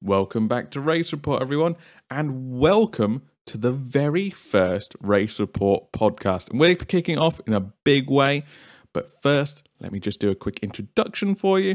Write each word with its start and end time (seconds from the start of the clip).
Welcome 0.00 0.46
back 0.46 0.70
to 0.70 0.80
Race 0.80 1.10
Report, 1.10 1.42
everyone, 1.42 1.74
and 2.08 2.56
welcome 2.56 3.22
to 3.46 3.58
the 3.58 3.72
very 3.72 4.30
first 4.30 4.94
Race 5.00 5.40
Report 5.40 5.90
podcast. 5.90 6.50
And 6.50 6.60
we're 6.60 6.76
kicking 6.76 7.18
off 7.18 7.40
in 7.48 7.52
a 7.52 7.72
big 7.82 8.08
way, 8.08 8.44
but 8.92 9.20
first, 9.20 9.68
let 9.80 9.90
me 9.90 9.98
just 9.98 10.20
do 10.20 10.30
a 10.30 10.36
quick 10.36 10.60
introduction 10.62 11.34
for 11.34 11.58
you. 11.58 11.74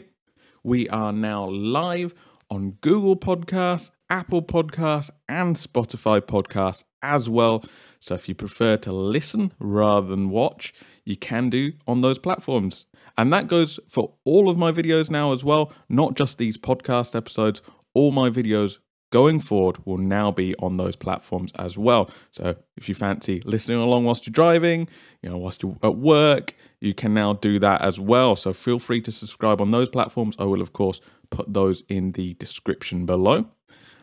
We 0.64 0.88
are 0.88 1.12
now 1.12 1.48
live 1.50 2.14
on 2.50 2.78
Google 2.80 3.18
Podcasts, 3.18 3.90
Apple 4.10 4.42
Podcasts, 4.42 5.10
and 5.28 5.58
Spotify 5.58 6.22
Podcasts 6.22 6.86
as 7.02 7.30
well. 7.30 7.62
So 8.00 8.16
if 8.16 8.30
you 8.30 8.36
prefer 8.36 8.78
to 8.78 8.94
listen 8.94 9.52
rather 9.60 10.08
than 10.08 10.30
watch, 10.30 10.74
you 11.04 11.18
can 11.18 11.50
do 11.50 11.74
on 11.86 12.00
those 12.00 12.20
platforms. 12.20 12.86
And 13.18 13.34
that 13.34 13.48
goes 13.48 13.82
for 13.90 14.14
all 14.24 14.50
of 14.50 14.58
my 14.58 14.72
videos 14.72 15.12
now 15.12 15.34
as 15.34 15.44
well, 15.44 15.74
not 15.90 16.16
just 16.16 16.38
these 16.38 16.58
podcast 16.58 17.16
episodes 17.16 17.62
all 17.94 18.12
my 18.12 18.30
videos 18.30 18.80
going 19.14 19.40
forward 19.40 19.78
will 19.86 20.00
now 20.00 20.32
be 20.32 20.56
on 20.58 20.78
those 20.78 20.96
platforms 20.96 21.52
as 21.60 21.78
well. 21.78 22.10
So 22.32 22.56
if 22.76 22.90
you 22.90 22.96
fancy 22.96 23.44
listening 23.46 23.78
along 23.78 24.06
whilst 24.06 24.26
you're 24.26 24.32
driving, 24.32 24.90
you 25.22 25.30
know, 25.30 25.38
whilst 25.38 25.62
you're 25.62 25.78
at 25.84 25.98
work, 25.98 26.56
you 26.82 26.96
can 26.96 27.14
now 27.14 27.34
do 27.34 27.60
that 27.60 27.82
as 27.82 28.00
well. 28.00 28.36
So 28.36 28.54
feel 28.54 28.80
free 28.80 29.02
to 29.02 29.12
subscribe 29.12 29.62
on 29.62 29.70
those 29.70 29.88
platforms. 29.88 30.36
I 30.40 30.46
will, 30.46 30.62
of 30.62 30.74
course, 30.74 31.00
put 31.30 31.54
those 31.54 31.84
in 31.88 32.14
the 32.14 32.34
description 32.34 33.06
below. 33.06 33.46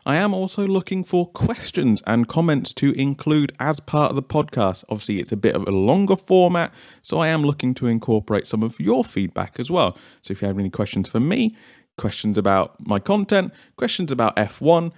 I 0.07 0.17
am 0.17 0.33
also 0.33 0.67
looking 0.67 1.05
for 1.05 1.27
questions 1.27 2.03
and 2.07 2.27
comments 2.27 2.73
to 2.75 2.93
include 2.93 3.53
as 3.61 3.81
part 3.81 4.11
of 4.11 4.17
the 4.17 4.23
podcast. 4.23 4.85
Obviously, 4.89 5.19
it's 5.19 5.33
a 5.33 5.37
bit 5.37 5.55
of 5.55 5.67
a 5.67 5.73
longer 5.73 6.17
format, 6.17 6.73
so 7.03 7.19
I 7.19 7.29
am 7.29 7.43
looking 7.43 7.75
to 7.75 7.87
incorporate 7.87 8.47
some 8.47 8.63
of 8.63 8.81
your 8.81 9.05
feedback 9.05 9.61
as 9.61 9.71
well. 9.71 9.99
So 10.23 10.33
if 10.33 10.41
you 10.41 10.49
have 10.49 10.59
any 10.59 10.71
questions 10.71 11.09
for 11.09 11.21
me, 11.21 11.55
questions 12.01 12.39
about 12.39 12.75
my 12.85 12.99
content, 12.99 13.53
questions 13.77 14.11
about 14.11 14.35
F1, 14.37 14.91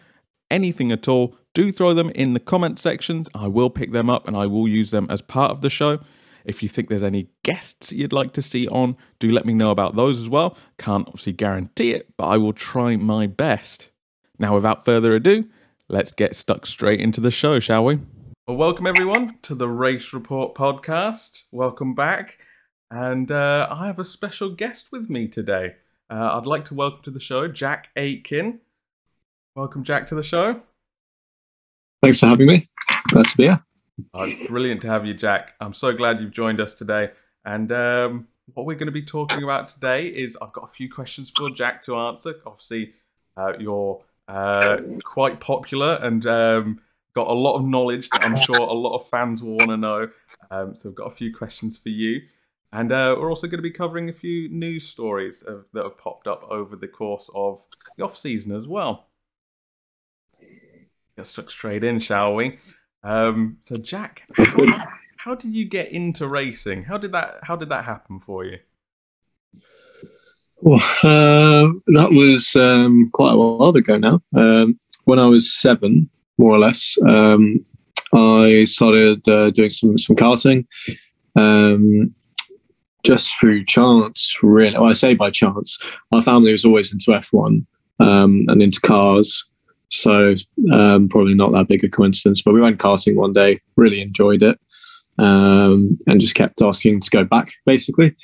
anything 0.51 0.92
at 0.92 1.09
all, 1.09 1.37
do 1.52 1.73
throw 1.73 1.92
them 1.92 2.11
in 2.11 2.33
the 2.33 2.41
comment 2.41 2.78
sections. 2.78 3.28
I 3.34 3.48
will 3.48 3.70
pick 3.70 3.91
them 3.92 4.08
up 4.08 4.28
and 4.28 4.36
I 4.36 4.47
will 4.47 4.69
use 4.69 4.92
them 4.92 5.08
as 5.11 5.20
part 5.20 5.50
of 5.50 5.61
the 5.61 5.69
show. 5.69 5.98
If 6.45 6.62
you 6.62 6.69
think 6.69 6.89
there's 6.89 7.03
any 7.03 7.28
guests 7.42 7.92
you'd 7.92 8.12
like 8.12 8.33
to 8.34 8.42
see 8.42 8.69
on, 8.69 8.97
do 9.19 9.30
let 9.30 9.45
me 9.45 9.53
know 9.53 9.70
about 9.70 9.97
those 9.97 10.19
as 10.19 10.28
well. 10.28 10.56
Can't 10.78 11.06
obviously 11.08 11.33
guarantee 11.33 11.91
it, 11.91 12.17
but 12.17 12.28
I 12.28 12.36
will 12.36 12.53
try 12.53 12.97
my 12.97 13.27
best. 13.27 13.91
Now, 14.39 14.55
without 14.55 14.84
further 14.84 15.14
ado, 15.14 15.48
let's 15.89 16.14
get 16.14 16.36
stuck 16.36 16.67
straight 16.67 17.00
into 17.00 17.20
the 17.20 17.30
show, 17.30 17.58
shall 17.58 17.84
we? 17.84 17.98
Well, 18.47 18.56
welcome 18.56 18.86
everyone 18.86 19.39
to 19.42 19.55
the 19.55 19.69
Race 19.69 20.12
Report 20.12 20.55
podcast. 20.55 21.45
Welcome 21.50 21.95
back. 21.95 22.39
And 22.91 23.30
uh, 23.30 23.69
I 23.70 23.86
have 23.86 23.98
a 23.98 24.05
special 24.05 24.50
guest 24.50 24.92
with 24.92 25.11
me 25.11 25.27
today. 25.27 25.77
Uh, 26.12 26.36
I'd 26.36 26.44
like 26.44 26.66
to 26.66 26.74
welcome 26.74 27.00
to 27.05 27.10
the 27.10 27.18
show 27.18 27.48
Jack 27.48 27.88
Aitken. 27.96 28.60
Welcome, 29.55 29.82
Jack, 29.82 30.06
to 30.08 30.14
the 30.14 30.22
show. 30.22 30.60
Thanks 32.02 32.20
for 32.20 32.27
having 32.27 32.48
me. 32.48 32.66
Glad 33.08 33.28
to 33.28 33.36
be 33.38 33.44
here. 33.44 33.64
Oh, 34.12 34.24
it's 34.24 34.46
brilliant 34.46 34.83
to 34.83 34.88
have 34.88 35.06
you, 35.06 35.14
Jack. 35.14 35.55
I'm 35.58 35.72
so 35.72 35.94
glad 35.94 36.20
you've 36.20 36.33
joined 36.33 36.60
us 36.60 36.74
today. 36.74 37.12
And 37.46 37.72
um, 37.72 38.28
what 38.52 38.66
we're 38.66 38.77
going 38.77 38.88
to 38.88 38.92
be 38.92 39.00
talking 39.00 39.42
about 39.42 39.68
today 39.68 40.08
is 40.08 40.36
I've 40.42 40.52
got 40.52 40.64
a 40.64 40.68
few 40.68 40.92
questions 40.92 41.33
for 41.34 41.48
Jack 41.48 41.80
to 41.84 41.96
answer. 41.96 42.34
Obviously, 42.44 42.92
uh, 43.38 43.55
you're 43.58 44.05
uh, 44.28 44.77
quite 45.05 45.40
popular 45.40 45.98
and 46.02 46.27
um, 46.27 46.80
got 47.14 47.28
a 47.28 47.33
lot 47.33 47.56
of 47.56 47.64
knowledge 47.64 48.10
that 48.10 48.22
I'm 48.22 48.36
sure 48.36 48.56
a 48.56 48.64
lot 48.64 48.96
of 48.96 49.08
fans 49.08 49.42
will 49.42 49.56
want 49.56 49.70
to 49.70 49.78
know. 49.78 50.10
Um, 50.50 50.77
so 50.77 50.90
I've 50.90 50.94
got 50.94 51.06
a 51.10 51.14
few 51.14 51.34
questions 51.34 51.78
for 51.78 51.88
you. 51.88 52.20
And 52.73 52.91
uh, 52.91 53.17
we're 53.19 53.28
also 53.28 53.47
going 53.47 53.59
to 53.59 53.62
be 53.62 53.70
covering 53.70 54.09
a 54.09 54.15
few 54.15 54.48
news 54.48 54.89
stories 54.89 55.42
of, 55.42 55.67
that 55.75 55.84
have 55.84 55.98
popped 55.98 56.27
up 56.27 56.42
over 56.48 56.75
the 56.75 56.89
course 56.89 57.29
of 57.34 57.64
the 57.97 58.05
off 58.05 58.17
season 58.17 58.53
as 58.53 58.67
well. 58.67 59.09
Get 61.17 61.27
stuck 61.27 61.51
straight 61.51 61.84
in, 61.84 62.01
shall 62.01 62.34
we? 62.34 62.59
Um, 63.05 63.59
so, 63.61 63.77
Jack, 63.77 64.23
how, 64.37 64.87
how, 65.19 65.34
did 65.34 65.53
you 65.53 65.67
get 65.67 65.92
into 65.92 66.27
racing? 66.27 66.84
How 66.84 66.97
did 66.97 67.13
that 67.13 67.41
How 67.42 67.57
did 67.57 67.69
that 67.69 67.85
happen 67.85 68.19
for 68.19 68.45
you? 68.45 68.58
Well, 70.63 70.80
uh, 71.02 71.73
that 71.89 72.13
was 72.13 72.57
um, 72.57 73.11
quite 73.13 73.35
a 73.35 73.36
while 73.36 73.77
ago 73.77 73.98
now. 73.98 74.23
Um, 74.35 74.79
when 75.05 75.19
I 75.19 75.27
was 75.27 75.61
seven, 75.61 76.08
more 76.39 76.52
or 76.52 76.58
less, 76.58 76.96
um, 77.07 77.67
I 78.14 78.64
started 78.64 79.29
uh, 79.29 79.51
doing 79.51 79.70
some 79.70 79.98
some 79.98 80.17
karting. 80.17 80.64
Um, 81.36 82.14
just 83.05 83.33
through 83.40 83.64
chance, 83.64 84.36
really. 84.42 84.79
Well, 84.79 84.90
I 84.90 84.92
say 84.92 85.14
by 85.14 85.30
chance. 85.30 85.79
My 86.11 86.20
family 86.20 86.52
was 86.52 86.64
always 86.64 86.92
into 86.92 87.11
F1 87.11 87.64
um, 88.01 88.45
and 88.48 88.63
into 88.63 88.80
cars. 88.80 89.45
So 89.89 90.35
um, 90.73 91.08
probably 91.08 91.35
not 91.35 91.52
that 91.52 91.68
big 91.68 91.85
a 91.85 91.89
coincidence. 91.89 92.42
But 92.42 92.55
we 92.55 92.61
went 92.61 92.79
karting 92.79 93.17
one 93.17 93.33
day, 93.33 93.61
really 93.77 94.01
enjoyed 94.01 94.42
it, 94.42 94.58
um, 95.18 95.98
and 96.07 96.20
just 96.20 96.35
kept 96.35 96.63
asking 96.63 97.01
to 97.01 97.11
go 97.11 97.24
back, 97.24 97.52
basically, 97.67 98.17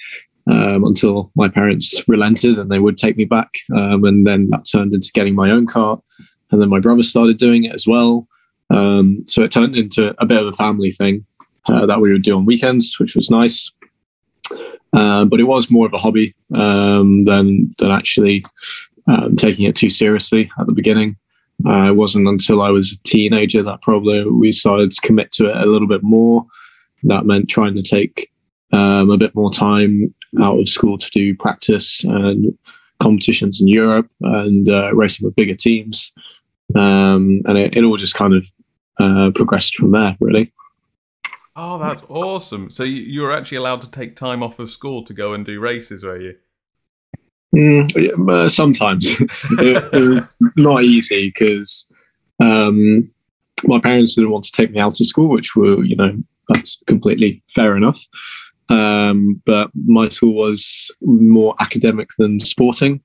um, 0.47 0.84
until 0.84 1.31
my 1.34 1.49
parents 1.49 2.03
relented 2.09 2.59
and 2.59 2.71
they 2.71 2.78
would 2.78 2.97
take 2.97 3.16
me 3.16 3.25
back. 3.25 3.50
Um, 3.75 4.05
and 4.05 4.27
then 4.27 4.49
that 4.50 4.66
turned 4.71 4.95
into 4.95 5.12
getting 5.12 5.34
my 5.34 5.50
own 5.50 5.66
car. 5.66 6.00
And 6.50 6.62
then 6.62 6.71
my 6.71 6.81
brother 6.81 7.03
started 7.03 7.37
doing 7.37 7.65
it 7.65 7.75
as 7.75 7.87
well. 7.87 8.27
Um, 8.71 9.25
so 9.27 9.43
it 9.43 9.53
turned 9.53 9.77
into 9.77 10.15
a 10.19 10.27
bit 10.27 10.41
of 10.41 10.47
a 10.47 10.53
family 10.53 10.93
thing 10.93 11.25
uh, 11.66 11.84
that 11.87 12.00
we 12.00 12.12
would 12.12 12.22
do 12.22 12.37
on 12.37 12.47
weekends, 12.47 12.99
which 12.99 13.15
was 13.15 13.28
nice. 13.28 13.71
Uh, 14.92 15.25
but 15.25 15.41
it 15.41 15.44
was 15.44 15.70
more 15.70 15.86
of 15.86 15.92
a 15.92 15.98
hobby 15.98 16.34
um, 16.54 17.25
than 17.25 17.75
than 17.78 17.91
actually 17.91 18.44
um, 19.06 19.36
taking 19.36 19.66
it 19.66 19.76
too 19.76 19.91
seriously 19.91 20.50
at 20.59 20.66
the 20.66 20.72
beginning. 20.72 21.16
Uh, 21.66 21.88
it 21.88 21.97
wasn't 21.97 22.28
until 22.28 22.62
I 22.62 22.70
was 22.70 22.92
a 22.92 23.09
teenager 23.09 23.62
that 23.62 23.82
probably 23.82 24.25
we 24.25 24.53
started 24.53 24.92
to 24.92 25.00
commit 25.00 25.32
to 25.32 25.50
it 25.50 25.56
a 25.56 25.66
little 25.66 25.88
bit 25.88 26.03
more. 26.03 26.47
That 27.04 27.26
meant 27.26 27.48
trying 27.48 27.75
to 27.75 27.82
take 27.82 28.31
um, 28.72 29.10
a 29.10 29.16
bit 29.16 29.34
more 29.34 29.53
time 29.53 30.14
out 30.41 30.59
of 30.59 30.69
school 30.69 30.98
to 30.98 31.10
do 31.10 31.34
practice 31.34 32.04
and 32.04 32.56
competitions 33.00 33.60
in 33.60 33.69
Europe 33.69 34.09
and 34.20 34.69
uh, 34.69 34.94
racing 34.94 35.25
with 35.25 35.36
bigger 35.36 35.54
teams. 35.54 36.12
Um, 36.75 37.42
and 37.47 37.56
it, 37.56 37.76
it, 37.76 37.84
all 37.84 37.97
just 37.97 38.15
kind 38.15 38.34
of 38.34 38.44
uh, 39.00 39.30
progressed 39.34 39.76
from 39.76 39.92
there, 39.92 40.16
really. 40.20 40.53
Oh, 41.61 41.77
that's 41.77 42.03
awesome! 42.09 42.71
So 42.71 42.85
you, 42.85 43.03
you 43.03 43.23
were 43.23 43.33
actually 43.33 43.57
allowed 43.57 43.81
to 43.81 43.91
take 43.91 44.15
time 44.15 44.45
off 44.45 44.61
of 44.61 44.71
school 44.71 45.03
to 45.03 45.13
go 45.13 45.33
and 45.33 45.45
do 45.45 45.59
races, 45.59 46.05
were 46.05 46.21
you? 46.21 46.37
Mm, 47.53 48.49
sometimes 48.49 49.11
it, 49.11 49.93
it, 49.93 50.09
was 50.09 50.23
not 50.57 50.85
easy 50.85 51.33
because 51.35 51.85
um, 52.39 53.11
my 53.65 53.81
parents 53.81 54.15
didn't 54.15 54.31
want 54.31 54.45
to 54.45 54.53
take 54.53 54.71
me 54.71 54.79
out 54.79 55.01
of 55.01 55.07
school, 55.09 55.31
which 55.31 55.57
were 55.57 55.83
you 55.83 55.97
know 55.97 56.17
that's 56.49 56.79
completely 56.87 57.43
fair 57.53 57.77
enough. 57.77 58.01
Um, 58.69 59.43
but 59.45 59.73
my 59.75 60.11
school 60.11 60.35
was 60.35 60.89
more 61.01 61.57
academic 61.59 62.11
than 62.19 62.39
sporting, 62.39 63.01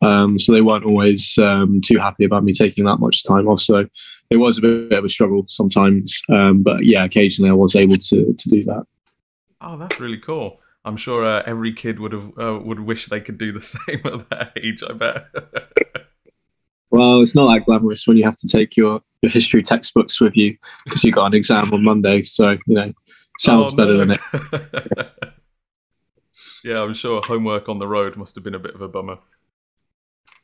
um, 0.00 0.40
so 0.40 0.52
they 0.52 0.62
weren't 0.62 0.86
always 0.86 1.34
um, 1.36 1.82
too 1.84 1.98
happy 1.98 2.24
about 2.24 2.42
me 2.42 2.54
taking 2.54 2.86
that 2.86 3.00
much 3.00 3.22
time 3.22 3.48
off. 3.48 3.60
So 3.60 3.84
it 4.30 4.36
was 4.36 4.58
a 4.58 4.60
bit 4.60 4.92
of 4.92 5.04
a 5.04 5.08
struggle 5.08 5.44
sometimes. 5.48 6.20
Um, 6.28 6.62
but 6.62 6.84
yeah, 6.84 7.04
occasionally 7.04 7.50
I 7.50 7.54
was 7.54 7.74
able 7.74 7.96
to 7.96 8.34
to 8.34 8.48
do 8.48 8.64
that. 8.64 8.84
Oh, 9.60 9.76
that's 9.76 9.98
really 9.98 10.18
cool. 10.18 10.60
I'm 10.84 10.96
sure 10.96 11.24
uh, 11.24 11.42
every 11.44 11.72
kid 11.72 11.98
would 11.98 12.12
have 12.12 12.38
uh, 12.38 12.58
would 12.62 12.80
wish 12.80 13.06
they 13.06 13.20
could 13.20 13.38
do 13.38 13.52
the 13.52 13.60
same 13.60 14.00
at 14.04 14.28
that 14.30 14.52
age. 14.56 14.82
I 14.88 14.92
bet. 14.92 15.26
well, 16.90 17.20
it's 17.22 17.34
not 17.34 17.52
that 17.52 17.64
glamorous 17.64 18.06
when 18.06 18.16
you 18.16 18.24
have 18.24 18.36
to 18.38 18.48
take 18.48 18.76
your, 18.76 19.00
your 19.22 19.32
history 19.32 19.62
textbooks 19.62 20.20
with 20.20 20.36
you 20.36 20.56
because 20.84 21.04
you 21.04 21.12
got 21.12 21.26
an 21.26 21.34
exam 21.34 21.72
on 21.72 21.82
Monday. 21.84 22.22
So 22.22 22.50
you 22.66 22.74
know, 22.74 22.92
sounds 23.38 23.72
oh, 23.72 23.76
better 23.76 23.92
no. 23.92 23.98
than 23.98 24.10
it. 24.12 25.12
yeah, 26.64 26.82
I'm 26.82 26.94
sure 26.94 27.22
homework 27.22 27.68
on 27.68 27.78
the 27.78 27.88
road 27.88 28.16
must 28.16 28.34
have 28.34 28.44
been 28.44 28.54
a 28.54 28.60
bit 28.60 28.74
of 28.74 28.80
a 28.80 28.88
bummer 28.88 29.18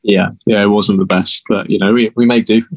yeah, 0.05 0.29
yeah, 0.47 0.63
it 0.63 0.69
wasn't 0.69 0.99
the 0.99 1.07
best, 1.07 1.43
but 1.49 1.71
you 1.71 1.79
know, 1.79 1.93
we 1.95 2.13
we 2.15 2.27
may 2.27 2.43
do. 2.43 2.63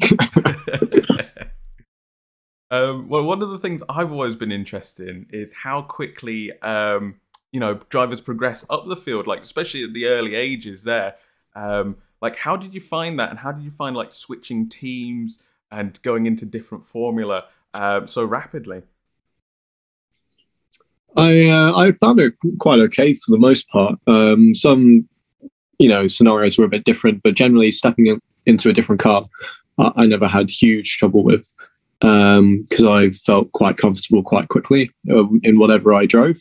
um, 2.70 3.06
well, 3.08 3.22
one 3.22 3.42
of 3.42 3.50
the 3.50 3.58
things 3.58 3.82
I've 3.88 4.10
always 4.10 4.34
been 4.34 4.50
interested 4.50 5.08
in 5.10 5.26
is 5.30 5.52
how 5.52 5.82
quickly 5.82 6.58
um, 6.62 7.16
you 7.52 7.60
know 7.60 7.80
drivers 7.90 8.22
progress 8.22 8.64
up 8.70 8.86
the 8.86 8.96
field, 8.96 9.26
like 9.26 9.42
especially 9.42 9.84
at 9.84 9.92
the 9.92 10.06
early 10.06 10.34
ages. 10.34 10.84
There, 10.84 11.16
um, 11.54 11.98
like 12.22 12.36
how 12.36 12.56
did 12.56 12.72
you 12.72 12.80
find 12.80 13.20
that, 13.20 13.28
and 13.28 13.38
how 13.38 13.52
did 13.52 13.62
you 13.62 13.70
find 13.70 13.94
like 13.94 14.14
switching 14.14 14.66
teams 14.66 15.38
and 15.70 16.00
going 16.00 16.24
into 16.24 16.46
different 16.46 16.82
formula 16.82 17.44
uh, 17.74 18.06
so 18.06 18.24
rapidly? 18.24 18.84
I 21.14 21.44
uh, 21.44 21.76
I 21.76 21.92
found 21.92 22.20
it 22.20 22.32
quite 22.58 22.80
okay 22.80 23.12
for 23.16 23.32
the 23.32 23.38
most 23.38 23.68
part. 23.68 23.96
Um, 24.06 24.54
some 24.54 25.06
you 25.78 25.88
know 25.88 26.08
scenarios 26.08 26.58
were 26.58 26.64
a 26.64 26.68
bit 26.68 26.84
different, 26.84 27.22
but 27.22 27.34
generally 27.34 27.72
stepping 27.72 28.06
in, 28.06 28.20
into 28.46 28.68
a 28.68 28.72
different 28.72 29.00
car, 29.00 29.28
I, 29.78 29.92
I 29.96 30.06
never 30.06 30.26
had 30.28 30.50
huge 30.50 30.98
trouble 30.98 31.22
with 31.22 31.44
because 32.00 32.80
um, 32.80 32.88
I 32.88 33.10
felt 33.26 33.50
quite 33.52 33.76
comfortable 33.76 34.22
quite 34.22 34.48
quickly 34.48 34.90
uh, 35.10 35.24
in 35.42 35.58
whatever 35.58 35.94
I 35.94 36.06
drove. 36.06 36.36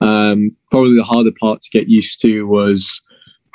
Um, 0.00 0.56
probably 0.70 0.96
the 0.96 1.04
harder 1.04 1.32
part 1.40 1.60
to 1.62 1.70
get 1.70 1.88
used 1.88 2.20
to 2.22 2.44
was 2.44 3.00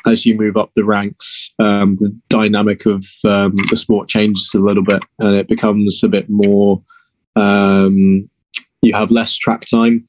as 0.06 0.25
you 0.25 0.36
move 0.36 0.57
up 0.57 0.71
the 0.75 0.83
ranks, 0.83 1.50
um, 1.59 1.95
the 2.00 2.13
dynamic 2.30 2.86
of 2.86 3.06
um, 3.24 3.56
the 3.69 3.77
sport 3.77 4.09
changes 4.09 4.51
a 4.54 4.59
little 4.59 4.83
bit, 4.83 5.01
and 5.19 5.36
it 5.36 5.48
becomes 5.48 6.04
a 6.04 6.09
bit 6.09 6.30
more. 6.30 6.81
You 7.38 8.94
have 8.94 9.12
less 9.12 9.38
track 9.38 9.66
time 9.66 10.06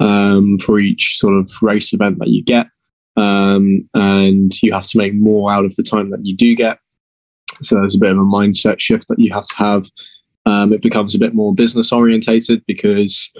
for 0.00 0.80
each 0.80 1.18
sort 1.18 1.34
of 1.34 1.50
race 1.62 1.92
event 1.92 2.18
that 2.18 2.28
you 2.28 2.42
get, 2.42 2.66
um, 3.16 3.88
and 3.94 4.62
you 4.62 4.72
have 4.72 4.86
to 4.88 4.98
make 4.98 5.14
more 5.14 5.50
out 5.50 5.64
of 5.64 5.74
the 5.76 5.82
time 5.82 6.10
that 6.10 6.24
you 6.24 6.36
do 6.36 6.54
get. 6.54 6.78
So 7.62 7.76
there's 7.76 7.94
a 7.94 7.98
bit 7.98 8.10
of 8.10 8.18
a 8.18 8.22
mindset 8.22 8.80
shift 8.80 9.08
that 9.08 9.18
you 9.18 9.32
have 9.32 9.46
to 9.46 9.56
have. 9.56 9.86
Um, 10.44 10.72
it 10.72 10.82
becomes 10.82 11.14
a 11.14 11.18
bit 11.18 11.34
more 11.34 11.54
business 11.54 11.92
orientated 11.92 12.64
because 12.66 13.30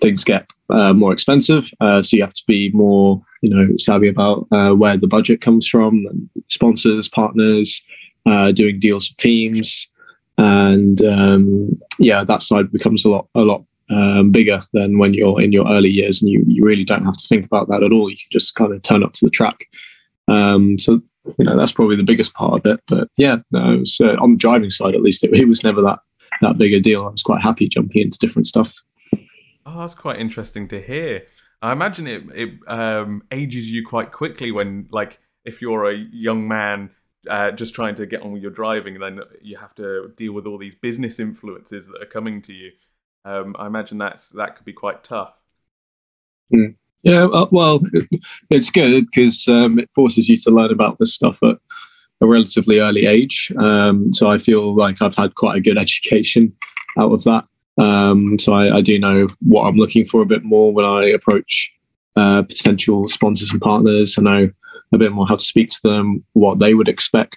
things 0.00 0.24
get 0.24 0.46
uh, 0.70 0.92
more 0.92 1.12
expensive. 1.12 1.64
Uh, 1.80 2.02
so 2.02 2.16
you 2.16 2.22
have 2.22 2.34
to 2.34 2.42
be 2.46 2.70
more, 2.72 3.22
you 3.42 3.50
know, 3.50 3.68
savvy 3.78 4.08
about 4.08 4.46
uh, 4.52 4.72
where 4.72 4.96
the 4.96 5.06
budget 5.06 5.40
comes 5.40 5.66
from, 5.66 6.06
sponsors, 6.48 7.08
partners, 7.08 7.82
uh, 8.26 8.52
doing 8.52 8.80
deals 8.80 9.08
with 9.08 9.16
teams, 9.18 9.88
and 10.38 11.02
um, 11.04 11.70
yeah, 11.98 12.24
that 12.24 12.42
side 12.42 12.70
becomes 12.72 13.04
a 13.04 13.08
lot, 13.08 13.28
a 13.34 13.40
lot 13.40 13.64
um, 13.90 14.30
bigger 14.30 14.64
than 14.72 14.98
when 14.98 15.14
you're 15.14 15.40
in 15.40 15.52
your 15.52 15.68
early 15.68 15.90
years, 15.90 16.20
and 16.20 16.30
you 16.30 16.44
you 16.46 16.64
really 16.64 16.84
don't 16.84 17.04
have 17.04 17.16
to 17.16 17.28
think 17.28 17.44
about 17.44 17.68
that 17.68 17.82
at 17.82 17.92
all. 17.92 18.10
You 18.10 18.16
can 18.16 18.30
just 18.30 18.54
kind 18.54 18.72
of 18.72 18.82
turn 18.82 19.02
up 19.02 19.12
to 19.14 19.24
the 19.24 19.30
track. 19.30 19.66
Um, 20.28 20.78
so 20.78 21.00
you 21.38 21.44
know 21.44 21.56
that's 21.56 21.72
probably 21.72 21.96
the 21.96 22.02
biggest 22.02 22.34
part 22.34 22.54
of 22.54 22.66
it. 22.72 22.80
But 22.88 23.08
yeah, 23.16 23.36
no, 23.50 23.78
was, 23.78 23.98
uh, 24.00 24.16
on 24.20 24.32
the 24.32 24.38
driving 24.38 24.70
side 24.70 24.94
at 24.94 25.02
least, 25.02 25.24
it, 25.24 25.32
it 25.32 25.48
was 25.48 25.62
never 25.62 25.82
that 25.82 25.98
that 26.42 26.58
big 26.58 26.72
a 26.72 26.80
deal. 26.80 27.04
I 27.04 27.08
was 27.08 27.22
quite 27.22 27.42
happy 27.42 27.68
jumping 27.68 28.02
into 28.02 28.18
different 28.18 28.46
stuff. 28.46 28.72
Oh, 29.64 29.80
that's 29.80 29.94
quite 29.94 30.18
interesting 30.18 30.68
to 30.68 30.80
hear. 30.80 31.26
I 31.62 31.72
imagine 31.72 32.06
it 32.06 32.24
it 32.34 32.50
um, 32.68 33.22
ages 33.32 33.70
you 33.70 33.84
quite 33.84 34.12
quickly 34.12 34.52
when, 34.52 34.88
like, 34.90 35.20
if 35.44 35.62
you're 35.62 35.90
a 35.90 35.96
young 35.96 36.46
man 36.46 36.90
uh, 37.28 37.50
just 37.50 37.74
trying 37.74 37.94
to 37.96 38.06
get 38.06 38.22
on 38.22 38.32
with 38.32 38.42
your 38.42 38.50
driving, 38.50 38.98
then 39.00 39.20
you 39.42 39.56
have 39.56 39.74
to 39.76 40.12
deal 40.16 40.32
with 40.32 40.46
all 40.46 40.58
these 40.58 40.74
business 40.74 41.18
influences 41.18 41.88
that 41.88 42.02
are 42.02 42.06
coming 42.06 42.42
to 42.42 42.52
you. 42.52 42.72
Um, 43.26 43.56
I 43.58 43.66
imagine 43.66 43.98
that's 43.98 44.30
that 44.30 44.54
could 44.54 44.64
be 44.64 44.72
quite 44.72 45.02
tough. 45.02 45.34
Mm. 46.54 46.76
Yeah, 47.02 47.26
uh, 47.26 47.46
well, 47.50 47.80
it's 48.50 48.70
good 48.70 49.06
because 49.06 49.46
um, 49.48 49.78
it 49.78 49.90
forces 49.94 50.28
you 50.28 50.38
to 50.38 50.50
learn 50.50 50.70
about 50.70 50.98
this 50.98 51.14
stuff 51.14 51.36
at 51.42 51.56
a 52.20 52.26
relatively 52.26 52.78
early 52.78 53.06
age. 53.06 53.52
Um, 53.58 54.14
so 54.14 54.28
I 54.28 54.38
feel 54.38 54.74
like 54.74 55.02
I've 55.02 55.14
had 55.14 55.34
quite 55.34 55.56
a 55.56 55.60
good 55.60 55.78
education 55.86 56.54
out 56.98 57.12
of 57.12 57.24
that. 57.24 57.44
Um, 57.78 58.38
so 58.38 58.54
I, 58.54 58.76
I, 58.76 58.80
do 58.80 58.98
know 58.98 59.28
what 59.40 59.64
I'm 59.64 59.76
looking 59.76 60.06
for 60.06 60.22
a 60.22 60.26
bit 60.26 60.42
more 60.42 60.72
when 60.72 60.86
I 60.86 61.08
approach 61.08 61.70
uh, 62.16 62.42
potential 62.42 63.06
sponsors 63.06 63.50
and 63.50 63.60
partners. 63.60 64.16
I 64.18 64.22
know 64.22 64.50
a 64.92 64.98
bit 64.98 65.12
more 65.12 65.26
how 65.26 65.36
to 65.36 65.44
speak 65.44 65.68
to 65.70 65.80
them, 65.82 66.24
what 66.32 66.58
they 66.58 66.72
would 66.72 66.88
expect 66.88 67.36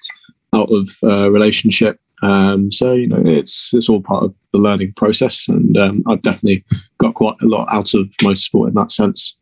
out 0.53 0.69
of 0.71 0.89
a 1.03 1.29
relationship. 1.29 1.99
Um, 2.21 2.71
so 2.71 2.93
you 2.93 3.07
know, 3.07 3.21
it's 3.25 3.71
it's 3.73 3.89
all 3.89 4.01
part 4.01 4.23
of 4.23 4.35
the 4.51 4.59
learning 4.59 4.93
process, 4.97 5.47
and 5.47 5.77
um, 5.77 6.03
I've 6.07 6.21
definitely 6.21 6.65
got 6.97 7.13
quite 7.13 7.35
a 7.41 7.45
lot 7.45 7.67
out 7.71 7.93
of 7.93 8.09
my 8.21 8.31
motorsport 8.31 8.69
in 8.69 8.73
that 8.75 8.91
sense. 8.91 9.35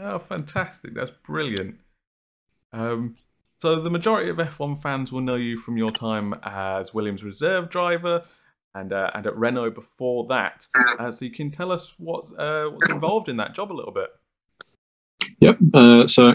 Oh, 0.00 0.18
fantastic! 0.18 0.94
That's 0.94 1.10
brilliant. 1.26 1.76
Um, 2.72 3.16
so 3.60 3.80
the 3.80 3.90
majority 3.90 4.30
of 4.30 4.38
F1 4.38 4.80
fans 4.80 5.12
will 5.12 5.20
know 5.20 5.34
you 5.34 5.58
from 5.58 5.76
your 5.76 5.90
time 5.90 6.34
as 6.44 6.94
Williams 6.94 7.22
reserve 7.22 7.68
driver 7.68 8.22
and 8.74 8.92
uh, 8.92 9.10
and 9.14 9.26
at 9.26 9.36
Renault 9.36 9.72
before 9.72 10.26
that. 10.28 10.66
Uh, 10.98 11.12
so 11.12 11.24
you 11.24 11.30
can 11.30 11.50
tell 11.50 11.72
us 11.72 11.94
what 11.98 12.26
uh, 12.38 12.68
what's 12.68 12.88
involved 12.88 13.28
in 13.28 13.36
that 13.38 13.54
job 13.54 13.72
a 13.72 13.74
little 13.74 13.92
bit. 13.92 14.10
Yep. 15.40 15.58
Uh, 15.74 16.06
so 16.06 16.34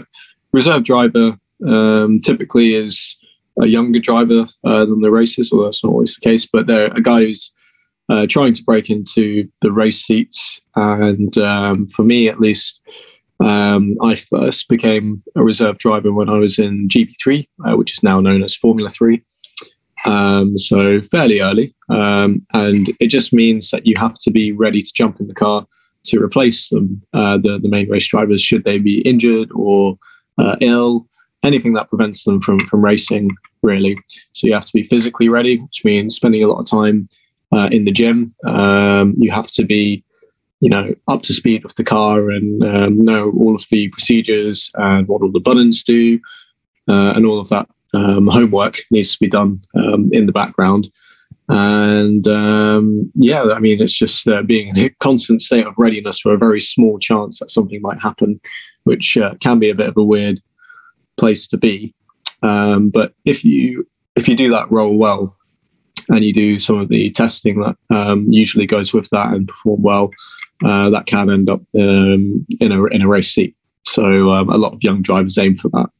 reserve 0.52 0.84
driver 0.84 1.38
um, 1.66 2.20
typically 2.20 2.74
is 2.74 3.16
a 3.60 3.66
younger 3.66 4.00
driver 4.00 4.46
uh, 4.64 4.84
than 4.84 5.00
the 5.00 5.10
races, 5.10 5.50
although 5.52 5.64
that's 5.64 5.82
not 5.82 5.92
always 5.92 6.14
the 6.14 6.28
case. 6.28 6.46
But 6.50 6.66
they're 6.66 6.92
a 6.92 7.02
guy 7.02 7.20
who's 7.20 7.50
uh, 8.08 8.26
trying 8.28 8.54
to 8.54 8.64
break 8.64 8.90
into 8.90 9.48
the 9.62 9.72
race 9.72 10.02
seats, 10.02 10.60
and 10.74 11.36
um, 11.38 11.88
for 11.88 12.02
me 12.02 12.28
at 12.28 12.40
least. 12.40 12.80
Um, 13.38 13.98
I 14.02 14.14
first 14.14 14.66
became 14.66 15.22
a 15.36 15.44
reserve 15.44 15.76
driver 15.76 16.10
when 16.10 16.30
I 16.30 16.38
was 16.38 16.58
in 16.58 16.88
GP3, 16.88 17.46
which 17.76 17.92
is 17.92 18.02
now 18.02 18.18
known 18.18 18.42
as 18.42 18.56
Formula 18.56 18.88
3 18.88 19.22
um, 20.06 20.58
so 20.58 21.00
fairly 21.10 21.40
early. 21.40 21.74
Um, 21.90 22.46
and 22.54 22.92
it 23.00 23.08
just 23.08 23.32
means 23.32 23.70
that 23.70 23.86
you 23.86 23.96
have 23.98 24.18
to 24.20 24.30
be 24.30 24.52
ready 24.52 24.82
to 24.82 24.92
jump 24.94 25.20
in 25.20 25.26
the 25.26 25.34
car 25.34 25.66
to 26.04 26.22
replace 26.22 26.68
them, 26.68 27.02
uh, 27.12 27.36
the, 27.36 27.58
the 27.60 27.68
main 27.68 27.90
race 27.90 28.06
drivers, 28.06 28.40
should 28.40 28.64
they 28.64 28.78
be 28.78 29.00
injured 29.00 29.50
or 29.52 29.98
uh, 30.38 30.54
ill, 30.60 31.06
anything 31.46 31.72
that 31.74 31.88
prevents 31.88 32.24
them 32.24 32.40
from, 32.42 32.60
from 32.66 32.84
racing, 32.84 33.30
really. 33.62 33.96
So 34.32 34.46
you 34.46 34.52
have 34.52 34.66
to 34.66 34.72
be 34.72 34.88
physically 34.88 35.28
ready, 35.28 35.58
which 35.58 35.82
means 35.84 36.16
spending 36.16 36.42
a 36.42 36.48
lot 36.48 36.60
of 36.60 36.66
time 36.66 37.08
uh, 37.52 37.68
in 37.70 37.84
the 37.84 37.92
gym. 37.92 38.34
Um, 38.44 39.14
you 39.16 39.30
have 39.30 39.50
to 39.52 39.64
be 39.64 40.04
you 40.60 40.70
know, 40.70 40.94
up 41.08 41.22
to 41.22 41.34
speed 41.34 41.62
with 41.64 41.74
the 41.76 41.84
car 41.84 42.30
and 42.30 42.62
um, 42.64 43.04
know 43.04 43.30
all 43.38 43.54
of 43.54 43.64
the 43.70 43.88
procedures 43.90 44.70
and 44.74 45.06
what 45.06 45.22
all 45.22 45.30
the 45.30 45.40
buttons 45.40 45.82
do 45.82 46.18
uh, 46.88 47.12
and 47.14 47.26
all 47.26 47.40
of 47.40 47.48
that 47.50 47.68
um, 47.94 48.26
homework 48.26 48.80
needs 48.90 49.12
to 49.12 49.18
be 49.18 49.28
done 49.28 49.62
um, 49.76 50.08
in 50.12 50.26
the 50.26 50.32
background. 50.32 50.90
And 51.48 52.26
um, 52.26 53.10
yeah, 53.14 53.42
I 53.42 53.58
mean, 53.60 53.80
it's 53.80 53.96
just 53.96 54.26
uh, 54.26 54.42
being 54.42 54.68
in 54.68 54.78
a 54.78 54.90
constant 55.00 55.42
state 55.42 55.66
of 55.66 55.74
readiness 55.78 56.20
for 56.20 56.32
a 56.32 56.38
very 56.38 56.60
small 56.60 56.98
chance 56.98 57.38
that 57.38 57.50
something 57.50 57.80
might 57.82 58.00
happen, 58.00 58.40
which 58.84 59.16
uh, 59.16 59.34
can 59.40 59.58
be 59.58 59.70
a 59.70 59.74
bit 59.74 59.88
of 59.88 59.96
a 59.96 60.02
weird 60.02 60.40
place 61.16 61.46
to 61.48 61.56
be. 61.56 61.94
Um, 62.42 62.90
but 62.90 63.14
if 63.24 63.44
you 63.44 63.86
if 64.16 64.28
you 64.28 64.36
do 64.36 64.50
that 64.50 64.70
role 64.70 64.96
well, 64.96 65.36
and 66.08 66.24
you 66.24 66.32
do 66.32 66.58
some 66.58 66.78
of 66.78 66.88
the 66.88 67.10
testing 67.10 67.60
that 67.60 67.76
um, 67.94 68.26
usually 68.30 68.66
goes 68.66 68.92
with 68.92 69.08
that 69.10 69.28
and 69.28 69.48
perform 69.48 69.82
well, 69.82 70.10
uh, 70.64 70.90
that 70.90 71.06
can 71.06 71.30
end 71.30 71.50
up 71.50 71.60
um, 71.78 72.46
in 72.60 72.72
a 72.72 72.84
in 72.86 73.02
a 73.02 73.08
race 73.08 73.32
seat. 73.32 73.56
So 73.86 74.04
a 74.04 74.58
lot 74.58 74.72
of 74.72 74.82
young 74.82 75.02
drivers 75.02 75.38
aim 75.38 75.56
for 75.56 75.68
that. 75.70 75.90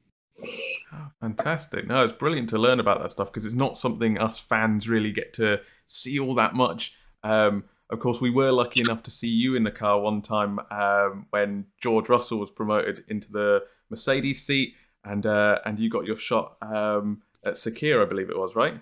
Fantastic. 1.20 1.86
No, 1.86 2.04
it's 2.04 2.12
brilliant 2.12 2.48
to 2.50 2.58
learn 2.58 2.78
about 2.78 3.00
that 3.00 3.10
stuff 3.10 3.32
because 3.32 3.44
it's 3.44 3.54
not 3.54 3.78
something 3.78 4.18
us 4.18 4.38
fans 4.38 4.88
really 4.88 5.12
get 5.12 5.32
to 5.34 5.60
see 5.86 6.18
all 6.18 6.34
that 6.34 6.54
much. 6.54 6.94
Um, 7.22 7.64
of 7.88 8.00
course, 8.00 8.20
we 8.20 8.30
were 8.30 8.50
lucky 8.50 8.80
enough 8.80 9.02
to 9.04 9.10
see 9.10 9.28
you 9.28 9.54
in 9.54 9.64
the 9.64 9.70
car 9.70 10.00
one 10.00 10.20
time 10.20 10.58
um, 10.70 11.26
when 11.30 11.66
George 11.80 12.08
Russell 12.08 12.38
was 12.38 12.50
promoted 12.50 13.04
into 13.08 13.30
the 13.30 13.64
Mercedes 13.90 14.44
seat, 14.44 14.74
and 15.06 15.26
uh, 15.26 15.60
and 15.64 15.78
you 15.78 15.88
got 15.88 16.06
your 16.06 16.16
shot 16.16 16.56
um, 16.62 17.22
at 17.44 17.54
Sakhir, 17.54 18.02
I 18.02 18.08
believe 18.08 18.30
it 18.30 18.38
was, 18.38 18.54
right? 18.54 18.74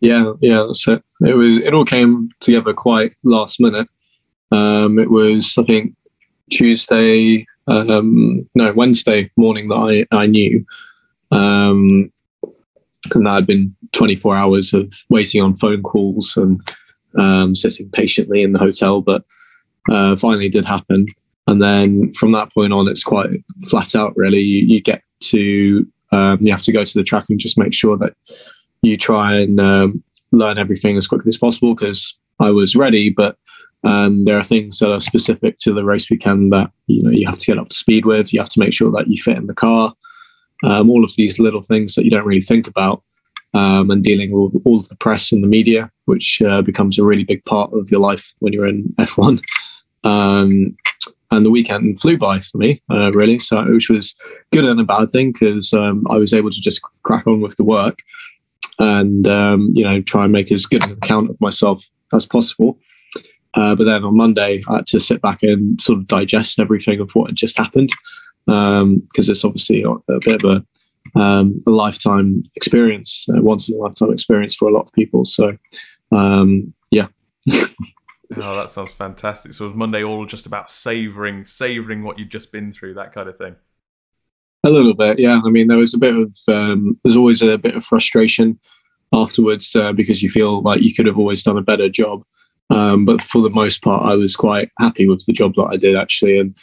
Yeah, 0.00 0.32
yeah, 0.40 0.64
that's 0.66 0.86
it. 0.86 1.02
It 1.22 1.34
was. 1.34 1.62
It 1.64 1.74
all 1.74 1.84
came 1.84 2.30
together 2.40 2.74
quite 2.74 3.12
last 3.22 3.60
minute. 3.60 3.88
Um, 4.50 4.98
it 4.98 5.10
was, 5.10 5.54
I 5.58 5.64
think, 5.64 5.94
Tuesday, 6.50 7.46
um, 7.66 8.48
no, 8.54 8.72
Wednesday 8.72 9.30
morning 9.36 9.68
that 9.68 10.06
I, 10.12 10.16
I 10.16 10.26
knew. 10.26 10.64
Um, 11.30 12.10
and 13.14 13.26
that 13.26 13.34
had 13.34 13.46
been 13.46 13.74
24 13.92 14.36
hours 14.36 14.72
of 14.72 14.92
waiting 15.10 15.42
on 15.42 15.56
phone 15.56 15.82
calls 15.82 16.34
and 16.36 16.60
um, 17.18 17.54
sitting 17.54 17.90
patiently 17.90 18.42
in 18.42 18.52
the 18.52 18.58
hotel, 18.58 19.00
but 19.00 19.24
uh, 19.90 20.16
finally 20.16 20.48
did 20.48 20.64
happen. 20.64 21.06
And 21.48 21.62
then 21.62 22.12
from 22.14 22.32
that 22.32 22.52
point 22.52 22.72
on, 22.72 22.88
it's 22.88 23.02
quite 23.02 23.30
flat 23.68 23.94
out, 23.96 24.16
really. 24.16 24.40
You, 24.40 24.64
you 24.66 24.80
get 24.80 25.02
to, 25.20 25.86
um, 26.12 26.38
you 26.40 26.52
have 26.52 26.62
to 26.62 26.72
go 26.72 26.84
to 26.84 26.98
the 26.98 27.04
track 27.04 27.24
and 27.28 27.40
just 27.40 27.58
make 27.58 27.74
sure 27.74 27.96
that 27.98 28.14
you 28.82 28.96
try 28.96 29.36
and 29.40 29.58
um, 29.58 30.02
learn 30.30 30.58
everything 30.58 30.96
as 30.96 31.06
quickly 31.08 31.30
as 31.30 31.38
possible 31.38 31.74
because 31.74 32.14
I 32.38 32.50
was 32.50 32.76
ready, 32.76 33.10
but 33.10 33.36
um, 33.84 34.24
there 34.24 34.38
are 34.38 34.44
things 34.44 34.78
that 34.78 34.92
are 34.92 35.00
specific 35.00 35.58
to 35.60 35.72
the 35.72 35.84
race 35.84 36.10
weekend 36.10 36.52
that 36.52 36.70
you 36.86 37.02
know 37.02 37.10
you 37.10 37.26
have 37.28 37.38
to 37.38 37.46
get 37.46 37.58
up 37.58 37.68
to 37.68 37.76
speed 37.76 38.04
with. 38.04 38.32
You 38.32 38.40
have 38.40 38.48
to 38.50 38.60
make 38.60 38.72
sure 38.72 38.90
that 38.92 39.08
you 39.08 39.20
fit 39.22 39.36
in 39.36 39.46
the 39.46 39.54
car 39.54 39.94
um, 40.64 40.90
all 40.90 41.04
of 41.04 41.14
these 41.16 41.38
little 41.38 41.62
things 41.62 41.94
that 41.94 42.04
you 42.04 42.10
don't 42.10 42.26
really 42.26 42.42
think 42.42 42.66
about, 42.66 43.02
um, 43.54 43.90
and 43.90 44.02
dealing 44.02 44.32
with 44.32 44.60
all 44.64 44.80
of 44.80 44.88
the 44.88 44.96
press 44.96 45.32
and 45.32 45.42
the 45.42 45.48
media, 45.48 45.90
which 46.06 46.42
uh, 46.42 46.62
becomes 46.62 46.98
a 46.98 47.04
really 47.04 47.24
big 47.24 47.44
part 47.44 47.72
of 47.72 47.90
your 47.90 48.00
life 48.00 48.32
when 48.40 48.52
you're 48.52 48.66
in 48.66 48.92
F1. 48.98 49.40
And 51.30 51.44
the 51.44 51.50
weekend 51.50 52.00
flew 52.00 52.16
by 52.16 52.40
for 52.40 52.56
me, 52.56 52.82
uh, 52.90 53.12
really. 53.12 53.38
So, 53.38 53.62
which 53.70 53.90
was 53.90 54.14
good 54.50 54.64
and 54.64 54.80
a 54.80 54.84
bad 54.84 55.10
thing 55.10 55.32
because 55.32 55.72
um, 55.74 56.06
I 56.08 56.16
was 56.16 56.32
able 56.32 56.50
to 56.50 56.60
just 56.60 56.80
crack 57.02 57.26
on 57.26 57.42
with 57.42 57.56
the 57.56 57.64
work 57.64 57.98
and 58.78 59.26
um, 59.28 59.70
you 59.72 59.84
know 59.84 60.00
try 60.00 60.24
and 60.24 60.32
make 60.32 60.50
as 60.50 60.64
good 60.64 60.84
an 60.84 60.92
account 60.92 61.30
of 61.30 61.40
myself 61.40 61.84
as 62.14 62.24
possible. 62.24 62.78
Uh, 63.54 63.74
but 63.74 63.84
then 63.84 64.04
on 64.04 64.16
Monday, 64.16 64.62
I 64.68 64.76
had 64.76 64.86
to 64.88 65.00
sit 65.00 65.20
back 65.20 65.42
and 65.42 65.80
sort 65.80 65.98
of 65.98 66.06
digest 66.06 66.58
everything 66.58 67.00
of 67.00 67.10
what 67.12 67.30
had 67.30 67.36
just 67.36 67.58
happened 67.58 67.90
because 68.44 68.82
um, 68.82 69.02
it's 69.12 69.44
obviously 69.44 69.82
a 69.82 69.94
bit 70.20 70.42
of 70.42 70.50
a, 71.14 71.20
um, 71.20 71.62
a 71.66 71.70
lifetime 71.70 72.42
experience, 72.54 73.26
a 73.28 73.42
once 73.42 73.68
in 73.68 73.74
a 73.74 73.78
lifetime 73.78 74.12
experience 74.12 74.54
for 74.54 74.68
a 74.68 74.72
lot 74.72 74.86
of 74.86 74.92
people. 74.92 75.24
So, 75.24 75.56
um, 76.12 76.72
yeah. 76.90 77.08
oh, 78.36 78.56
that 78.56 78.70
sounds 78.70 78.90
fantastic. 78.90 79.54
So 79.54 79.66
was 79.66 79.74
Monday 79.74 80.04
all 80.04 80.26
just 80.26 80.46
about 80.46 80.70
savoring, 80.70 81.44
savoring 81.44 82.02
what 82.02 82.18
you'd 82.18 82.30
just 82.30 82.52
been 82.52 82.72
through, 82.72 82.94
that 82.94 83.12
kind 83.12 83.28
of 83.28 83.38
thing? 83.38 83.56
A 84.64 84.70
little 84.70 84.94
bit, 84.94 85.18
yeah. 85.18 85.40
I 85.44 85.50
mean, 85.50 85.68
there 85.68 85.78
was 85.78 85.94
a 85.94 85.98
bit 85.98 86.14
of 86.14 86.36
um, 86.48 86.98
there's 87.04 87.16
always 87.16 87.42
a 87.42 87.56
bit 87.56 87.76
of 87.76 87.84
frustration 87.84 88.58
afterwards 89.12 89.74
uh, 89.74 89.92
because 89.92 90.22
you 90.22 90.30
feel 90.30 90.62
like 90.62 90.82
you 90.82 90.94
could 90.94 91.06
have 91.06 91.18
always 91.18 91.42
done 91.42 91.56
a 91.56 91.62
better 91.62 91.88
job. 91.88 92.24
Um, 92.70 93.04
but 93.04 93.22
for 93.22 93.40
the 93.40 93.50
most 93.50 93.82
part, 93.82 94.04
I 94.04 94.14
was 94.14 94.36
quite 94.36 94.70
happy 94.78 95.08
with 95.08 95.24
the 95.26 95.32
job 95.32 95.54
that 95.54 95.70
I 95.72 95.76
did 95.76 95.96
actually, 95.96 96.38
and 96.38 96.54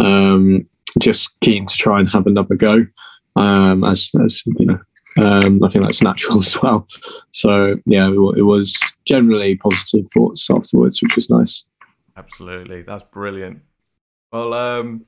um, 0.00 0.68
just 1.00 1.30
keen 1.40 1.66
to 1.66 1.76
try 1.76 1.98
and 1.98 2.08
have 2.10 2.26
another 2.26 2.54
go. 2.54 2.86
Um, 3.34 3.82
as 3.84 4.10
as 4.24 4.42
you 4.46 4.66
know, 4.66 4.78
um, 5.18 5.62
I 5.62 5.70
think 5.70 5.84
that's 5.84 6.02
natural 6.02 6.38
as 6.44 6.60
well. 6.62 6.86
So 7.32 7.76
yeah, 7.86 8.08
it, 8.08 8.42
was 8.42 8.78
generally 9.04 9.56
positive 9.56 10.06
thoughts 10.12 10.48
afterwards, 10.50 11.02
which 11.02 11.16
was 11.16 11.30
nice. 11.30 11.64
Absolutely, 12.16 12.82
that's 12.82 13.04
brilliant. 13.12 13.60
Well, 14.32 14.52
um, 14.52 15.06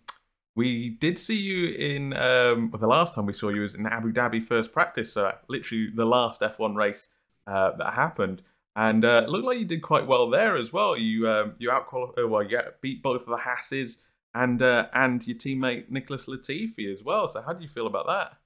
we 0.54 0.90
did 0.90 1.18
see 1.18 1.36
you 1.36 1.74
in 1.74 2.12
um, 2.14 2.70
well, 2.70 2.80
the 2.80 2.86
last 2.86 3.14
time 3.14 3.26
we 3.26 3.32
saw 3.32 3.48
you 3.48 3.62
was 3.62 3.74
in 3.74 3.86
Abu 3.86 4.12
Dhabi 4.12 4.44
first 4.44 4.72
practice, 4.72 5.12
so 5.12 5.32
literally 5.48 5.90
the 5.94 6.06
last 6.06 6.40
F1 6.40 6.76
race 6.76 7.08
uh, 7.46 7.72
that 7.76 7.94
happened, 7.94 8.42
and 8.76 9.04
uh, 9.04 9.22
it 9.24 9.30
looked 9.30 9.46
like 9.46 9.58
you 9.58 9.64
did 9.64 9.82
quite 9.82 10.06
well 10.06 10.28
there 10.30 10.56
as 10.56 10.72
well. 10.72 10.96
You 10.96 11.28
um, 11.28 11.54
you 11.58 11.70
out 11.70 11.86
uh, 11.92 12.26
well, 12.26 12.42
yeah, 12.42 12.62
beat 12.80 13.02
both 13.02 13.22
of 13.22 13.28
the 13.28 13.38
Haases 13.38 13.98
and 14.34 14.62
uh, 14.62 14.86
and 14.92 15.26
your 15.26 15.36
teammate 15.36 15.90
Nicholas 15.90 16.26
Latifi 16.26 16.90
as 16.90 17.02
well. 17.02 17.28
So 17.28 17.42
how 17.42 17.52
do 17.52 17.62
you 17.62 17.68
feel 17.68 17.86
about 17.86 18.06
that? 18.06 18.39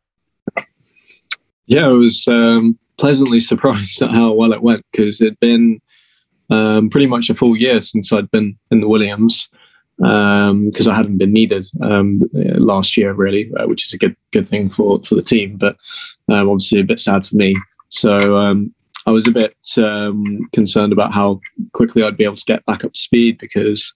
Yeah, 1.66 1.86
I 1.86 1.92
was 1.92 2.24
um, 2.28 2.78
pleasantly 2.98 3.40
surprised 3.52 4.02
at 4.02 4.10
how 4.10 4.32
well 4.32 4.52
it 4.52 4.62
went 4.62 4.84
because 4.92 5.20
it'd 5.20 5.40
been 5.40 5.80
um, 6.50 6.90
pretty 6.90 7.06
much 7.06 7.30
a 7.30 7.34
full 7.34 7.56
year 7.56 7.80
since 7.80 8.12
I'd 8.12 8.30
been 8.30 8.56
in 8.70 8.80
the 8.80 8.88
Williams 8.88 9.48
because 9.96 10.86
um, 10.86 10.92
I 10.92 10.96
hadn't 10.96 11.18
been 11.18 11.32
needed 11.32 11.68
um, 11.80 12.18
last 12.32 12.96
year, 12.96 13.12
really, 13.12 13.50
uh, 13.56 13.66
which 13.66 13.86
is 13.86 13.92
a 13.92 13.98
good 13.98 14.16
good 14.32 14.48
thing 14.48 14.68
for 14.68 15.00
for 15.04 15.14
the 15.14 15.22
team, 15.22 15.56
but 15.56 15.76
um, 16.28 16.48
obviously 16.48 16.80
a 16.80 16.84
bit 16.84 17.00
sad 17.00 17.26
for 17.26 17.36
me. 17.36 17.54
So 17.90 18.36
um, 18.36 18.74
I 19.06 19.12
was 19.12 19.28
a 19.28 19.30
bit 19.30 19.56
um, 19.78 20.48
concerned 20.52 20.92
about 20.92 21.12
how 21.12 21.40
quickly 21.72 22.02
I'd 22.02 22.16
be 22.16 22.24
able 22.24 22.36
to 22.36 22.44
get 22.44 22.64
back 22.66 22.84
up 22.84 22.92
to 22.92 23.00
speed 23.00 23.38
because 23.38 23.92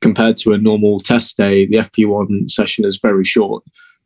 compared 0.00 0.36
to 0.38 0.52
a 0.52 0.58
normal 0.58 1.00
test 1.00 1.36
day, 1.36 1.66
the 1.66 1.76
FP1 1.76 2.50
session 2.50 2.84
is 2.84 2.98
very 3.00 3.24
short. 3.24 3.62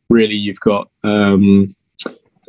Really, 0.09 0.35
you've 0.35 0.59
got 0.59 0.89
um, 1.03 1.75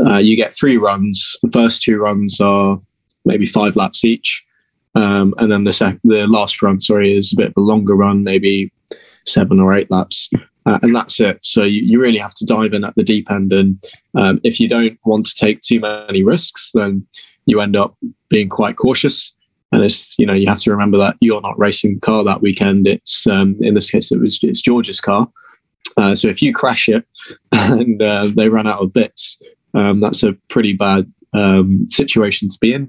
uh, 0.04 0.18
you 0.18 0.36
get 0.36 0.54
three 0.54 0.76
runs. 0.76 1.36
The 1.42 1.50
first 1.50 1.82
two 1.82 1.98
runs 1.98 2.40
are 2.40 2.80
maybe 3.24 3.46
five 3.46 3.76
laps 3.76 4.04
each. 4.04 4.44
Um, 4.96 5.34
and 5.38 5.52
then 5.52 5.64
the 5.64 5.72
sec- 5.72 6.00
the 6.04 6.26
last 6.26 6.62
run, 6.62 6.80
sorry, 6.80 7.16
is 7.16 7.32
a 7.32 7.36
bit 7.36 7.48
of 7.48 7.54
a 7.58 7.60
longer 7.60 7.94
run, 7.94 8.24
maybe 8.24 8.72
seven 9.26 9.60
or 9.60 9.74
eight 9.74 9.90
laps, 9.90 10.30
uh, 10.64 10.78
and 10.82 10.96
that's 10.96 11.20
it. 11.20 11.38
So 11.42 11.64
you, 11.64 11.82
you 11.82 12.00
really 12.00 12.18
have 12.18 12.32
to 12.34 12.46
dive 12.46 12.72
in 12.72 12.82
at 12.82 12.94
the 12.94 13.02
deep 13.02 13.30
end, 13.30 13.52
and 13.52 13.84
um, 14.14 14.40
if 14.42 14.58
you 14.58 14.68
don't 14.68 14.98
want 15.04 15.26
to 15.26 15.34
take 15.34 15.60
too 15.60 15.80
many 15.80 16.22
risks, 16.22 16.70
then 16.72 17.06
you 17.44 17.60
end 17.60 17.76
up 17.76 17.94
being 18.30 18.48
quite 18.48 18.76
cautious. 18.76 19.32
And 19.72 19.84
it's 19.84 20.14
you 20.18 20.24
know 20.24 20.32
you 20.32 20.48
have 20.48 20.60
to 20.60 20.70
remember 20.70 20.96
that 20.96 21.16
you're 21.20 21.42
not 21.42 21.58
racing 21.58 21.96
the 21.96 22.00
car 22.00 22.24
that 22.24 22.40
weekend. 22.40 22.86
It's 22.86 23.26
um, 23.26 23.56
in 23.60 23.74
this 23.74 23.90
case 23.90 24.10
it 24.10 24.18
was 24.18 24.38
it's 24.42 24.62
George's 24.62 25.00
car. 25.00 25.28
Uh, 25.98 26.14
so 26.14 26.28
if 26.28 26.40
you 26.40 26.54
crash 26.54 26.88
it 26.88 27.04
and 27.52 28.00
uh, 28.00 28.30
they 28.34 28.48
run 28.48 28.66
out 28.66 28.82
of 28.82 28.92
bits, 28.92 29.38
um, 29.76 30.00
that's 30.00 30.22
a 30.22 30.32
pretty 30.48 30.72
bad 30.72 31.10
um, 31.34 31.86
situation 31.90 32.48
to 32.48 32.58
be 32.60 32.72
in. 32.72 32.88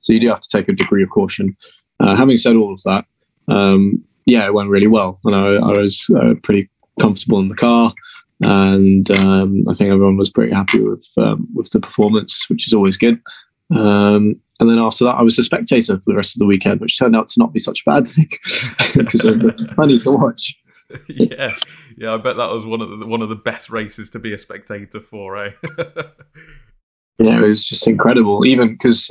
So 0.00 0.12
you 0.12 0.20
do 0.20 0.28
have 0.28 0.40
to 0.40 0.48
take 0.48 0.68
a 0.68 0.72
degree 0.72 1.02
of 1.02 1.10
caution. 1.10 1.56
Uh, 2.00 2.16
having 2.16 2.36
said 2.36 2.56
all 2.56 2.72
of 2.72 2.82
that, 2.84 3.04
um, 3.48 4.02
yeah, 4.24 4.46
it 4.46 4.54
went 4.54 4.70
really 4.70 4.86
well, 4.86 5.20
and 5.24 5.34
I, 5.34 5.54
I 5.54 5.72
was 5.72 6.04
uh, 6.16 6.34
pretty 6.42 6.68
comfortable 7.00 7.38
in 7.38 7.48
the 7.48 7.54
car, 7.54 7.92
and 8.40 9.10
um, 9.10 9.64
I 9.68 9.74
think 9.74 9.90
everyone 9.90 10.16
was 10.16 10.30
pretty 10.30 10.52
happy 10.52 10.80
with 10.80 11.06
um, 11.16 11.46
with 11.54 11.70
the 11.70 11.80
performance, 11.80 12.44
which 12.48 12.66
is 12.66 12.72
always 12.72 12.96
good. 12.96 13.20
Um, 13.74 14.40
and 14.58 14.70
then 14.70 14.78
after 14.78 15.04
that, 15.04 15.16
I 15.16 15.22
was 15.22 15.38
a 15.38 15.44
spectator 15.44 15.96
for 15.96 16.02
the 16.06 16.14
rest 16.14 16.34
of 16.34 16.38
the 16.38 16.46
weekend, 16.46 16.80
which 16.80 16.98
turned 16.98 17.14
out 17.14 17.28
to 17.28 17.40
not 17.40 17.52
be 17.52 17.60
such 17.60 17.82
a 17.86 17.90
bad 17.90 18.08
thing 18.08 18.28
because 18.94 19.20
there 19.20 19.36
was 19.38 19.66
plenty 19.74 19.98
to 20.00 20.10
watch. 20.10 20.56
yeah, 21.08 21.52
yeah, 21.96 22.14
I 22.14 22.16
bet 22.16 22.36
that 22.36 22.50
was 22.50 22.64
one 22.64 22.80
of 22.80 22.98
the 22.98 23.06
one 23.06 23.22
of 23.22 23.28
the 23.28 23.34
best 23.34 23.70
races 23.70 24.10
to 24.10 24.18
be 24.18 24.32
a 24.32 24.38
spectator 24.38 25.00
for, 25.00 25.36
eh? 25.36 25.50
yeah, 27.18 27.38
it 27.38 27.48
was 27.48 27.64
just 27.64 27.86
incredible. 27.86 28.46
Even 28.46 28.72
because 28.72 29.10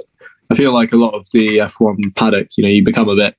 I 0.50 0.56
feel 0.56 0.74
like 0.74 0.92
a 0.92 0.98
lot 0.98 1.14
of 1.14 1.26
the 1.34 1.58
F1 1.58 2.16
paddock, 2.16 2.50
you 2.58 2.64
know, 2.64 2.70
you 2.70 2.84
become 2.84 3.10
a 3.10 3.16
bit 3.16 3.36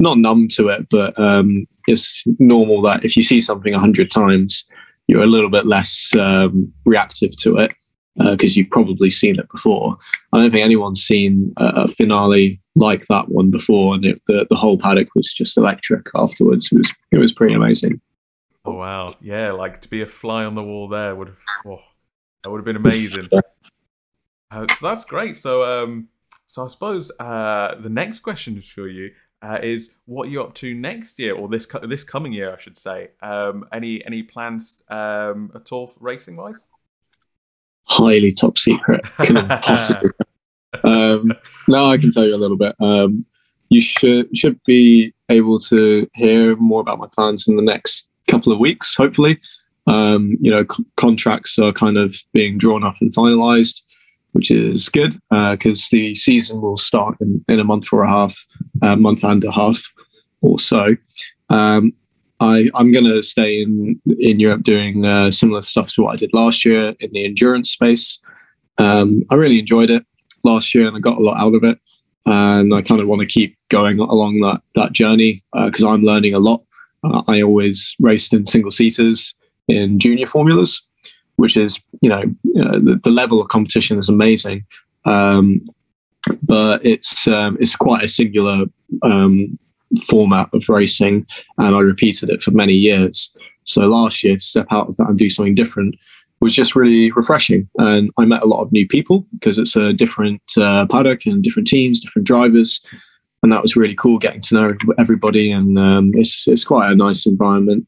not 0.00 0.18
numb 0.18 0.48
to 0.48 0.68
it, 0.68 0.86
but 0.90 1.18
um, 1.18 1.66
it's 1.86 2.22
normal 2.38 2.82
that 2.82 3.04
if 3.04 3.16
you 3.16 3.22
see 3.22 3.40
something 3.40 3.74
a 3.74 3.80
hundred 3.80 4.10
times, 4.10 4.64
you're 5.06 5.22
a 5.22 5.26
little 5.26 5.50
bit 5.50 5.66
less 5.66 6.10
um, 6.18 6.72
reactive 6.84 7.36
to 7.38 7.56
it 7.56 7.72
because 8.16 8.56
uh, 8.56 8.58
you've 8.58 8.70
probably 8.70 9.10
seen 9.10 9.38
it 9.38 9.48
before. 9.50 9.96
I 10.32 10.38
don't 10.38 10.50
think 10.50 10.64
anyone's 10.64 11.02
seen 11.02 11.52
a, 11.56 11.64
a 11.64 11.88
finale 11.88 12.60
like 12.78 13.06
that 13.08 13.28
one 13.28 13.50
before, 13.50 13.94
and 13.94 14.04
it, 14.04 14.22
the 14.26 14.46
the 14.48 14.56
whole 14.56 14.78
paddock 14.78 15.08
was 15.14 15.32
just 15.32 15.56
electric 15.56 16.06
afterwards. 16.14 16.68
It 16.72 16.78
was 16.78 16.92
it 17.12 17.18
was 17.18 17.32
pretty 17.32 17.54
amazing. 17.54 18.00
Oh 18.64 18.74
wow, 18.74 19.16
yeah, 19.20 19.52
like 19.52 19.80
to 19.82 19.88
be 19.88 20.02
a 20.02 20.06
fly 20.06 20.44
on 20.44 20.54
the 20.54 20.62
wall 20.62 20.88
there 20.88 21.14
would 21.14 21.28
have 21.28 21.38
oh, 21.66 21.82
that 22.42 22.50
would 22.50 22.58
have 22.58 22.64
been 22.64 22.76
amazing. 22.76 23.28
uh, 24.50 24.66
so 24.74 24.88
that's 24.88 25.04
great. 25.04 25.36
So 25.36 25.64
um, 25.64 26.08
so 26.46 26.64
I 26.64 26.68
suppose 26.68 27.10
uh, 27.18 27.74
the 27.78 27.90
next 27.90 28.20
question 28.20 28.60
for 28.60 28.88
you 28.88 29.12
uh, 29.42 29.58
is 29.62 29.90
what 30.06 30.30
you're 30.30 30.44
up 30.44 30.54
to 30.54 30.74
next 30.74 31.18
year, 31.18 31.34
or 31.34 31.48
this 31.48 31.66
this 31.82 32.04
coming 32.04 32.32
year, 32.32 32.54
I 32.54 32.60
should 32.60 32.76
say. 32.76 33.10
Um, 33.22 33.66
any 33.72 34.04
any 34.04 34.22
plans 34.22 34.82
um, 34.88 35.50
at 35.54 35.72
all 35.72 35.92
racing 36.00 36.36
wise? 36.36 36.66
Highly 37.84 38.32
top 38.32 38.58
secret. 38.58 39.06
um, 40.84 41.32
now 41.66 41.90
I 41.90 41.98
can 41.98 42.12
tell 42.12 42.26
you 42.26 42.34
a 42.34 42.36
little 42.36 42.56
bit. 42.56 42.74
Um, 42.80 43.24
you 43.70 43.80
should 43.80 44.34
should 44.36 44.60
be 44.64 45.12
able 45.28 45.58
to 45.60 46.08
hear 46.14 46.56
more 46.56 46.80
about 46.80 46.98
my 46.98 47.06
plans 47.06 47.46
in 47.46 47.56
the 47.56 47.62
next 47.62 48.06
couple 48.28 48.52
of 48.52 48.58
weeks, 48.58 48.94
hopefully. 48.94 49.38
Um, 49.86 50.36
you 50.40 50.50
know, 50.50 50.64
c- 50.70 50.84
contracts 50.96 51.58
are 51.58 51.72
kind 51.72 51.96
of 51.96 52.16
being 52.32 52.58
drawn 52.58 52.84
up 52.84 52.96
and 53.00 53.12
finalized 53.12 53.80
which 54.32 54.50
is 54.50 54.88
good 54.88 55.18
because 55.30 55.82
uh, 55.84 55.88
the 55.90 56.14
season 56.14 56.60
will 56.60 56.76
start 56.76 57.16
in, 57.20 57.44
in 57.48 57.60
a 57.60 57.64
month 57.64 57.88
or 57.92 58.04
a 58.04 58.08
half, 58.08 58.36
a 58.82 58.96
month 58.96 59.24
and 59.24 59.44
a 59.44 59.52
half 59.52 59.82
or 60.40 60.58
so. 60.58 60.94
Um, 61.50 61.92
I, 62.40 62.70
am 62.74 62.92
going 62.92 63.04
to 63.04 63.22
stay 63.22 63.62
in, 63.62 64.00
in 64.20 64.38
Europe 64.38 64.62
doing 64.62 65.04
uh, 65.04 65.30
similar 65.30 65.62
stuff 65.62 65.88
to 65.94 66.02
what 66.02 66.12
I 66.12 66.16
did 66.16 66.30
last 66.32 66.64
year 66.64 66.94
in 67.00 67.10
the 67.12 67.24
endurance 67.24 67.70
space. 67.70 68.18
Um, 68.78 69.24
I 69.30 69.34
really 69.34 69.58
enjoyed 69.58 69.90
it 69.90 70.04
last 70.44 70.74
year 70.74 70.86
and 70.86 70.96
I 70.96 71.00
got 71.00 71.18
a 71.18 71.22
lot 71.22 71.38
out 71.38 71.54
of 71.54 71.64
it. 71.64 71.78
And 72.26 72.74
I 72.74 72.82
kind 72.82 73.00
of 73.00 73.08
want 73.08 73.20
to 73.20 73.26
keep 73.26 73.56
going 73.70 73.98
along 73.98 74.40
that, 74.40 74.60
that 74.74 74.92
journey 74.92 75.42
because 75.54 75.82
uh, 75.82 75.88
I'm 75.88 76.02
learning 76.02 76.34
a 76.34 76.38
lot. 76.38 76.62
Uh, 77.02 77.22
I 77.26 77.40
always 77.40 77.94
raced 78.00 78.34
in 78.34 78.46
single 78.46 78.70
seaters 78.70 79.34
in 79.68 79.98
junior 79.98 80.26
formulas 80.26 80.82
which 81.38 81.56
is 81.56 81.78
you 82.02 82.10
know 82.10 82.22
uh, 82.60 82.78
the, 82.78 83.00
the, 83.02 83.10
level 83.10 83.40
of 83.40 83.48
competition 83.48 83.96
is 83.96 84.08
amazing, 84.08 84.64
um, 85.04 85.60
but 86.42 86.84
it's 86.84 87.26
um, 87.26 87.56
it's 87.60 87.74
quite 87.74 88.04
a 88.04 88.08
singular 88.08 88.66
um, 89.02 89.58
format 90.08 90.48
of 90.52 90.68
racing, 90.68 91.26
and 91.56 91.74
I 91.76 91.80
repeated 91.80 92.28
it 92.28 92.42
for 92.42 92.50
many 92.50 92.74
years. 92.74 93.30
So 93.64 93.82
last 93.82 94.24
year 94.24 94.34
to 94.34 94.40
step 94.40 94.66
out 94.70 94.88
of 94.88 94.96
that 94.96 95.08
and 95.08 95.18
do 95.18 95.30
something 95.30 95.54
different 95.54 95.94
was 96.40 96.54
just 96.54 96.74
really 96.74 97.10
refreshing, 97.12 97.68
and 97.78 98.10
I 98.18 98.24
met 98.24 98.42
a 98.42 98.46
lot 98.46 98.62
of 98.62 98.72
new 98.72 98.86
people 98.86 99.26
because 99.32 99.58
it's 99.58 99.76
a 99.76 99.92
different 99.92 100.42
uh, 100.56 100.86
paddock 100.86 101.26
and 101.26 101.42
different 101.42 101.68
teams, 101.68 102.00
different 102.00 102.26
drivers. 102.26 102.80
And 103.42 103.52
that 103.52 103.62
was 103.62 103.76
really 103.76 103.94
cool, 103.94 104.18
getting 104.18 104.40
to 104.42 104.54
know 104.54 104.74
everybody, 104.98 105.52
and 105.52 105.78
um, 105.78 106.10
it's 106.14 106.44
it's 106.46 106.64
quite 106.64 106.90
a 106.90 106.96
nice 106.96 107.24
environment 107.24 107.86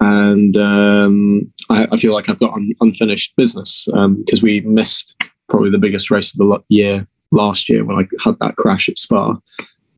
and 0.00 0.56
um, 0.56 1.52
I, 1.68 1.86
I, 1.92 1.96
feel 1.98 2.14
like 2.14 2.28
I've 2.28 2.40
got 2.40 2.54
un- 2.54 2.72
unfinished 2.80 3.34
business 3.36 3.84
because 3.84 4.40
um, 4.40 4.42
we 4.42 4.60
missed 4.60 5.14
probably 5.48 5.70
the 5.70 5.78
biggest 5.78 6.10
race 6.10 6.32
of 6.32 6.38
the 6.38 6.62
year 6.68 7.06
last 7.32 7.68
year 7.68 7.84
when 7.84 7.98
I 7.98 8.08
had 8.24 8.38
that 8.40 8.56
crash 8.56 8.88
at 8.88 8.98
Spa. 8.98 9.36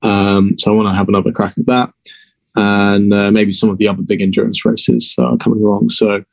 Um, 0.02 0.56
so 0.58 0.72
I 0.72 0.74
want 0.74 0.88
to 0.88 0.94
have 0.94 1.08
another 1.08 1.30
crack 1.30 1.54
at 1.56 1.66
that, 1.66 1.90
and 2.56 3.14
uh, 3.14 3.30
maybe 3.30 3.52
some 3.52 3.70
of 3.70 3.78
the 3.78 3.86
other 3.86 4.02
big 4.02 4.20
endurance 4.20 4.64
races 4.64 5.14
are 5.18 5.36
coming 5.36 5.62
along. 5.62 5.90
So 5.90 6.24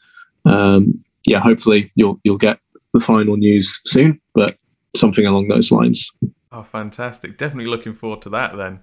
um, 0.45 1.03
yeah, 1.29 1.39
hopefully 1.39 1.91
you'll 1.95 2.19
you'll 2.23 2.37
get 2.37 2.59
the 2.93 2.99
final 2.99 3.37
news 3.37 3.79
soon, 3.85 4.19
but 4.33 4.57
something 4.95 5.25
along 5.25 5.47
those 5.47 5.71
lines. 5.71 6.09
Oh, 6.51 6.63
fantastic! 6.63 7.37
Definitely 7.37 7.69
looking 7.69 7.93
forward 7.93 8.23
to 8.23 8.29
that 8.31 8.57
then. 8.57 8.79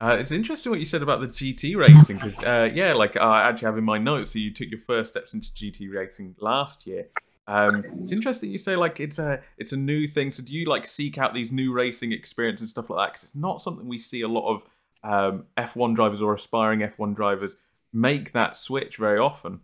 Uh, 0.00 0.16
it's 0.18 0.32
interesting 0.32 0.70
what 0.70 0.80
you 0.80 0.86
said 0.86 1.00
about 1.00 1.20
the 1.20 1.28
GT 1.28 1.76
racing 1.76 2.16
because, 2.16 2.42
uh, 2.42 2.68
yeah, 2.74 2.92
like 2.92 3.16
I 3.16 3.48
actually 3.48 3.66
have 3.66 3.78
in 3.78 3.84
my 3.84 3.98
notes 3.98 4.32
that 4.32 4.40
you 4.40 4.52
took 4.52 4.68
your 4.68 4.80
first 4.80 5.10
steps 5.10 5.32
into 5.32 5.52
GT 5.52 5.94
racing 5.94 6.34
last 6.40 6.88
year. 6.88 7.06
Um, 7.46 7.84
it's 8.00 8.10
interesting 8.10 8.50
you 8.50 8.58
say 8.58 8.74
like 8.74 8.98
it's 8.98 9.20
a 9.20 9.40
it's 9.58 9.72
a 9.72 9.76
new 9.76 10.08
thing. 10.08 10.32
So 10.32 10.42
do 10.42 10.52
you 10.52 10.64
like 10.64 10.86
seek 10.86 11.18
out 11.18 11.34
these 11.34 11.52
new 11.52 11.72
racing 11.72 12.10
experience 12.10 12.60
and 12.60 12.68
stuff 12.68 12.90
like 12.90 13.06
that? 13.06 13.12
Because 13.12 13.24
it's 13.24 13.36
not 13.36 13.62
something 13.62 13.86
we 13.86 14.00
see 14.00 14.22
a 14.22 14.28
lot 14.28 14.52
of 14.52 14.64
um, 15.04 15.44
F1 15.56 15.94
drivers 15.94 16.20
or 16.20 16.34
aspiring 16.34 16.80
F1 16.80 17.14
drivers 17.14 17.54
make 17.92 18.32
that 18.32 18.56
switch 18.56 18.96
very 18.96 19.20
often. 19.20 19.60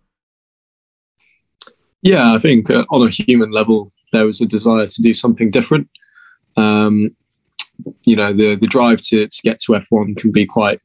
Yeah, 2.03 2.35
I 2.35 2.39
think 2.39 2.71
uh, 2.71 2.85
on 2.91 3.07
a 3.07 3.11
human 3.11 3.51
level, 3.51 3.93
there 4.13 4.27
was 4.27 4.41
a 4.41 4.47
desire 4.47 4.87
to 4.87 5.03
do 5.03 5.15
something 5.15 5.51
different. 5.51 5.89
Um, 6.57 7.15
you 8.05 8.17
know, 8.17 8.33
the 8.33 8.57
the 8.57 8.67
drive 8.67 9.01
to, 9.03 9.29
to 9.29 9.43
get 9.43 9.61
to 9.61 9.73
F1 9.73 10.17
can 10.17 10.33
be 10.33 10.47
quite 10.47 10.81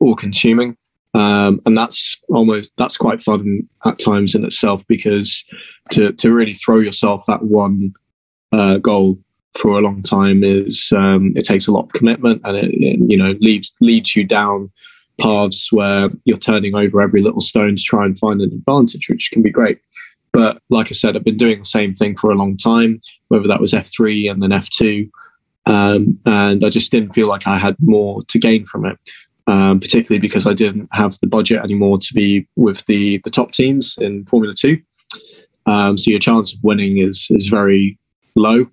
all 0.00 0.16
consuming. 0.16 0.76
Um, 1.14 1.60
and 1.64 1.78
that's 1.78 2.16
almost 2.28 2.70
that's 2.76 2.96
quite 2.96 3.22
fun 3.22 3.68
at 3.84 4.00
times 4.00 4.34
in 4.34 4.44
itself 4.44 4.82
because 4.88 5.44
to 5.90 6.12
to 6.12 6.32
really 6.32 6.54
throw 6.54 6.80
yourself 6.80 7.28
at 7.28 7.42
one 7.44 7.94
uh, 8.52 8.78
goal 8.78 9.18
for 9.56 9.78
a 9.78 9.80
long 9.80 10.02
time 10.02 10.42
is 10.42 10.92
um, 10.96 11.32
it 11.36 11.44
takes 11.44 11.68
a 11.68 11.72
lot 11.72 11.84
of 11.84 11.92
commitment 11.92 12.42
and 12.44 12.56
it, 12.56 12.74
it, 12.74 12.98
you 13.08 13.16
know 13.16 13.34
leads 13.40 13.70
leads 13.80 14.16
you 14.16 14.24
down 14.24 14.72
paths 15.20 15.70
where 15.70 16.10
you're 16.24 16.36
turning 16.36 16.74
over 16.74 17.00
every 17.00 17.22
little 17.22 17.40
stone 17.40 17.76
to 17.76 17.82
try 17.82 18.04
and 18.04 18.18
find 18.18 18.40
an 18.40 18.52
advantage, 18.52 19.08
which 19.08 19.30
can 19.32 19.42
be 19.42 19.50
great. 19.50 19.78
But 20.34 20.60
like 20.68 20.88
I 20.88 20.94
said, 20.94 21.16
I've 21.16 21.24
been 21.24 21.38
doing 21.38 21.60
the 21.60 21.64
same 21.64 21.94
thing 21.94 22.16
for 22.18 22.32
a 22.32 22.34
long 22.34 22.56
time, 22.56 23.00
whether 23.28 23.46
that 23.46 23.60
was 23.60 23.72
F3 23.72 24.28
and 24.28 24.42
then 24.42 24.50
F2. 24.50 25.08
Um, 25.66 26.18
and 26.26 26.64
I 26.64 26.68
just 26.70 26.90
didn't 26.90 27.14
feel 27.14 27.28
like 27.28 27.46
I 27.46 27.56
had 27.56 27.76
more 27.80 28.24
to 28.24 28.38
gain 28.40 28.66
from 28.66 28.84
it, 28.84 28.98
um, 29.46 29.78
particularly 29.78 30.18
because 30.18 30.44
I 30.44 30.52
didn't 30.52 30.88
have 30.92 31.16
the 31.20 31.28
budget 31.28 31.62
anymore 31.62 31.98
to 31.98 32.14
be 32.14 32.48
with 32.56 32.84
the 32.86 33.20
the 33.24 33.30
top 33.30 33.52
teams 33.52 33.94
in 33.98 34.26
Formula 34.26 34.54
Two. 34.54 34.82
Um, 35.66 35.96
so 35.96 36.10
your 36.10 36.20
chance 36.20 36.52
of 36.52 36.58
winning 36.62 36.98
is 36.98 37.28
is 37.30 37.46
very 37.46 37.96
low. 38.34 38.66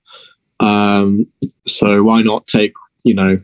Um, 0.59 1.27
so 1.67 2.03
why 2.03 2.23
not 2.23 2.47
take 2.47 2.73
you 3.03 3.13
know 3.13 3.39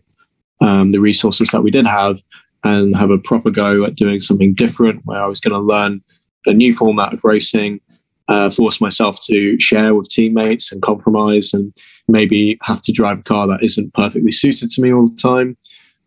um, 0.60 0.92
the 0.92 1.00
resources 1.00 1.50
that 1.52 1.62
we 1.62 1.72
did 1.72 1.86
have 1.86 2.20
and 2.64 2.98
have 2.98 3.12
a 3.12 3.20
proper 3.20 3.52
go 3.52 3.86
at 3.86 3.96
doing 3.96 4.20
something 4.22 4.56
different, 4.56 5.06
where 5.06 5.22
I 5.22 5.28
was 5.28 5.40
going 5.40 5.54
to 5.54 5.60
learn 5.60 6.02
a 6.48 6.54
new 6.54 6.74
format 6.74 7.14
of 7.14 7.24
racing, 7.24 7.80
uh, 8.28 8.50
force 8.52 8.82
myself 8.82 9.20
to 9.26 9.60
share 9.60 9.96
with 9.96 10.10
teammates 10.10 10.72
and 10.72 10.82
compromise 10.82 11.54
and 11.54 11.74
maybe 12.08 12.58
have 12.62 12.82
to 12.82 12.92
drive 12.92 13.20
a 13.20 13.24
car 13.24 13.48
that 13.48 13.64
isn't 13.64 13.94
perfectly 13.94 14.32
suited 14.32 14.70
to 14.72 14.82
me 14.82 14.92
all 14.94 15.08
the 15.08 15.16
time. 15.16 15.58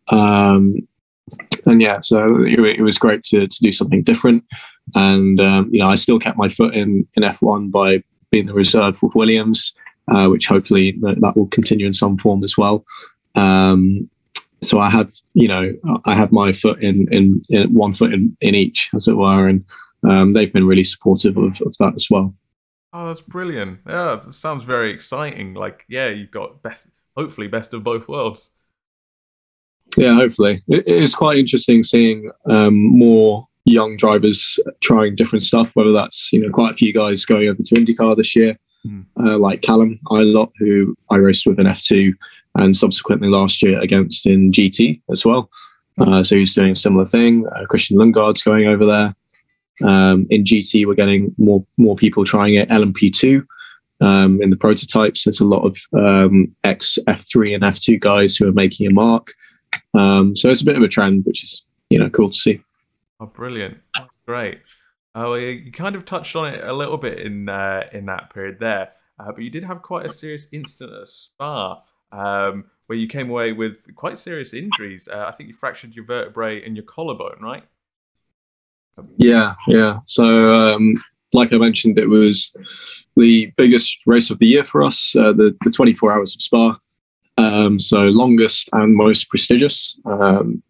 Um, 0.08 0.76
and 1.66 1.80
yeah, 1.80 2.00
so 2.00 2.44
it, 2.44 2.58
it, 2.58 2.82
was 2.82 2.98
great 2.98 3.22
to, 3.24 3.46
to 3.46 3.58
do 3.60 3.72
something 3.72 4.02
different. 4.02 4.44
And, 4.94 5.40
um, 5.40 5.68
you 5.72 5.78
know, 5.78 5.88
I 5.88 5.94
still 5.94 6.18
kept 6.18 6.36
my 6.36 6.48
foot 6.48 6.74
in, 6.74 7.06
in 7.14 7.22
F1 7.22 7.70
by 7.70 8.02
being 8.30 8.46
the 8.46 8.54
reserve 8.54 9.00
with 9.02 9.14
Williams, 9.14 9.72
uh, 10.12 10.28
which 10.28 10.46
hopefully 10.46 10.96
that 11.00 11.34
will 11.36 11.46
continue 11.48 11.86
in 11.86 11.94
some 11.94 12.18
form 12.18 12.42
as 12.42 12.56
well. 12.56 12.84
Um, 13.34 14.08
so 14.62 14.78
I 14.78 14.90
have, 14.90 15.12
you 15.34 15.48
know, 15.48 15.72
I 16.04 16.14
have 16.14 16.32
my 16.32 16.52
foot 16.52 16.82
in, 16.82 17.06
in, 17.10 17.42
in 17.48 17.72
one 17.72 17.94
foot 17.94 18.12
in, 18.12 18.36
in 18.40 18.54
each, 18.54 18.90
as 18.94 19.08
it 19.08 19.16
were. 19.16 19.48
And 19.48 19.64
um, 20.08 20.32
they've 20.32 20.52
been 20.52 20.66
really 20.66 20.84
supportive 20.84 21.36
of, 21.36 21.60
of 21.62 21.76
that 21.78 21.94
as 21.94 22.08
well. 22.10 22.34
Oh, 22.92 23.08
that's 23.08 23.20
brilliant! 23.20 23.80
Yeah, 23.86 24.18
that 24.22 24.32
sounds 24.32 24.64
very 24.64 24.92
exciting. 24.92 25.54
Like, 25.54 25.84
yeah, 25.88 26.08
you've 26.08 26.32
got 26.32 26.62
best, 26.62 26.88
hopefully, 27.16 27.46
best 27.46 27.72
of 27.72 27.84
both 27.84 28.08
worlds. 28.08 28.50
Yeah, 29.96 30.14
hopefully, 30.14 30.62
it 30.68 30.86
is 30.86 31.14
quite 31.14 31.38
interesting 31.38 31.84
seeing 31.84 32.30
um, 32.48 32.76
more 32.76 33.46
young 33.64 33.96
drivers 33.96 34.58
trying 34.80 35.14
different 35.14 35.44
stuff. 35.44 35.70
Whether 35.74 35.92
that's 35.92 36.32
you 36.32 36.40
know 36.40 36.50
quite 36.50 36.74
a 36.74 36.76
few 36.76 36.92
guys 36.92 37.24
going 37.24 37.48
over 37.48 37.62
to 37.62 37.74
IndyCar 37.74 38.16
this 38.16 38.34
year, 38.34 38.58
mm. 38.86 39.04
uh, 39.20 39.38
like 39.38 39.62
Callum 39.62 40.00
Ilott, 40.06 40.50
who 40.58 40.96
I 41.10 41.16
raced 41.16 41.46
with 41.46 41.60
in 41.60 41.66
F2, 41.66 42.12
and 42.56 42.76
subsequently 42.76 43.28
last 43.28 43.62
year 43.62 43.78
against 43.80 44.26
in 44.26 44.52
GT 44.52 45.00
as 45.10 45.24
well. 45.24 45.48
Uh, 45.98 46.22
so 46.22 46.36
he's 46.36 46.54
doing 46.54 46.72
a 46.72 46.76
similar 46.76 47.04
thing. 47.04 47.46
Uh, 47.54 47.66
Christian 47.66 47.98
Lundgaard's 47.98 48.42
going 48.42 48.66
over 48.66 48.86
there. 48.86 49.14
Um, 49.82 50.26
in 50.30 50.44
GT, 50.44 50.86
we're 50.86 50.94
getting 50.94 51.34
more 51.38 51.64
more 51.76 51.96
people 51.96 52.24
trying 52.24 52.54
it. 52.54 52.68
LMP2 52.68 53.44
um, 54.00 54.40
in 54.42 54.50
the 54.50 54.56
prototypes. 54.56 55.24
There's 55.24 55.40
a 55.40 55.44
lot 55.44 55.64
of 55.64 55.76
um, 55.98 56.54
ex 56.64 56.98
F3 57.06 57.54
and 57.54 57.62
F2 57.62 58.00
guys 58.00 58.36
who 58.36 58.48
are 58.48 58.52
making 58.52 58.86
a 58.86 58.90
mark. 58.90 59.32
Um, 59.94 60.36
so 60.36 60.48
it's 60.48 60.62
a 60.62 60.64
bit 60.64 60.76
of 60.76 60.82
a 60.82 60.88
trend, 60.88 61.24
which 61.24 61.44
is 61.44 61.62
you 61.88 61.98
know 61.98 62.10
cool 62.10 62.30
to 62.30 62.36
see. 62.36 62.62
Oh, 63.20 63.26
brilliant! 63.26 63.78
Great. 64.26 64.60
Oh, 65.14 65.34
you 65.34 65.72
kind 65.72 65.96
of 65.96 66.04
touched 66.04 66.36
on 66.36 66.54
it 66.54 66.62
a 66.62 66.72
little 66.72 66.96
bit 66.96 67.18
in 67.18 67.48
uh, 67.48 67.84
in 67.92 68.06
that 68.06 68.32
period 68.32 68.58
there, 68.60 68.90
uh, 69.18 69.32
but 69.32 69.42
you 69.42 69.50
did 69.50 69.64
have 69.64 69.82
quite 69.82 70.06
a 70.06 70.12
serious 70.12 70.46
incident 70.52 71.00
at 71.00 71.08
Spa 71.08 71.82
um, 72.12 72.64
where 72.86 72.98
you 72.98 73.08
came 73.08 73.30
away 73.30 73.52
with 73.52 73.94
quite 73.94 74.18
serious 74.18 74.54
injuries. 74.54 75.08
Uh, 75.08 75.26
I 75.28 75.32
think 75.32 75.48
you 75.48 75.54
fractured 75.54 75.94
your 75.94 76.04
vertebrae 76.04 76.64
and 76.64 76.76
your 76.76 76.84
collarbone, 76.84 77.38
right? 77.40 77.64
Yeah, 79.16 79.54
yeah. 79.66 80.00
So, 80.06 80.24
um, 80.52 80.94
like 81.32 81.52
I 81.52 81.58
mentioned, 81.58 81.98
it 81.98 82.06
was 82.06 82.50
the 83.16 83.52
biggest 83.56 83.96
race 84.06 84.30
of 84.30 84.38
the 84.38 84.46
year 84.46 84.64
for 84.64 84.82
us, 84.82 85.14
uh, 85.16 85.32
the, 85.32 85.56
the 85.64 85.70
24 85.70 86.12
hours 86.12 86.34
of 86.34 86.42
Spa. 86.42 86.78
Um, 87.38 87.78
so, 87.78 87.98
longest 87.98 88.68
and 88.72 88.94
most 88.94 89.28
prestigious. 89.28 89.98
Um, 90.04 90.62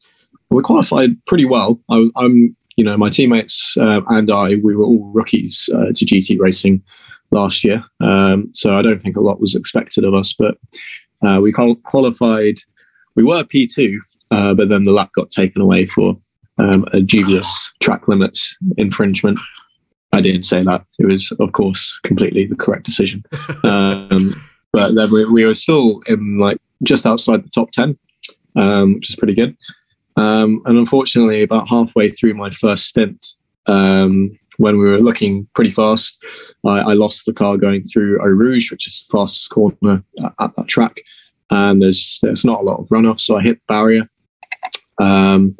we 0.51 0.62
qualified 0.62 1.11
pretty 1.27 1.45
well. 1.45 1.81
I, 1.90 2.09
am 2.16 2.57
you 2.77 2.85
know, 2.85 2.97
my 2.97 3.11
teammates 3.11 3.75
uh, 3.79 4.01
and 4.09 4.31
I, 4.31 4.57
we 4.62 4.75
were 4.75 4.85
all 4.85 5.11
rookies 5.12 5.69
uh, 5.75 5.93
to 5.95 6.07
GT 6.07 6.38
racing 6.38 6.83
last 7.31 7.62
year. 7.64 7.85
Um, 8.01 8.51
so, 8.53 8.79
I 8.79 8.83
don't 8.83 9.03
think 9.03 9.16
a 9.16 9.21
lot 9.21 9.40
was 9.40 9.55
expected 9.55 10.05
of 10.05 10.14
us, 10.14 10.35
but 10.37 10.57
uh, 11.27 11.40
we 11.40 11.53
qualified, 11.53 12.57
we 13.14 13.25
were 13.25 13.45
P2, 13.45 13.97
uh, 14.31 14.55
but 14.55 14.69
then 14.69 14.85
the 14.85 14.93
lap 14.93 15.11
got 15.14 15.31
taken 15.31 15.61
away 15.61 15.87
for 15.87 16.16
um, 16.58 16.84
a 16.92 17.00
dubious 17.00 17.70
track 17.80 18.08
limits 18.08 18.56
infringement. 18.76 19.38
I 20.12 20.20
didn't 20.20 20.42
say 20.42 20.62
that. 20.64 20.84
It 20.98 21.06
was, 21.06 21.32
of 21.38 21.52
course, 21.52 21.98
completely 22.04 22.46
the 22.46 22.56
correct 22.56 22.84
decision. 22.84 23.24
Um, 23.64 24.40
but 24.72 24.94
then 24.94 25.12
we, 25.12 25.24
we, 25.24 25.44
were 25.44 25.54
still 25.54 26.00
in 26.06 26.38
like 26.38 26.58
just 26.84 27.04
outside 27.04 27.44
the 27.44 27.50
top 27.50 27.72
10, 27.72 27.98
um, 28.56 28.94
which 28.94 29.10
is 29.10 29.16
pretty 29.16 29.34
good. 29.34 29.56
Um, 30.16 30.62
and 30.64 30.78
unfortunately, 30.78 31.42
about 31.42 31.68
halfway 31.68 32.10
through 32.10 32.34
my 32.34 32.50
first 32.50 32.86
stint, 32.86 33.26
um, 33.66 34.38
when 34.58 34.78
we 34.78 34.88
were 34.88 34.98
looking 35.00 35.48
pretty 35.54 35.70
fast, 35.70 36.16
I, 36.64 36.80
I, 36.80 36.92
lost 36.92 37.24
the 37.24 37.32
car 37.32 37.56
going 37.56 37.84
through 37.84 38.20
Eau 38.20 38.28
Rouge, 38.28 38.70
which 38.70 38.86
is 38.86 39.04
the 39.08 39.18
fastest 39.18 39.50
corner 39.50 40.04
at, 40.22 40.32
at 40.38 40.56
that 40.56 40.68
track. 40.68 41.00
And 41.50 41.80
there's 41.82 42.18
there's 42.22 42.44
not 42.44 42.60
a 42.60 42.64
lot 42.64 42.78
of 42.78 42.88
runoff, 42.88 43.20
so 43.20 43.36
I 43.36 43.42
hit 43.42 43.56
the 43.56 43.72
barrier. 43.72 44.08
Um, 45.00 45.56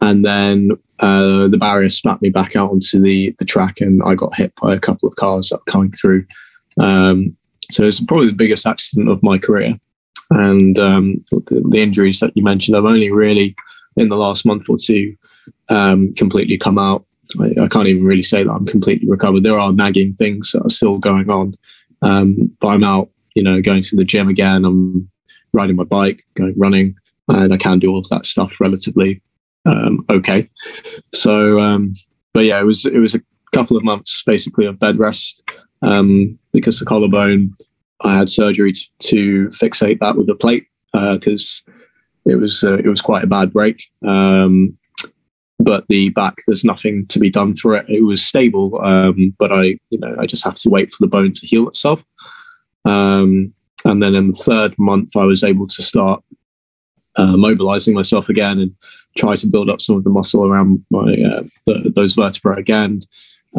and 0.00 0.24
then 0.24 0.70
uh, 1.00 1.48
the 1.48 1.58
barrier 1.58 1.90
smacked 1.90 2.22
me 2.22 2.30
back 2.30 2.56
out 2.56 2.70
onto 2.70 3.00
the 3.00 3.34
the 3.38 3.44
track, 3.44 3.80
and 3.80 4.02
I 4.04 4.14
got 4.14 4.36
hit 4.36 4.52
by 4.60 4.74
a 4.74 4.80
couple 4.80 5.08
of 5.08 5.16
cars 5.16 5.48
that 5.48 5.60
were 5.66 5.72
coming 5.72 5.92
through. 5.92 6.26
Um, 6.80 7.36
so 7.70 7.84
it's 7.84 8.00
probably 8.00 8.28
the 8.28 8.32
biggest 8.32 8.66
accident 8.66 9.08
of 9.08 9.22
my 9.22 9.38
career. 9.38 9.78
And 10.30 10.78
um, 10.78 11.24
the, 11.30 11.62
the, 11.70 11.82
injuries 11.82 12.20
that 12.20 12.36
you 12.36 12.42
mentioned, 12.42 12.76
I've 12.76 12.84
only 12.84 13.10
really 13.10 13.56
in 13.96 14.08
the 14.08 14.16
last 14.16 14.44
month 14.44 14.68
or 14.68 14.76
two 14.78 15.16
um, 15.70 16.12
completely 16.14 16.58
come 16.58 16.78
out. 16.78 17.04
I, 17.40 17.64
I, 17.64 17.68
can't 17.68 17.88
even 17.88 18.04
really 18.04 18.22
say 18.22 18.42
that 18.42 18.50
I'm 18.50 18.66
completely 18.66 19.08
recovered. 19.08 19.42
There 19.42 19.58
are 19.58 19.72
nagging 19.72 20.14
things 20.14 20.52
that 20.52 20.64
are 20.64 20.70
still 20.70 20.98
going 20.98 21.30
on, 21.30 21.54
um, 22.02 22.54
but 22.60 22.68
I'm 22.68 22.84
out. 22.84 23.10
You 23.34 23.42
know, 23.44 23.60
going 23.62 23.82
to 23.82 23.96
the 23.96 24.04
gym 24.04 24.28
again. 24.28 24.64
I'm 24.64 25.08
riding 25.52 25.76
my 25.76 25.84
bike, 25.84 26.24
going 26.34 26.54
running, 26.56 26.96
and 27.28 27.52
I 27.52 27.56
can 27.56 27.78
do 27.78 27.90
all 27.90 28.00
of 28.00 28.08
that 28.08 28.26
stuff 28.26 28.52
relatively 28.60 29.22
um, 29.66 30.04
okay. 30.10 30.48
So, 31.14 31.58
um, 31.58 31.94
but 32.34 32.44
yeah, 32.44 32.60
it 32.60 32.64
was 32.64 32.84
it 32.84 32.98
was 32.98 33.14
a 33.14 33.22
couple 33.52 33.76
of 33.76 33.84
months 33.84 34.22
basically 34.26 34.66
of 34.66 34.78
bed 34.78 34.98
rest 34.98 35.42
um, 35.82 36.38
because 36.52 36.78
the 36.78 36.86
collarbone. 36.86 37.54
I 38.00 38.16
had 38.16 38.30
surgery 38.30 38.72
to, 38.72 38.86
to 39.08 39.48
fixate 39.48 39.98
that 39.98 40.16
with 40.16 40.30
a 40.30 40.34
plate 40.36 40.68
because 40.92 41.62
uh, 41.66 42.30
it 42.30 42.36
was 42.36 42.62
uh, 42.62 42.78
it 42.78 42.86
was 42.86 43.00
quite 43.00 43.24
a 43.24 43.28
bad 43.28 43.52
break. 43.52 43.82
Um, 44.06 44.78
but 45.58 45.84
the 45.88 46.10
back, 46.10 46.36
there's 46.46 46.64
nothing 46.64 47.06
to 47.08 47.18
be 47.18 47.30
done 47.30 47.56
for 47.56 47.74
it. 47.74 47.86
It 47.88 48.02
was 48.02 48.24
stable, 48.24 48.80
um, 48.84 49.34
but 49.38 49.52
I, 49.52 49.78
you 49.90 49.98
know, 49.98 50.14
I 50.18 50.26
just 50.26 50.44
have 50.44 50.56
to 50.58 50.70
wait 50.70 50.92
for 50.92 50.98
the 51.00 51.08
bone 51.08 51.34
to 51.34 51.46
heal 51.46 51.66
itself. 51.66 52.00
Um, 52.84 53.52
and 53.84 54.02
then 54.02 54.14
in 54.14 54.32
the 54.32 54.38
third 54.38 54.78
month, 54.78 55.16
I 55.16 55.24
was 55.24 55.42
able 55.42 55.66
to 55.66 55.82
start 55.82 56.22
uh, 57.16 57.36
mobilizing 57.36 57.94
myself 57.94 58.28
again 58.28 58.60
and 58.60 58.74
try 59.16 59.36
to 59.36 59.46
build 59.46 59.70
up 59.70 59.80
some 59.80 59.96
of 59.96 60.04
the 60.04 60.10
muscle 60.10 60.44
around 60.44 60.84
my 60.90 61.14
uh, 61.14 61.42
the, 61.66 61.92
those 61.94 62.14
vertebrae 62.14 62.58
again, 62.58 63.02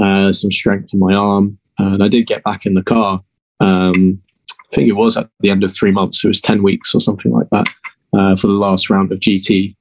uh, 0.01 0.31
some 0.31 0.51
strength 0.51 0.93
in 0.93 0.99
my 0.99 1.13
arm, 1.13 1.57
and 1.77 2.03
I 2.03 2.07
did 2.07 2.27
get 2.27 2.43
back 2.43 2.65
in 2.65 2.73
the 2.73 2.83
car. 2.83 3.21
Um, 3.59 4.21
I 4.51 4.75
think 4.75 4.88
it 4.88 4.93
was 4.93 5.17
at 5.17 5.29
the 5.39 5.49
end 5.49 5.63
of 5.63 5.73
three 5.73 5.91
months. 5.91 6.23
It 6.23 6.27
was 6.27 6.41
ten 6.41 6.63
weeks 6.63 6.93
or 6.93 7.01
something 7.01 7.31
like 7.31 7.49
that 7.51 7.67
uh, 8.13 8.35
for 8.35 8.47
the 8.47 8.53
last 8.53 8.89
round 8.89 9.12
of 9.12 9.19
GT, 9.19 9.75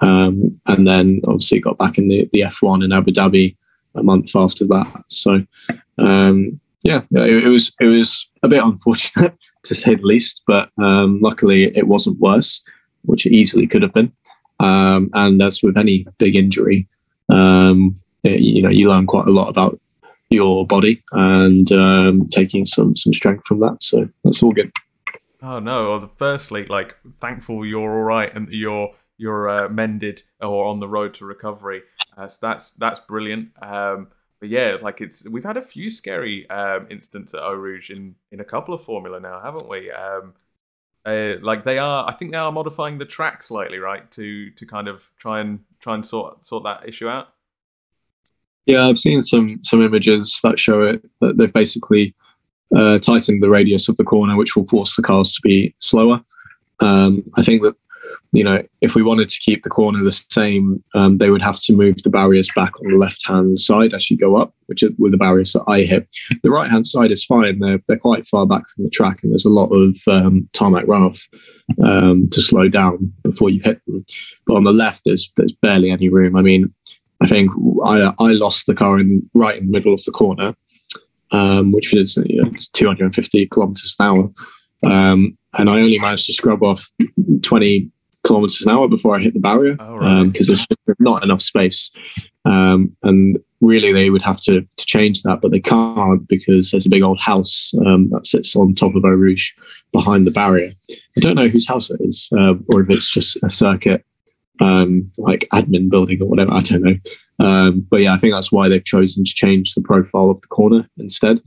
um, 0.00 0.60
and 0.66 0.86
then 0.86 1.20
obviously 1.26 1.60
got 1.60 1.78
back 1.78 1.98
in 1.98 2.08
the, 2.08 2.28
the 2.32 2.40
F1 2.40 2.84
in 2.84 2.92
Abu 2.92 3.12
Dhabi 3.12 3.56
a 3.94 4.02
month 4.02 4.34
after 4.34 4.66
that. 4.66 5.04
So 5.08 5.44
um, 5.98 6.60
yeah, 6.82 7.02
it, 7.10 7.44
it, 7.44 7.48
was 7.48 7.72
it 7.80 7.86
was 7.86 8.26
a 8.42 8.48
bit 8.48 8.62
unfortunate 8.62 9.34
to 9.64 9.74
say 9.74 9.94
the 9.94 10.02
least, 10.02 10.42
but 10.46 10.70
um, 10.78 11.20
luckily 11.22 11.76
it 11.76 11.88
wasn't 11.88 12.20
worse, 12.20 12.60
which 13.02 13.26
it 13.26 13.32
easily 13.32 13.66
could 13.66 13.82
have 13.82 13.94
been. 13.94 14.12
Um, 14.60 15.10
and 15.14 15.42
as 15.42 15.62
with 15.62 15.76
any 15.76 16.06
big 16.18 16.36
injury, 16.36 16.88
um, 17.28 18.00
it, 18.22 18.40
you 18.40 18.62
know, 18.62 18.70
you 18.70 18.88
learn 18.88 19.06
quite 19.06 19.26
a 19.26 19.32
lot 19.32 19.48
about 19.48 19.78
your 20.30 20.66
body 20.66 21.02
and 21.12 21.70
um, 21.72 22.28
taking 22.28 22.66
some 22.66 22.96
some 22.96 23.14
strength 23.14 23.46
from 23.46 23.60
that. 23.60 23.82
So 23.82 24.08
that's 24.22 24.42
all 24.42 24.52
good. 24.52 24.72
Oh 25.42 25.58
no! 25.58 25.90
Well, 25.90 26.10
firstly, 26.16 26.64
like 26.66 26.96
thankful 27.16 27.66
you're 27.66 27.98
all 27.98 28.04
right 28.04 28.34
and 28.34 28.48
you're 28.50 28.90
you're 29.16 29.48
uh, 29.48 29.68
mended 29.68 30.22
or 30.40 30.66
on 30.66 30.80
the 30.80 30.88
road 30.88 31.14
to 31.14 31.24
recovery. 31.24 31.82
Uh, 32.16 32.28
so 32.28 32.46
that's 32.46 32.72
that's 32.72 33.00
brilliant. 33.00 33.50
Um, 33.62 34.08
but 34.40 34.48
yeah, 34.48 34.76
like 34.80 35.00
it's 35.00 35.28
we've 35.28 35.44
had 35.44 35.56
a 35.56 35.62
few 35.62 35.90
scary 35.90 36.48
um, 36.50 36.86
incidents 36.90 37.34
at 37.34 37.42
Eau 37.42 37.54
Rouge 37.54 37.90
in 37.90 38.14
in 38.32 38.40
a 38.40 38.44
couple 38.44 38.74
of 38.74 38.82
Formula 38.82 39.20
now, 39.20 39.40
haven't 39.40 39.68
we? 39.68 39.90
Um, 39.90 40.34
uh, 41.04 41.34
like 41.42 41.64
they 41.64 41.78
are, 41.78 42.08
I 42.08 42.12
think 42.12 42.32
they 42.32 42.38
are 42.38 42.52
modifying 42.52 42.98
the 42.98 43.04
track 43.04 43.42
slightly, 43.42 43.78
right, 43.78 44.10
to 44.12 44.50
to 44.50 44.66
kind 44.66 44.88
of 44.88 45.10
try 45.18 45.40
and 45.40 45.60
try 45.80 45.94
and 45.94 46.04
sort 46.04 46.42
sort 46.42 46.64
that 46.64 46.88
issue 46.88 47.08
out. 47.08 47.28
Yeah, 48.66 48.86
I've 48.86 48.98
seen 48.98 49.22
some 49.22 49.60
some 49.62 49.82
images 49.82 50.40
that 50.42 50.58
show 50.58 50.82
it 50.82 51.02
that 51.20 51.36
they've 51.36 51.52
basically 51.52 52.14
uh, 52.74 52.98
tightened 52.98 53.42
the 53.42 53.50
radius 53.50 53.88
of 53.88 53.96
the 53.96 54.04
corner, 54.04 54.36
which 54.36 54.56
will 54.56 54.64
force 54.64 54.96
the 54.96 55.02
cars 55.02 55.34
to 55.34 55.40
be 55.42 55.74
slower. 55.78 56.22
Um, 56.80 57.22
I 57.36 57.42
think 57.42 57.62
that 57.62 57.76
you 58.34 58.42
know, 58.42 58.60
if 58.80 58.96
we 58.96 59.02
wanted 59.02 59.28
to 59.28 59.40
keep 59.40 59.62
the 59.62 59.70
corner 59.70 60.02
the 60.02 60.24
same, 60.28 60.82
um, 60.94 61.18
they 61.18 61.30
would 61.30 61.40
have 61.40 61.60
to 61.62 61.72
move 61.72 62.02
the 62.02 62.10
barriers 62.10 62.50
back 62.56 62.72
on 62.80 62.90
the 62.90 62.96
left 62.96 63.24
hand 63.24 63.60
side 63.60 63.94
as 63.94 64.10
you 64.10 64.18
go 64.18 64.34
up, 64.34 64.52
which 64.66 64.82
is 64.82 64.90
with 64.98 65.12
the 65.12 65.18
barriers 65.18 65.52
that 65.52 65.62
I 65.68 65.82
hit. 65.82 66.08
The 66.42 66.50
right 66.50 66.68
hand 66.68 66.88
side 66.88 67.12
is 67.12 67.24
fine; 67.24 67.60
they're 67.60 67.80
they're 67.86 67.96
quite 67.96 68.26
far 68.26 68.44
back 68.44 68.64
from 68.74 68.84
the 68.84 68.90
track, 68.90 69.20
and 69.22 69.30
there's 69.30 69.44
a 69.44 69.50
lot 69.50 69.68
of 69.68 69.96
um, 70.08 70.48
tarmac 70.52 70.86
runoff 70.86 71.20
um, 71.84 72.28
to 72.30 72.40
slow 72.40 72.68
down 72.68 73.12
before 73.22 73.50
you 73.50 73.60
hit 73.62 73.80
them. 73.86 74.04
But 74.48 74.56
on 74.56 74.64
the 74.64 74.72
left, 74.72 75.02
there's 75.04 75.30
there's 75.36 75.52
barely 75.52 75.92
any 75.92 76.08
room. 76.08 76.34
I 76.34 76.42
mean, 76.42 76.74
I 77.22 77.28
think 77.28 77.52
I 77.84 78.12
I 78.18 78.32
lost 78.32 78.66
the 78.66 78.74
car 78.74 78.98
in 78.98 79.22
right 79.34 79.56
in 79.56 79.66
the 79.66 79.72
middle 79.72 79.94
of 79.94 80.02
the 80.02 80.10
corner, 80.10 80.56
um, 81.30 81.70
which 81.70 81.94
is 81.94 82.16
you 82.26 82.42
know, 82.42 82.50
250 82.72 83.46
kilometers 83.46 83.94
an 84.00 84.06
hour. 84.06 84.32
Um, 84.82 85.38
and 85.56 85.70
I 85.70 85.80
only 85.80 85.98
managed 85.98 86.26
to 86.26 86.32
scrub 86.32 86.62
off 86.62 86.90
20 87.42 87.90
kilometers 88.24 88.62
an 88.62 88.70
hour 88.70 88.88
before 88.88 89.14
I 89.14 89.20
hit 89.20 89.34
the 89.34 89.40
barrier 89.40 89.74
because 89.74 89.88
oh, 89.88 89.96
right. 89.96 90.20
um, 90.20 90.32
there's 90.32 90.66
not 90.98 91.22
enough 91.22 91.42
space. 91.42 91.90
Um, 92.44 92.94
and 93.02 93.38
really, 93.60 93.92
they 93.92 94.10
would 94.10 94.22
have 94.22 94.40
to, 94.42 94.60
to 94.62 94.86
change 94.86 95.22
that, 95.22 95.40
but 95.40 95.50
they 95.50 95.60
can't 95.60 96.26
because 96.28 96.70
there's 96.70 96.86
a 96.86 96.90
big 96.90 97.02
old 97.02 97.20
house 97.20 97.72
um, 97.86 98.10
that 98.10 98.26
sits 98.26 98.54
on 98.54 98.74
top 98.74 98.94
of 98.94 99.04
Eau 99.04 99.08
Rouge 99.08 99.50
behind 99.92 100.26
the 100.26 100.30
barrier. 100.30 100.72
I 100.90 101.20
don't 101.20 101.36
know 101.36 101.48
whose 101.48 101.66
house 101.66 101.90
it 101.90 102.00
is, 102.00 102.28
uh, 102.36 102.54
or 102.68 102.82
if 102.82 102.90
it's 102.90 103.10
just 103.10 103.38
a 103.42 103.50
circuit 103.50 104.04
um, 104.60 105.10
like 105.18 105.48
admin 105.52 105.90
building 105.90 106.20
or 106.22 106.28
whatever. 106.28 106.52
I 106.52 106.62
don't 106.62 106.82
know. 106.82 106.96
Um, 107.44 107.86
but 107.90 107.98
yeah, 107.98 108.14
I 108.14 108.18
think 108.18 108.34
that's 108.34 108.52
why 108.52 108.68
they've 108.68 108.84
chosen 108.84 109.24
to 109.24 109.32
change 109.32 109.74
the 109.74 109.82
profile 109.82 110.30
of 110.30 110.40
the 110.40 110.46
corner 110.48 110.88
instead. 110.98 111.40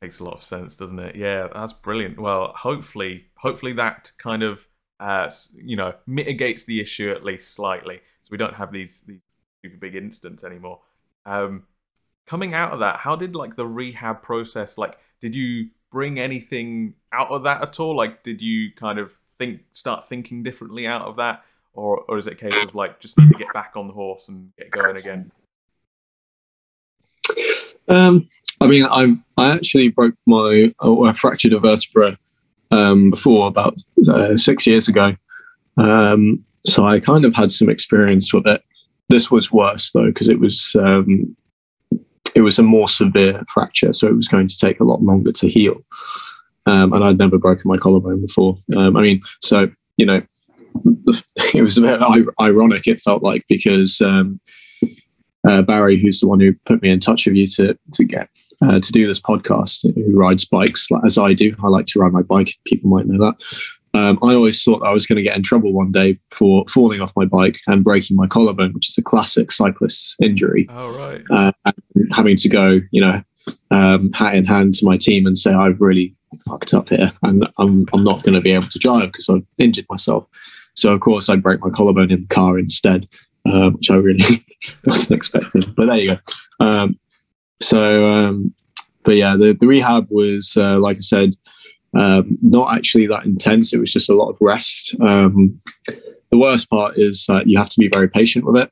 Makes 0.00 0.20
a 0.20 0.24
lot 0.24 0.34
of 0.34 0.44
sense, 0.44 0.76
doesn't 0.76 0.98
it? 0.98 1.16
Yeah, 1.16 1.48
that's 1.52 1.72
brilliant. 1.72 2.20
Well, 2.20 2.52
hopefully, 2.54 3.26
hopefully 3.36 3.72
that 3.74 4.12
kind 4.18 4.42
of 4.42 4.68
uh, 5.00 5.30
you 5.54 5.76
know, 5.76 5.94
mitigates 6.06 6.64
the 6.64 6.80
issue 6.80 7.10
at 7.10 7.24
least 7.24 7.54
slightly, 7.54 8.00
so 8.22 8.28
we 8.30 8.38
don't 8.38 8.54
have 8.54 8.72
these 8.72 9.02
these 9.02 9.20
super 9.64 9.76
big 9.76 9.94
incidents 9.94 10.44
anymore. 10.44 10.80
Um, 11.24 11.64
coming 12.26 12.54
out 12.54 12.72
of 12.72 12.80
that, 12.80 12.98
how 12.98 13.16
did 13.16 13.34
like 13.34 13.56
the 13.56 13.66
rehab 13.66 14.22
process? 14.22 14.78
Like, 14.78 14.98
did 15.20 15.34
you 15.34 15.70
bring 15.90 16.18
anything 16.18 16.94
out 17.12 17.30
of 17.30 17.42
that 17.44 17.62
at 17.62 17.80
all? 17.80 17.96
Like, 17.96 18.22
did 18.22 18.40
you 18.40 18.72
kind 18.72 18.98
of 18.98 19.18
think 19.30 19.60
start 19.72 20.08
thinking 20.08 20.42
differently 20.42 20.86
out 20.86 21.02
of 21.02 21.16
that, 21.16 21.44
or 21.74 22.04
or 22.08 22.18
is 22.18 22.26
it 22.26 22.34
a 22.34 22.36
case 22.36 22.64
of 22.64 22.74
like 22.74 23.00
just 23.00 23.18
need 23.18 23.30
to 23.30 23.38
get 23.38 23.52
back 23.52 23.72
on 23.76 23.88
the 23.88 23.94
horse 23.94 24.28
and 24.28 24.50
get 24.56 24.70
going 24.70 24.96
again? 24.96 25.30
Um, 27.88 28.28
I 28.60 28.66
mean, 28.66 28.84
I 28.84 29.14
I 29.36 29.52
actually 29.52 29.88
broke 29.88 30.14
my 30.26 30.72
or 30.80 31.06
I 31.06 31.12
fractured 31.12 31.52
a 31.52 31.60
vertebra 31.60 32.18
um, 32.70 33.10
before 33.10 33.46
about 33.46 33.76
uh, 34.08 34.36
six 34.36 34.66
years 34.66 34.88
ago. 34.88 35.14
Um, 35.76 36.44
so 36.64 36.86
I 36.86 37.00
kind 37.00 37.24
of 37.24 37.34
had 37.34 37.52
some 37.52 37.68
experience 37.68 38.32
with 38.32 38.46
it. 38.46 38.62
This 39.08 39.30
was 39.30 39.52
worse 39.52 39.90
though 39.92 40.06
because 40.06 40.28
it 40.28 40.40
was 40.40 40.74
um, 40.78 41.36
it 42.34 42.40
was 42.40 42.58
a 42.58 42.62
more 42.62 42.88
severe 42.88 43.42
fracture, 43.52 43.92
so 43.92 44.06
it 44.06 44.16
was 44.16 44.28
going 44.28 44.48
to 44.48 44.58
take 44.58 44.80
a 44.80 44.84
lot 44.84 45.02
longer 45.02 45.32
to 45.32 45.48
heal. 45.48 45.82
Um, 46.66 46.92
and 46.92 47.04
I'd 47.04 47.18
never 47.18 47.38
broken 47.38 47.62
my 47.66 47.76
collarbone 47.76 48.20
before. 48.20 48.58
Um, 48.76 48.96
I 48.96 49.02
mean, 49.02 49.20
so 49.42 49.70
you 49.96 50.06
know, 50.06 50.22
it 51.54 51.62
was 51.62 51.78
a 51.78 51.82
bit 51.82 52.00
ironic. 52.40 52.86
It 52.86 53.00
felt 53.00 53.22
like 53.22 53.44
because 53.48 54.00
um, 54.00 54.40
uh, 55.46 55.62
Barry, 55.62 56.00
who's 56.00 56.20
the 56.20 56.26
one 56.26 56.40
who 56.40 56.52
put 56.64 56.82
me 56.82 56.90
in 56.90 57.00
touch 57.00 57.26
with 57.26 57.36
you 57.36 57.46
to 57.48 57.78
to 57.92 58.04
get 58.04 58.28
uh, 58.62 58.80
to 58.80 58.92
do 58.92 59.06
this 59.06 59.20
podcast, 59.20 59.80
who 59.94 60.18
rides 60.18 60.44
bikes 60.44 60.88
as 61.04 61.18
I 61.18 61.32
do. 61.32 61.54
I 61.62 61.68
like 61.68 61.86
to 61.86 62.00
ride 62.00 62.12
my 62.12 62.22
bike. 62.22 62.54
People 62.66 62.90
might 62.90 63.06
know 63.06 63.24
that. 63.24 63.34
Um, 63.96 64.18
I 64.22 64.34
always 64.34 64.62
thought 64.62 64.82
I 64.82 64.92
was 64.92 65.06
going 65.06 65.16
to 65.16 65.22
get 65.22 65.36
in 65.36 65.42
trouble 65.42 65.72
one 65.72 65.90
day 65.90 66.18
for 66.30 66.66
falling 66.68 67.00
off 67.00 67.14
my 67.16 67.24
bike 67.24 67.58
and 67.66 67.82
breaking 67.82 68.16
my 68.16 68.26
collarbone, 68.26 68.74
which 68.74 68.90
is 68.90 68.98
a 68.98 69.02
classic 69.02 69.50
cyclist 69.50 70.16
injury. 70.20 70.66
Oh, 70.70 70.94
right. 70.94 71.22
Uh, 71.30 71.72
having 72.12 72.36
to 72.36 72.48
go, 72.48 72.80
you 72.90 73.00
know, 73.00 73.22
um, 73.70 74.12
hat 74.12 74.34
in 74.34 74.44
hand 74.44 74.74
to 74.74 74.84
my 74.84 74.98
team 74.98 75.26
and 75.26 75.38
say, 75.38 75.52
I've 75.52 75.80
really 75.80 76.14
fucked 76.46 76.74
up 76.74 76.90
here 76.90 77.10
and 77.22 77.48
I'm, 77.58 77.86
I'm 77.94 78.04
not 78.04 78.22
going 78.22 78.34
to 78.34 78.40
be 78.42 78.50
able 78.50 78.68
to 78.68 78.78
drive 78.78 79.12
because 79.12 79.30
I've 79.30 79.46
injured 79.56 79.86
myself. 79.88 80.26
So, 80.74 80.92
of 80.92 81.00
course, 81.00 81.30
I 81.30 81.36
break 81.36 81.60
my 81.60 81.70
collarbone 81.70 82.10
in 82.10 82.22
the 82.22 82.34
car 82.34 82.58
instead, 82.58 83.08
uh, 83.46 83.70
which 83.70 83.90
I 83.90 83.94
really 83.94 84.44
wasn't 84.84 85.12
expecting. 85.12 85.62
But 85.74 85.86
there 85.86 85.96
you 85.96 86.16
go. 86.16 86.18
Um, 86.64 86.98
so, 87.60 88.06
um, 88.08 88.54
but 89.04 89.16
yeah, 89.16 89.36
the, 89.36 89.56
the 89.58 89.66
rehab 89.66 90.06
was, 90.10 90.54
uh, 90.56 90.78
like 90.78 90.98
I 90.98 91.00
said, 91.00 91.36
um, 91.96 92.36
not 92.42 92.76
actually 92.76 93.06
that 93.06 93.24
intense. 93.24 93.72
It 93.72 93.78
was 93.78 93.92
just 93.92 94.10
a 94.10 94.14
lot 94.14 94.30
of 94.30 94.36
rest. 94.40 94.94
Um, 95.00 95.60
the 96.30 96.38
worst 96.38 96.68
part 96.68 96.98
is 96.98 97.24
that 97.28 97.46
you 97.46 97.56
have 97.58 97.70
to 97.70 97.78
be 97.78 97.88
very 97.88 98.08
patient 98.08 98.44
with 98.44 98.56
it, 98.56 98.70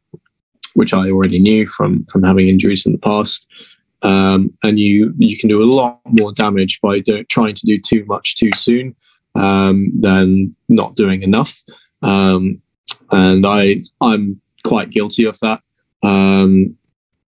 which 0.74 0.92
I 0.92 1.10
already 1.10 1.38
knew 1.38 1.66
from 1.66 2.04
from 2.10 2.22
having 2.22 2.48
injuries 2.48 2.84
in 2.84 2.92
the 2.92 2.98
past. 2.98 3.46
Um, 4.02 4.52
and 4.62 4.78
you 4.78 5.14
you 5.16 5.38
can 5.38 5.48
do 5.48 5.62
a 5.62 5.70
lot 5.72 6.00
more 6.06 6.32
damage 6.32 6.80
by 6.82 7.00
do, 7.00 7.24
trying 7.24 7.54
to 7.54 7.66
do 7.66 7.78
too 7.80 8.04
much 8.06 8.36
too 8.36 8.50
soon 8.54 8.94
um, 9.34 9.90
than 9.98 10.54
not 10.68 10.94
doing 10.94 11.22
enough. 11.22 11.56
Um, 12.02 12.60
and 13.10 13.46
I 13.46 13.82
I'm 14.00 14.40
quite 14.64 14.90
guilty 14.90 15.24
of 15.24 15.38
that. 15.40 15.62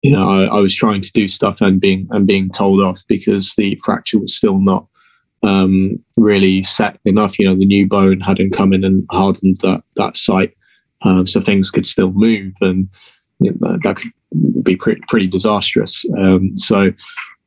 You 0.02 0.12
know, 0.12 0.28
I, 0.28 0.44
I, 0.44 0.60
was 0.60 0.74
trying 0.74 1.02
to 1.02 1.12
do 1.12 1.26
stuff 1.26 1.60
and 1.60 1.80
being 1.80 2.06
and 2.10 2.26
being 2.26 2.50
told 2.50 2.80
off 2.80 3.02
because 3.08 3.52
the 3.56 3.74
fracture 3.84 4.18
was 4.18 4.34
still 4.34 4.58
not 4.58 4.86
um, 5.42 5.98
really 6.16 6.62
set 6.62 6.98
enough. 7.04 7.38
You 7.38 7.48
know, 7.48 7.56
the 7.56 7.66
new 7.66 7.86
bone 7.86 8.20
hadn't 8.20 8.52
come 8.52 8.72
in 8.72 8.84
and 8.84 9.04
hardened 9.10 9.58
that 9.62 9.82
that 9.96 10.16
site, 10.16 10.56
um, 11.02 11.26
so 11.26 11.40
things 11.40 11.70
could 11.70 11.86
still 11.86 12.12
move, 12.12 12.52
and 12.60 12.88
you 13.40 13.56
know, 13.60 13.78
that 13.82 13.96
could 13.96 14.12
be 14.62 14.76
pretty, 14.76 15.00
pretty 15.08 15.26
disastrous. 15.26 16.04
Um, 16.16 16.56
so 16.58 16.92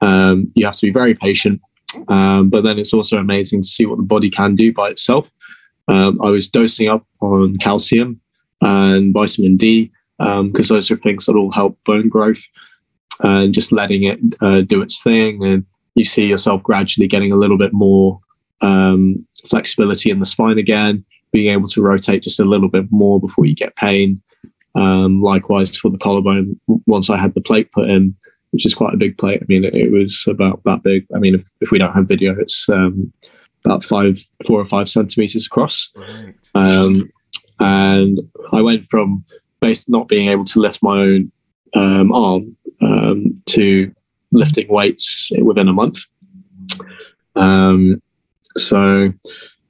um, 0.02 0.52
you 0.56 0.66
have 0.66 0.76
to 0.76 0.88
be 0.88 0.92
very 0.92 1.14
patient, 1.14 1.62
um, 2.08 2.50
but 2.50 2.64
then 2.64 2.80
it's 2.80 2.94
also 2.94 3.18
amazing 3.18 3.64
to 3.64 3.68
see 3.68 3.86
what 3.86 3.98
the 3.98 4.04
body 4.04 4.30
can 4.30 4.56
do 4.56 4.74
by 4.74 4.90
itself. 4.90 5.28
Um, 5.88 6.20
I 6.22 6.30
was 6.30 6.48
dosing 6.48 6.88
up 6.88 7.06
on 7.22 7.58
calcium 7.58 8.20
and 8.62 9.14
vitamin 9.14 9.58
D 9.58 9.92
because 10.22 10.70
um, 10.70 10.76
those 10.76 10.92
are 10.92 10.98
things 10.98 11.26
that 11.26 11.34
will 11.34 11.52
help 11.52 11.78
bone 11.84 12.10
growth 12.10 12.42
and 13.22 13.54
just 13.54 13.72
letting 13.72 14.04
it 14.04 14.20
uh, 14.42 14.62
do 14.62 14.82
its 14.82 15.02
thing. 15.02 15.44
And 15.44 15.66
you 15.96 16.06
see 16.06 16.26
yourself 16.26 16.62
gradually 16.64 17.08
getting 17.08 17.32
a 17.32 17.38
little 17.38 17.58
bit 17.58 17.74
more 17.74 18.20
um, 18.62 19.26
flexibility 19.50 20.12
in 20.12 20.20
the 20.20 20.26
spine 20.26 20.60
again, 20.60 21.04
being 21.32 21.52
able 21.52 21.68
to 21.70 21.82
rotate 21.82 22.24
just 22.24 22.40
a 22.40 22.46
little 22.46 22.70
bit 22.70 22.86
more 22.92 23.20
before 23.20 23.46
you 23.46 23.56
get 23.56 23.76
pain. 23.76 24.22
Um, 24.76 25.22
likewise 25.22 25.76
for 25.76 25.90
the 25.90 25.98
collarbone, 25.98 26.60
once 26.86 27.10
I 27.10 27.18
had 27.18 27.34
the 27.34 27.42
plate 27.42 27.72
put 27.72 27.90
in, 27.90 28.16
which 28.52 28.66
is 28.66 28.74
quite 28.74 28.94
a 28.94 28.98
big 28.98 29.18
plate. 29.18 29.42
I 29.42 29.46
mean, 29.48 29.66
it, 29.66 29.74
it 29.74 29.92
was 29.92 30.24
about 30.28 30.62
that 30.66 30.84
big. 30.84 31.06
I 31.16 31.20
mean, 31.20 31.36
if, 31.36 31.50
if 31.62 31.72
we 31.72 31.80
don't 31.80 31.94
have 31.94 32.08
video, 32.08 32.36
it's 32.40 32.68
um, 32.70 33.12
about 33.66 33.84
five, 33.84 34.20
four 34.46 34.60
or 34.60 34.66
five 34.66 34.88
centimeters 34.88 35.46
across. 35.46 35.90
Right. 35.96 36.36
Um, 36.56 37.12
and 37.60 38.20
I 38.52 38.62
went 38.62 38.90
from 38.90 39.24
based 39.62 39.88
not 39.88 40.08
being 40.08 40.30
able 40.30 40.46
to 40.46 40.60
lift 40.60 40.80
my 40.82 41.00
own 41.00 41.32
um, 41.74 42.12
arm 42.12 42.56
um, 42.82 43.42
to 43.46 43.94
lifting 44.32 44.68
weights 44.68 45.30
within 45.42 45.68
a 45.68 45.74
month. 45.74 46.00
Um, 47.36 48.02
so, 48.58 49.14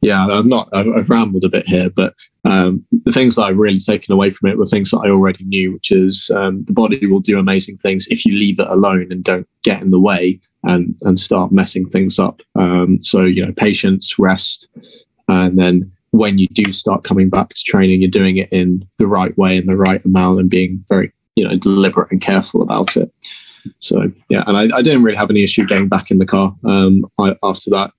yeah, 0.01 0.25
I'm 0.25 0.49
not. 0.49 0.69
I've, 0.73 0.87
I've 0.95 1.09
rambled 1.09 1.43
a 1.43 1.49
bit 1.49 1.67
here, 1.67 1.89
but 1.89 2.15
um, 2.45 2.83
the 3.05 3.11
things 3.11 3.35
that 3.35 3.43
I've 3.43 3.57
really 3.57 3.79
taken 3.79 4.13
away 4.13 4.31
from 4.31 4.49
it 4.49 4.57
were 4.57 4.65
things 4.65 4.89
that 4.91 4.99
I 4.99 5.09
already 5.09 5.43
knew, 5.45 5.73
which 5.73 5.91
is 5.91 6.31
um, 6.33 6.63
the 6.65 6.73
body 6.73 7.05
will 7.05 7.19
do 7.19 7.37
amazing 7.37 7.77
things 7.77 8.07
if 8.09 8.25
you 8.25 8.33
leave 8.33 8.59
it 8.59 8.67
alone 8.67 9.07
and 9.11 9.23
don't 9.23 9.47
get 9.63 9.81
in 9.81 9.91
the 9.91 9.99
way 9.99 10.39
and 10.63 10.95
and 11.01 11.19
start 11.19 11.51
messing 11.51 11.87
things 11.89 12.17
up. 12.17 12.41
Um, 12.55 12.99
so, 13.03 13.23
you 13.23 13.45
know, 13.45 13.53
patience, 13.55 14.17
rest, 14.17 14.67
and 15.27 15.59
then 15.59 15.91
when 16.11 16.37
you 16.37 16.47
do 16.53 16.71
start 16.71 17.03
coming 17.03 17.29
back 17.29 17.49
to 17.49 17.63
training, 17.63 18.01
you're 18.01 18.11
doing 18.11 18.37
it 18.37 18.51
in 18.51 18.87
the 18.97 19.07
right 19.07 19.35
way 19.37 19.57
and 19.57 19.67
the 19.67 19.77
right 19.77 20.03
amount 20.05 20.39
and 20.39 20.49
being 20.49 20.83
very, 20.89 21.11
you 21.35 21.47
know, 21.47 21.55
deliberate 21.55 22.11
and 22.11 22.21
careful 22.21 22.61
about 22.61 22.95
it. 22.97 23.11
So 23.79 24.11
yeah, 24.29 24.43
and 24.47 24.57
I, 24.57 24.77
I 24.77 24.81
didn't 24.81 25.03
really 25.03 25.17
have 25.17 25.29
any 25.29 25.43
issue 25.43 25.65
getting 25.65 25.87
back 25.87 26.11
in 26.11 26.17
the 26.17 26.25
car 26.25 26.55
um, 26.65 27.05
I, 27.19 27.35
after 27.43 27.69
that. 27.71 27.91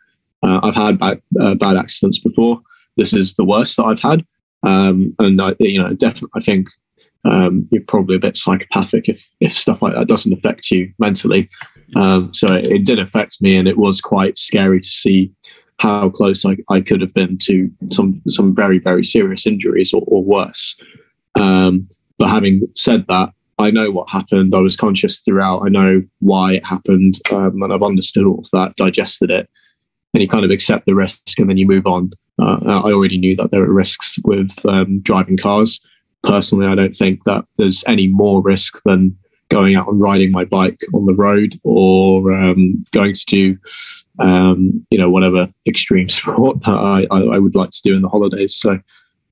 Uh, 0.43 0.61
I've 0.63 0.75
had 0.75 0.99
bad, 0.99 1.23
uh, 1.41 1.55
bad 1.55 1.77
accidents 1.77 2.19
before. 2.19 2.61
This 2.97 3.13
is 3.13 3.35
the 3.35 3.45
worst 3.45 3.77
that 3.77 3.85
I've 3.85 4.01
had, 4.01 4.27
um, 4.65 5.15
and 5.19 5.41
I, 5.41 5.55
you 5.61 5.81
know, 5.81 5.95
definitely, 5.95 6.31
I 6.35 6.45
think 6.45 6.69
um, 7.25 7.69
you're 7.71 7.85
probably 7.85 8.17
a 8.17 8.21
bit 8.21 8.37
psychopathic 8.37 9.09
if 9.09 9.27
if 9.41 9.57
stuff 9.57 9.81
like 9.81 9.95
that 9.95 10.09
doesn't 10.09 10.33
affect 10.33 10.71
you 10.71 10.93
mentally. 10.99 11.49
Um, 11.95 12.35
so 12.35 12.53
it, 12.53 12.67
it, 12.67 12.85
did 12.85 12.99
affect 12.99 13.41
me, 13.41 13.57
and 13.57 13.69
it 13.69 13.79
was 13.79 14.01
quite 14.01 14.37
scary 14.37 14.81
to 14.81 14.89
see 14.89 15.33
how 15.83 16.09
close 16.11 16.45
I, 16.45 16.57
I 16.71 16.81
could 16.81 17.01
have 17.01 17.13
been 17.13 17.37
to 17.39 17.69
some 17.91 18.23
some 18.29 18.55
very 18.55 18.79
very 18.79 19.05
serious 19.05 19.47
injuries 19.47 19.93
or, 19.93 20.03
or 20.07 20.23
worse. 20.23 20.77
Um, 21.39 21.89
but 22.19 22.29
having 22.29 22.63
said 22.77 23.05
that, 23.09 23.31
I 23.59 23.71
know 23.73 23.91
what 23.91 24.09
happened. 24.09 24.55
I 24.55 24.61
was 24.61 24.77
conscious 24.77 25.19
throughout. 25.19 25.63
I 25.67 25.69
know 25.69 26.03
why 26.21 26.55
it 26.55 26.65
happened, 26.65 27.21
um, 27.33 27.63
and 27.63 27.73
I've 27.73 27.83
understood 27.83 28.27
all 28.27 28.39
of 28.39 28.51
that, 28.53 28.77
digested 28.77 29.31
it, 29.31 29.51
and 30.15 30.23
you 30.23 30.29
kind 30.29 30.45
of 30.45 30.53
accept 30.53 30.87
the 30.87 30.95
risk, 30.95 31.39
and 31.39 31.51
then 31.51 31.57
you 31.57 31.67
move 31.67 31.87
on. 31.87 32.13
Uh, 32.39 32.59
I 32.63 32.93
already 32.93 33.19
knew 33.19 33.35
that 33.37 33.51
there 33.51 33.61
were 33.61 33.73
risks 33.73 34.17
with 34.25 34.53
um, 34.65 35.01
driving 35.01 35.37
cars. 35.37 35.81
Personally, 36.23 36.67
I 36.67 36.77
don't 36.77 36.97
think 36.97 37.25
that 37.25 37.45
there's 37.59 37.83
any 37.89 38.07
more 38.07 38.41
risk 38.41 38.81
than 38.85 39.17
going 39.49 39.75
out 39.75 39.89
and 39.89 40.01
riding 40.01 40.31
my 40.31 40.45
bike 40.45 40.81
on 40.95 41.07
the 41.07 41.15
road 41.15 41.61
or 41.65 42.33
um, 42.33 42.85
going 42.93 43.15
to 43.15 43.25
do, 43.27 43.59
um, 44.19 44.87
you 44.91 44.99
know, 44.99 45.11
whatever 45.11 45.49
extreme 45.67 46.09
sport 46.09 46.61
that 46.61 46.71
I, 46.71 47.07
I, 47.11 47.21
I, 47.21 47.39
would 47.39 47.55
like 47.55 47.71
to 47.71 47.83
do 47.83 47.95
in 47.95 48.03
the 48.03 48.09
holidays. 48.09 48.55
So 48.57 48.79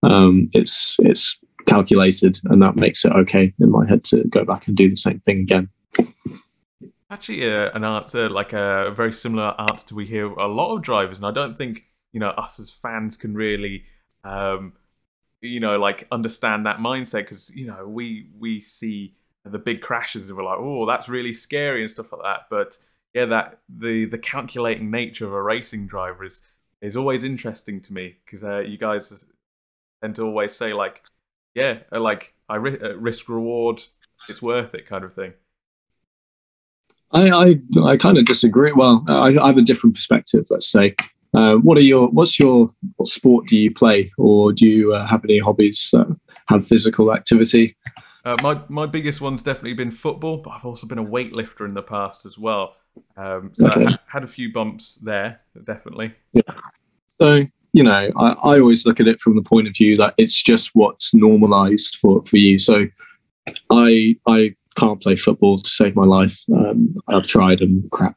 um, 0.03 0.49
it's 0.53 0.97
it's 1.01 1.37
calculated, 1.67 2.41
and 2.45 2.63
that 2.63 2.77
makes 2.77 3.05
it 3.05 3.13
okay 3.13 3.53
in 3.59 3.71
my 3.71 3.87
head 3.87 4.05
to 4.05 4.25
go 4.25 4.45
back 4.45 4.67
and 4.67 4.77
do 4.77 4.89
the 4.89 4.97
same 4.97 5.21
thing 5.21 5.41
again. 5.41 5.69
Actually, 7.11 7.51
uh, 7.51 7.71
an 7.75 7.85
answer 7.85 8.29
like 8.29 8.53
a 8.53 8.93
very 8.95 9.13
similar 9.13 9.55
answer 9.61 9.89
to 9.89 9.95
we 9.95 10.07
hear 10.07 10.27
a 10.27 10.49
lot 10.49 10.75
of 10.75 10.83
drivers, 10.83 11.19
and 11.19 11.27
I 11.27 11.33
don't 11.33 11.59
think 11.59 11.85
you 12.13 12.21
know 12.21 12.31
us 12.31 12.59
as 12.59 12.71
fans 12.71 13.17
can 13.17 13.35
really. 13.35 13.85
Um, 14.25 14.75
you 15.43 15.59
know, 15.59 15.79
like 15.79 16.07
understand 16.13 16.67
that 16.67 16.79
mindset 16.79 17.23
because 17.23 17.51
you 17.55 17.67
know 17.67 17.87
we 17.87 18.29
we 18.39 18.61
see 18.61 19.15
the 19.45 19.59
big 19.59 19.81
crashes 19.81 20.29
and 20.29 20.37
we're 20.37 20.45
like, 20.45 20.59
oh, 20.59 20.87
that's 20.87 21.09
really 21.09 21.33
scary 21.33 21.81
and 21.83 21.91
stuff 21.91 22.13
like 22.13 22.23
that. 22.23 22.41
But 22.51 22.77
yeah, 23.15 23.27
that 23.27 23.61
the 23.69 24.05
the 24.05 24.19
calculating 24.19 24.91
nature 24.91 25.27
of 25.27 25.33
a 25.33 25.43
racing 25.43 25.87
driver 25.87 26.25
is 26.25 26.43
is 26.81 26.97
always 26.97 27.25
interesting 27.25 27.81
to 27.83 27.93
me 27.93 28.17
because 28.25 28.45
uh, 28.45 28.59
you 28.59 28.79
guys 28.79 29.27
tend 30.03 30.17
to 30.17 30.23
always 30.23 30.55
say 30.55 30.73
like, 30.73 31.03
yeah, 31.55 31.81
uh, 31.93 32.01
like 32.01 32.35
I 32.49 32.57
ri- 32.57 32.81
uh, 32.81 32.95
risk 32.95 33.29
reward, 33.29 33.83
it's 34.29 34.41
worth 34.41 34.75
it, 34.75 34.87
kind 34.87 35.05
of 35.05 35.13
thing. 35.13 35.35
I 37.13 37.31
I, 37.31 37.61
I 37.85 37.97
kind 37.97 38.19
of 38.19 38.27
disagree. 38.27 38.73
Well, 38.73 39.05
I, 39.09 39.37
I 39.39 39.47
have 39.49 39.57
a 39.57 39.63
different 39.63 39.97
perspective. 39.97 40.47
Let's 40.49 40.71
say, 40.71 40.95
uh, 41.35 41.57
what 41.57 41.79
are 41.79 41.83
your 41.83 42.09
what's 42.09 42.39
your 42.39 42.71
what 42.97 43.09
sport 43.09 43.47
do 43.49 43.57
you 43.57 43.75
play, 43.75 44.13
or 44.19 44.53
do 44.53 44.67
you 44.67 44.95
uh, 44.95 45.07
have 45.07 45.25
any 45.25 45.41
hobbies 45.41 45.91
that 45.93 46.17
have 46.47 46.67
physical 46.69 47.13
activity? 47.13 47.77
Uh, 48.25 48.37
my 48.43 48.61
my 48.69 48.87
biggest 48.87 49.21
one's 49.21 49.43
definitely 49.43 49.75
been 49.75 49.91
football, 49.91 50.39
but 50.39 50.51
I've 50.51 50.65
also 50.65 50.87
been 50.87 50.99
a 50.99 51.05
weightlifter 51.05 51.65
in 51.65 51.75
the 51.75 51.83
past 51.83 52.27
as 52.27 52.39
well. 52.39 52.77
Um, 53.17 53.53
so 53.55 53.69
okay. 53.69 53.87
I 53.87 53.99
had 54.07 54.25
a 54.25 54.27
few 54.27 54.53
bumps 54.53 54.97
there, 54.97 55.41
definitely. 55.65 56.15
Yeah. 56.33 56.43
So 57.21 57.47
you 57.73 57.85
know, 57.85 58.11
I, 58.17 58.33
I 58.33 58.61
always 58.61 58.85
look 58.85 59.01
at 59.01 59.07
it 59.07 59.21
from 59.21 59.37
the 59.37 59.43
point 59.43 59.69
of 59.69 59.75
view 59.77 59.97
that 59.97 60.15
it's 60.19 60.43
just 60.43 60.71
what's 60.75 61.15
normalized 61.15 61.99
for 62.01 62.25
for 62.25 62.37
you. 62.37 62.59
So 62.59 62.87
I 63.71 64.17
I 64.27 64.55
can't 64.77 65.01
play 65.01 65.17
football 65.17 65.59
to 65.59 65.71
save 65.71 65.97
my 65.97 66.05
life. 66.05 66.39
Um, 66.55 66.97
I've 67.09 67.27
tried 67.27 67.61
and 67.61 67.89
crap, 67.91 68.17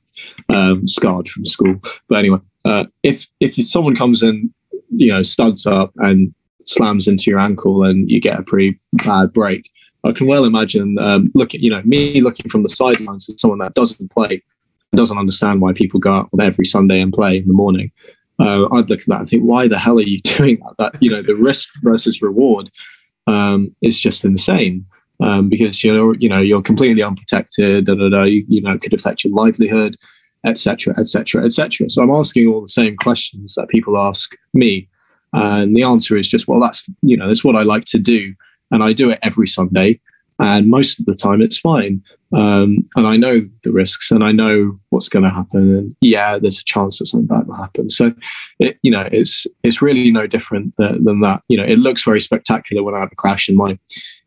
um, 0.50 0.88
scarred 0.88 1.28
from 1.30 1.46
school. 1.46 1.76
But 2.08 2.20
anyway, 2.20 2.39
uh, 2.66 2.86
if 3.04 3.28
if 3.39 3.56
someone 3.66 3.96
comes 3.96 4.24
in, 4.24 4.54
you 4.89 5.12
know, 5.12 5.24
studs 5.24 5.66
up 5.66 5.92
and 5.98 6.34
slams 6.66 7.08
into 7.08 7.30
your 7.30 7.39
ankle 7.39 7.84
and 7.84 8.10
you 8.10 8.22
get 8.22 8.39
a 8.39 8.44
pretty 8.44 8.80
bad 8.94 9.34
break, 9.34 9.70
I 10.04 10.12
can 10.12 10.28
well 10.28 10.46
imagine 10.46 10.98
um, 11.00 11.32
look 11.34 11.56
at 11.56 11.62
you 11.62 11.70
know 11.70 11.82
me 11.84 12.22
looking 12.22 12.50
from 12.50 12.63
the 12.63 12.70
sidelines 12.70 13.30
as 13.30 13.39
someone 13.39 13.60
that 13.60 13.74
doesn't 13.74 14.12
play, 14.12 14.44
doesn't 14.94 15.18
understand 15.18 15.62
why 15.62 15.74
people 15.74 16.00
go 16.00 16.13
out 16.13 16.30
every 16.39 16.66
Sunday 16.66 17.02
and 17.02 17.13
play 17.13 17.38
in 17.38 17.48
the 17.48 17.54
morning. 17.54 17.92
Uh, 18.39 18.68
I'd 18.74 18.89
look 18.89 19.02
at 19.02 19.08
that 19.08 19.20
and 19.22 19.30
think, 19.30 19.44
why 19.44 19.68
the 19.68 19.78
hell 19.78 19.98
are 19.98 20.02
you 20.02 20.22
doing 20.24 20.60
that? 20.60 20.76
That 20.78 21.02
you 21.02 21.10
know 21.10 21.22
the 21.22 21.36
risk 21.36 21.70
versus 21.82 22.22
reward 22.22 22.70
um, 23.28 23.74
is 23.82 24.00
just 24.00 24.26
insane 24.26 24.86
um, 25.22 25.50
because 25.50 25.84
you 25.84 25.94
know 25.94 26.13
you 26.20 26.30
know 26.30 26.39
you're 26.39 26.62
completely 26.62 27.04
unprotected. 27.04 27.86
Da, 27.86 27.96
da, 27.96 28.10
da, 28.10 28.24
you, 28.24 28.46
you 28.48 28.62
know 28.62 28.74
it 28.74 28.82
could 28.82 28.94
affect 28.94 29.24
your 29.24 29.34
livelihood, 29.34 29.96
etc., 30.46 30.94
etc., 31.00 31.46
etc. 31.46 31.89
So 31.89 32.02
I'm 32.02 32.12
asking 32.12 32.48
all 32.48 32.62
the 32.62 32.70
same 32.70 32.98
questions 32.98 33.56
that 33.56 33.70
people 33.70 33.98
ask 33.98 34.32
me, 34.54 34.89
and 35.32 35.76
the 35.76 35.84
answer 35.84 36.18
is 36.18 36.28
just, 36.28 36.48
well, 36.48 36.60
that's 36.60 36.86
you 37.02 37.16
know 37.16 37.28
that's 37.28 37.44
what 37.44 37.56
I 37.56 37.63
like 37.63 37.86
to 37.86 38.00
do 38.00 38.34
and 38.73 38.83
I 38.83 38.91
do 38.91 39.09
it 39.09 39.19
every 39.23 39.47
Sunday. 39.47 40.01
And 40.39 40.67
most 40.67 40.99
of 40.99 41.05
the 41.05 41.15
time, 41.15 41.41
it's 41.41 41.59
fine. 41.59 42.01
Um, 42.33 42.77
and 42.95 43.05
I 43.05 43.15
know 43.15 43.47
the 43.63 43.71
risks, 43.71 44.09
and 44.09 44.23
I 44.23 44.31
know 44.31 44.77
what's 44.89 45.07
going 45.07 45.23
to 45.23 45.29
happen. 45.29 45.75
And 45.77 45.95
yeah, 46.01 46.39
there's 46.39 46.59
a 46.59 46.63
chance 46.63 46.97
that 46.97 47.05
something 47.05 47.27
bad 47.27 47.47
will 47.47 47.55
happen. 47.55 47.91
So, 47.91 48.12
it, 48.59 48.79
you 48.81 48.89
know, 48.89 49.07
it's 49.12 49.45
it's 49.63 49.83
really 49.83 50.09
no 50.09 50.25
different 50.25 50.73
than, 50.77 51.03
than 51.03 51.21
that. 51.21 51.43
You 51.47 51.57
know, 51.57 51.63
it 51.63 51.77
looks 51.77 52.03
very 52.03 52.19
spectacular 52.19 52.81
when 52.81 52.95
I 52.95 52.99
have 53.01 53.12
a 53.12 53.15
crash 53.15 53.47
in 53.47 53.55
my. 53.55 53.77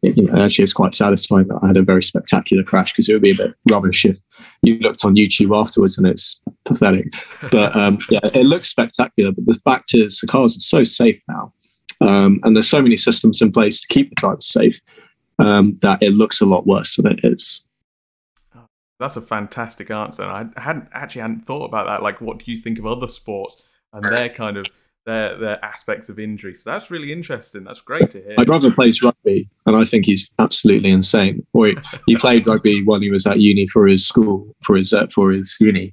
It, 0.03 0.17
you 0.17 0.27
know, 0.27 0.41
actually, 0.41 0.63
it's 0.63 0.73
quite 0.73 0.95
satisfying 0.95 1.49
that 1.49 1.59
I 1.61 1.67
had 1.67 1.77
a 1.77 1.83
very 1.83 2.03
spectacular 2.05 2.63
crash 2.63 2.93
because 2.93 3.09
it 3.09 3.13
would 3.13 3.23
be 3.23 3.33
a 3.33 3.37
bit 3.37 3.55
rubbish 3.69 4.05
if 4.05 4.17
you 4.63 4.79
looked 4.79 5.05
on 5.05 5.17
YouTube 5.17 5.59
afterwards 5.59 5.99
and 5.99 6.07
it's 6.07 6.39
pathetic. 6.65 7.07
But 7.51 7.75
um, 7.75 7.99
yeah, 8.09 8.21
it 8.23 8.47
looks 8.47 8.69
spectacular. 8.69 9.33
But 9.33 9.47
the 9.47 9.61
fact 9.65 9.95
is, 9.95 10.21
the 10.21 10.29
cars 10.29 10.57
are 10.57 10.61
so 10.61 10.85
safe 10.85 11.21
now 11.27 11.53
um, 12.07 12.41
and 12.45 12.55
there's 12.55 12.69
so 12.69 12.81
many 12.81 12.97
systems 12.97 13.43
in 13.43 13.53
place 13.53 13.81
to 13.81 13.89
keep 13.89 14.11
the 14.11 14.15
drivers 14.15 14.47
safe 14.47 14.81
um, 15.39 15.79
that 15.83 16.03
it 16.03 16.13
looks 16.13 16.41
a 16.41 16.47
lot 16.47 16.67
worse 16.67 16.97
than 16.97 17.07
it 17.07 17.21
is. 17.23 17.61
That's 18.99 19.17
a 19.17 19.21
fantastic 19.21 19.91
answer. 19.91 20.23
I 20.23 20.47
hadn't 20.57 20.89
actually 20.93 21.23
hadn't 21.23 21.45
thought 21.45 21.67
about 21.67 21.87
that. 21.87 22.03
Like, 22.03 22.21
what 22.21 22.39
do 22.39 22.51
you 22.51 22.59
think 22.59 22.79
of 22.79 22.87
other 22.87 23.09
sports 23.09 23.57
and 23.93 24.05
their 24.05 24.31
kind 24.31 24.57
of 24.57 24.67
their 25.05 25.37
their 25.37 25.63
aspects 25.63 26.09
of 26.09 26.19
injury? 26.19 26.55
So 26.55 26.71
that's 26.71 26.91
really 26.91 27.13
interesting. 27.13 27.65
That's 27.65 27.83
great 27.83 28.11
to 28.13 28.23
hear. 28.23 28.35
My 28.39 28.45
brother 28.45 28.71
plays 28.71 29.03
rugby, 29.03 29.51
and 29.67 29.77
I 29.77 29.85
think 29.85 30.07
he's 30.07 30.31
absolutely 30.39 30.91
insane. 30.91 31.47
Or 31.53 31.67
he, 31.67 31.77
he 32.07 32.17
played 32.25 32.47
rugby 32.47 32.83
when 32.85 33.03
he 33.03 33.11
was 33.11 33.27
at 33.27 33.39
uni 33.39 33.67
for 33.67 33.87
his 33.87 34.07
school 34.07 34.55
for 34.63 34.77
his 34.77 34.95
uh, 34.95 35.09
for 35.15 35.31
his 35.31 35.55
uni, 35.61 35.93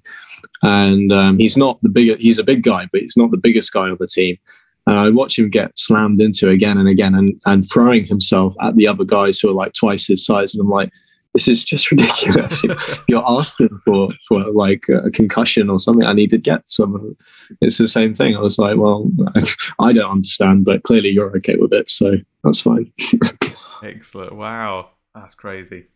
and 0.61 1.11
um, 1.11 1.39
he's 1.39 1.57
not 1.57 1.81
the 1.81 1.89
bigger. 1.89 2.15
He's 2.15 2.39
a 2.39 2.43
big 2.43 2.63
guy, 2.63 2.87
but 2.89 3.01
he's 3.01 3.17
not 3.17 3.31
the 3.31 3.37
biggest 3.37 3.73
guy 3.73 3.89
on 3.89 3.97
the 3.99 4.07
team. 4.07 4.37
And 4.85 4.99
I 4.99 5.09
watch 5.09 5.39
him 5.39 5.49
get 5.49 5.77
slammed 5.77 6.21
into 6.21 6.49
again 6.49 6.77
and 6.77 6.89
again 6.89 7.15
and, 7.15 7.39
and 7.45 7.69
throwing 7.69 8.05
himself 8.05 8.53
at 8.61 8.75
the 8.75 8.87
other 8.87 9.05
guys 9.05 9.39
who 9.39 9.49
are 9.49 9.53
like 9.53 9.73
twice 9.73 10.07
his 10.07 10.25
size. 10.25 10.53
And 10.53 10.61
I'm 10.61 10.69
like, 10.69 10.91
this 11.33 11.47
is 11.47 11.63
just 11.63 11.89
ridiculous. 11.89 12.61
You're 13.07 13.23
asking 13.27 13.69
for, 13.85 14.09
for 14.27 14.43
like 14.51 14.83
a 14.89 15.09
concussion 15.09 15.69
or 15.69 15.79
something. 15.79 16.05
I 16.05 16.13
need 16.13 16.29
to 16.29 16.37
get 16.37 16.69
some. 16.69 17.15
It's 17.61 17.77
the 17.77 17.87
same 17.87 18.13
thing. 18.13 18.35
I 18.35 18.41
was 18.41 18.59
like, 18.59 18.77
well, 18.77 19.09
I 19.79 19.93
don't 19.93 20.11
understand, 20.11 20.65
but 20.65 20.83
clearly 20.83 21.09
you're 21.09 21.35
okay 21.37 21.55
with 21.55 21.73
it. 21.73 21.89
So 21.89 22.17
that's 22.43 22.61
fine. 22.61 22.91
Excellent. 23.83 24.35
Wow. 24.35 24.91
That's 25.15 25.33
crazy. 25.33 25.87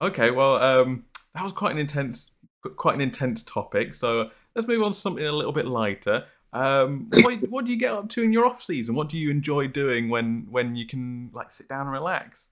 Okay. 0.00 0.30
Well, 0.30 0.56
um, 0.56 1.04
that 1.34 1.42
was 1.42 1.52
quite 1.52 1.72
an 1.72 1.78
intense, 1.78 2.30
quite 2.76 2.94
an 2.94 3.00
intense 3.00 3.42
topic. 3.42 3.94
So 3.94 4.30
let's 4.54 4.68
move 4.68 4.82
on 4.82 4.92
to 4.92 4.98
something 4.98 5.24
a 5.24 5.32
little 5.32 5.52
bit 5.52 5.66
lighter. 5.66 6.24
Um, 6.52 7.08
what, 7.10 7.48
what 7.48 7.64
do 7.64 7.70
you 7.70 7.78
get 7.78 7.92
up 7.92 8.08
to 8.10 8.22
in 8.22 8.32
your 8.32 8.46
off 8.46 8.62
season? 8.62 8.94
What 8.94 9.08
do 9.08 9.16
you 9.16 9.30
enjoy 9.30 9.68
doing 9.68 10.10
when 10.10 10.46
when 10.50 10.76
you 10.76 10.86
can 10.86 11.30
like 11.32 11.50
sit 11.50 11.68
down 11.68 11.82
and 11.82 11.92
relax? 11.92 12.50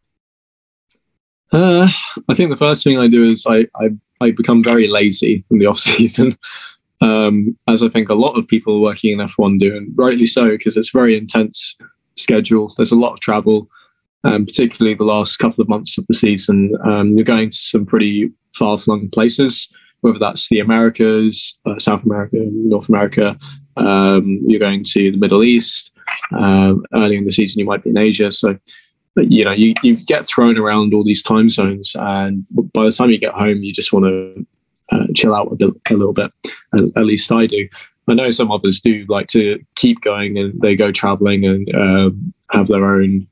Uh, 1.53 1.89
I 2.29 2.35
think 2.35 2.51
the 2.51 2.57
first 2.57 2.83
thing 2.83 2.99
I 2.99 3.09
do 3.09 3.25
is 3.25 3.45
I 3.47 3.67
I, 3.77 3.91
I 4.21 4.31
become 4.31 4.65
very 4.65 4.89
lazy 4.89 5.45
in 5.51 5.59
the 5.59 5.67
off 5.67 5.79
season, 5.79 6.39
um, 7.03 7.57
as 7.69 7.83
I 7.83 7.89
think 7.89 8.09
a 8.09 8.15
lot 8.15 8.39
of 8.39 8.49
people 8.49 8.81
working 8.81 9.19
in 9.19 9.27
F1 9.27 9.59
do, 9.59 9.77
and 9.77 9.93
rightly 9.97 10.27
so 10.27 10.49
because 10.49 10.77
it's 10.77 10.95
a 10.95 10.99
very 10.99 11.17
intense 11.17 11.77
schedule. 12.17 12.73
There's 12.77 12.93
a 12.93 12.97
lot 12.97 13.15
of 13.15 13.21
travel, 13.21 13.69
um, 14.25 14.47
particularly 14.47 14.95
the 14.95 15.05
last 15.05 15.39
couple 15.39 15.61
of 15.61 15.69
months 15.69 15.99
of 15.99 16.07
the 16.07 16.15
season. 16.15 16.73
Um, 16.85 17.17
you're 17.17 17.25
going 17.25 17.51
to 17.51 17.57
some 17.57 17.85
pretty 17.85 18.33
far 18.55 18.79
flung 18.79 19.11
places, 19.11 19.69
whether 20.01 20.19
that's 20.19 20.49
the 20.49 20.61
Americas, 20.61 21.55
uh, 21.67 21.79
South 21.79 22.05
America, 22.05 22.39
North 22.41 22.89
America, 22.89 23.39
um, 23.77 24.41
you're 24.47 24.61
going 24.61 24.85
to 24.85 25.13
the 25.13 25.19
Middle 25.19 25.45
East. 25.45 25.91
Um, 26.33 26.85
early 26.95 27.17
in 27.17 27.25
the 27.25 27.33
season, 27.33 27.61
you 27.61 27.65
might 27.65 27.85
be 27.85 27.91
in 27.91 27.99
Asia. 27.99 28.33
So, 28.33 28.59
you 29.17 29.45
know, 29.45 29.53
you, 29.53 29.75
you 29.83 29.97
get 29.97 30.27
thrown 30.27 30.59
around 30.59 30.95
all 30.95 31.05
these 31.05 31.23
time 31.23 31.51
zones, 31.51 31.95
and 31.99 32.45
by 32.73 32.85
the 32.85 32.93
time 32.93 33.11
you 33.11 33.19
get 33.19 33.35
home, 33.35 33.63
you 33.63 33.73
just 33.73 33.93
want 33.93 34.07
to 34.07 34.47
uh, 34.93 35.07
chill 35.15 35.35
out 35.35 35.53
a, 35.53 35.57
bit, 35.57 35.71
a 35.91 35.95
little 35.95 36.13
bit. 36.13 36.33
At, 36.75 36.85
at, 36.97 37.05
least 37.05 37.31
I 37.31 37.47
do. 37.47 37.69
I 38.09 38.15
know 38.15 38.31
some 38.31 38.51
others 38.51 38.81
do 38.81 39.05
like 39.09 39.29
to 39.29 39.61
keep 39.77 40.01
going, 40.01 40.37
and 40.39 40.61
they 40.61 40.75
go 40.75 40.91
traveling 40.91 41.45
and 41.45 41.73
um, 41.75 42.35
have 42.51 42.69
their 42.69 42.85
own 42.85 43.27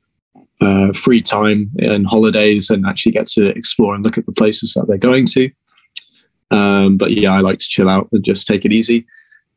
uh, 0.61 0.93
free 0.93 1.21
time 1.21 1.69
and 1.79 2.05
holidays 2.05 2.69
and 2.69 2.85
actually 2.85 3.11
get 3.11 3.27
to 3.27 3.47
explore 3.47 3.95
and 3.95 4.03
look 4.03 4.17
at 4.17 4.25
the 4.25 4.31
places 4.31 4.73
that 4.73 4.87
they're 4.87 4.97
going 4.97 5.25
to. 5.25 5.49
Um, 6.51 6.97
but 6.97 7.11
yeah, 7.11 7.31
I 7.31 7.39
like 7.39 7.59
to 7.59 7.67
chill 7.67 7.89
out 7.89 8.09
and 8.11 8.23
just 8.23 8.47
take 8.47 8.65
it 8.65 8.73
easy. 8.73 9.05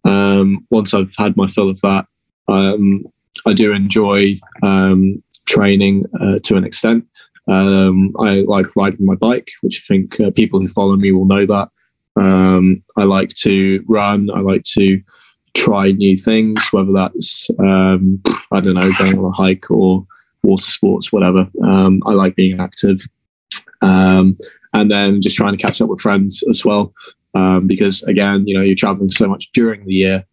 Um, 0.04 0.66
once 0.70 0.94
I've 0.94 1.12
had 1.16 1.36
my 1.36 1.46
fill 1.48 1.70
of 1.70 1.80
that, 1.82 2.06
um, 2.48 3.04
I 3.46 3.52
do 3.52 3.72
enjoy 3.72 4.38
um, 4.62 5.22
training 5.46 6.04
uh, 6.20 6.38
to 6.44 6.56
an 6.56 6.64
extent. 6.64 7.06
Um, 7.48 8.14
I 8.18 8.44
like 8.46 8.76
riding 8.76 9.04
my 9.04 9.14
bike, 9.14 9.48
which 9.62 9.82
I 9.84 9.92
think 9.92 10.20
uh, 10.20 10.30
people 10.30 10.60
who 10.60 10.68
follow 10.68 10.96
me 10.96 11.12
will 11.12 11.24
know 11.24 11.46
that. 11.46 11.68
Um, 12.16 12.82
I 12.96 13.04
like 13.04 13.34
to 13.36 13.82
run. 13.88 14.28
I 14.34 14.40
like 14.40 14.64
to 14.74 15.00
try 15.54 15.92
new 15.92 16.16
things, 16.16 16.66
whether 16.70 16.92
that's 16.92 17.48
um, 17.58 18.22
I 18.52 18.60
don't 18.60 18.74
know, 18.74 18.92
going 18.98 19.18
on 19.18 19.24
a 19.24 19.30
hike 19.30 19.70
or 19.70 20.06
water 20.42 20.70
sports, 20.70 21.12
whatever. 21.12 21.48
I 21.64 22.12
like 22.12 22.36
being 22.36 22.60
active, 22.60 23.00
and 23.80 24.90
then 24.90 25.20
just 25.20 25.36
trying 25.36 25.56
to 25.56 25.62
catch 25.62 25.80
up 25.80 25.88
with 25.88 26.00
friends 26.00 26.42
as 26.48 26.64
well. 26.64 26.92
Um, 27.34 27.66
because 27.66 28.02
again, 28.02 28.46
you 28.46 28.54
know, 28.54 28.62
you're 28.62 28.76
traveling 28.76 29.10
so 29.10 29.26
much 29.26 29.50
during 29.52 29.84
the 29.86 29.94
year. 29.94 30.24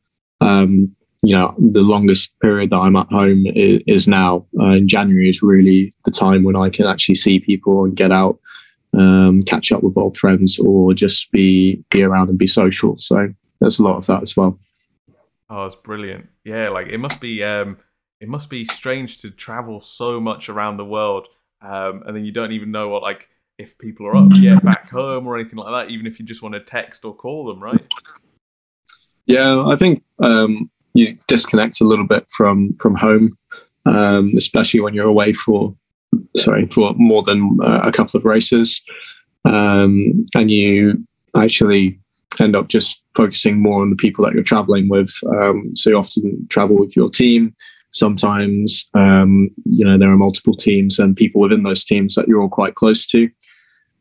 Um, 0.41 0.95
you 1.21 1.35
know, 1.35 1.53
the 1.57 1.81
longest 1.81 2.31
period 2.39 2.69
that 2.69 2.77
I'm 2.77 2.95
at 2.95 3.07
home 3.07 3.45
is, 3.47 3.81
is 3.87 4.07
now. 4.07 4.45
Uh, 4.59 4.73
in 4.73 4.87
January 4.87 5.29
is 5.29 5.41
really 5.41 5.93
the 6.05 6.11
time 6.11 6.43
when 6.43 6.55
I 6.55 6.69
can 6.69 6.85
actually 6.85 7.15
see 7.15 7.39
people 7.39 7.83
and 7.83 7.95
get 7.95 8.11
out, 8.11 8.39
um, 8.97 9.41
catch 9.43 9.71
up 9.71 9.83
with 9.83 9.97
old 9.97 10.17
friends, 10.17 10.57
or 10.59 10.93
just 10.93 11.29
be 11.31 11.83
be 11.91 12.03
around 12.03 12.29
and 12.29 12.37
be 12.37 12.47
social. 12.47 12.97
So 12.97 13.27
there's 13.59 13.79
a 13.79 13.83
lot 13.83 13.97
of 13.97 14.05
that 14.05 14.23
as 14.23 14.37
well. 14.37 14.57
Oh, 15.49 15.65
it's 15.65 15.75
brilliant. 15.75 16.29
Yeah, 16.43 16.69
like 16.69 16.87
it 16.87 16.99
must 16.99 17.19
be 17.19 17.43
um 17.43 17.77
it 18.21 18.27
must 18.29 18.49
be 18.49 18.65
strange 18.65 19.19
to 19.19 19.31
travel 19.31 19.81
so 19.81 20.19
much 20.19 20.49
around 20.49 20.77
the 20.77 20.85
world. 20.85 21.27
Um 21.61 22.03
and 22.05 22.15
then 22.15 22.23
you 22.23 22.31
don't 22.31 22.51
even 22.51 22.71
know 22.71 22.87
what 22.89 23.01
like 23.01 23.29
if 23.59 23.77
people 23.77 24.07
are 24.07 24.15
up 24.15 24.29
yet 24.35 24.63
back 24.63 24.89
home 24.89 25.27
or 25.27 25.37
anything 25.37 25.59
like 25.59 25.87
that, 25.87 25.91
even 25.91 26.07
if 26.07 26.19
you 26.19 26.25
just 26.25 26.41
want 26.41 26.53
to 26.53 26.61
text 26.61 27.03
or 27.03 27.13
call 27.13 27.45
them, 27.45 27.61
right? 27.61 27.85
Yeah, 29.25 29.63
I 29.67 29.75
think 29.75 30.03
um 30.19 30.71
you 30.93 31.17
disconnect 31.27 31.81
a 31.81 31.83
little 31.83 32.07
bit 32.07 32.25
from 32.35 32.73
from 32.79 32.95
home, 32.95 33.37
um, 33.85 34.33
especially 34.37 34.79
when 34.79 34.93
you're 34.93 35.07
away 35.07 35.33
for 35.33 35.75
sorry 36.37 36.67
for 36.67 36.93
more 36.95 37.21
than 37.21 37.59
uh, 37.61 37.81
a 37.83 37.91
couple 37.91 38.17
of 38.17 38.25
races, 38.25 38.81
um, 39.45 40.25
and 40.33 40.49
you 40.49 41.05
actually 41.35 41.99
end 42.39 42.55
up 42.55 42.69
just 42.69 43.01
focusing 43.13 43.61
more 43.61 43.81
on 43.81 43.89
the 43.89 43.95
people 43.95 44.23
that 44.23 44.33
you're 44.33 44.43
traveling 44.43 44.87
with. 44.87 45.11
Um, 45.27 45.75
so 45.75 45.89
you 45.89 45.97
often 45.97 46.47
travel 46.49 46.77
with 46.77 46.95
your 46.95 47.09
team. 47.09 47.53
Sometimes, 47.91 48.87
um, 48.93 49.49
you 49.65 49.83
know, 49.83 49.97
there 49.97 50.11
are 50.11 50.15
multiple 50.15 50.55
teams 50.55 50.99
and 50.99 51.15
people 51.15 51.41
within 51.41 51.63
those 51.63 51.83
teams 51.83 52.15
that 52.15 52.27
you're 52.27 52.39
all 52.39 52.47
quite 52.47 52.75
close 52.75 53.05
to. 53.07 53.29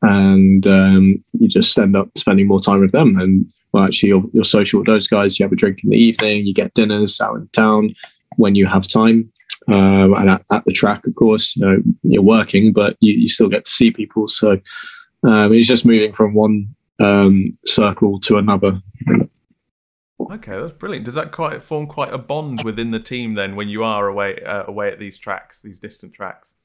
And 0.02 0.66
um, 0.66 1.24
you 1.32 1.48
just 1.48 1.78
end 1.78 1.96
up 1.96 2.08
spending 2.16 2.46
more 2.46 2.60
time 2.60 2.80
with 2.80 2.92
them. 2.92 3.18
And 3.18 3.52
well, 3.72 3.84
actually, 3.84 4.10
you're, 4.10 4.24
you're 4.32 4.44
social 4.44 4.80
with 4.80 4.86
those 4.86 5.06
guys. 5.06 5.38
You 5.38 5.44
have 5.44 5.52
a 5.52 5.56
drink 5.56 5.80
in 5.82 5.90
the 5.90 5.96
evening, 5.96 6.46
you 6.46 6.54
get 6.54 6.74
dinners 6.74 7.20
out 7.20 7.36
in 7.36 7.48
town 7.52 7.94
when 8.36 8.54
you 8.54 8.66
have 8.66 8.86
time. 8.86 9.30
Um, 9.66 10.14
and 10.14 10.30
at, 10.30 10.44
at, 10.50 10.64
the 10.64 10.72
track, 10.72 11.06
of 11.06 11.14
course, 11.14 11.54
you 11.54 11.66
know, 11.66 11.82
you're 12.02 12.22
working, 12.22 12.72
but 12.72 12.96
you, 13.00 13.14
you 13.14 13.28
still 13.28 13.48
get 13.48 13.66
to 13.66 13.70
see 13.70 13.90
people. 13.90 14.26
So 14.28 14.52
um, 15.24 15.52
it's 15.52 15.66
just 15.66 15.84
moving 15.84 16.12
from 16.12 16.32
one 16.32 16.74
um, 17.00 17.58
circle 17.66 18.18
to 18.20 18.38
another. 18.38 18.80
Okay, 20.20 20.58
that's 20.58 20.72
brilliant. 20.72 21.04
Does 21.04 21.14
that 21.14 21.32
quite 21.32 21.62
form 21.62 21.86
quite 21.86 22.12
a 22.12 22.18
bond 22.18 22.64
within 22.64 22.90
the 22.90 23.00
team 23.00 23.34
then 23.34 23.56
when 23.56 23.68
you 23.68 23.84
are 23.84 24.08
away 24.08 24.40
uh, 24.42 24.64
away 24.66 24.90
at 24.90 24.98
these 24.98 25.16
tracks, 25.16 25.62
these 25.62 25.78
distant 25.78 26.12
tracks? 26.12 26.56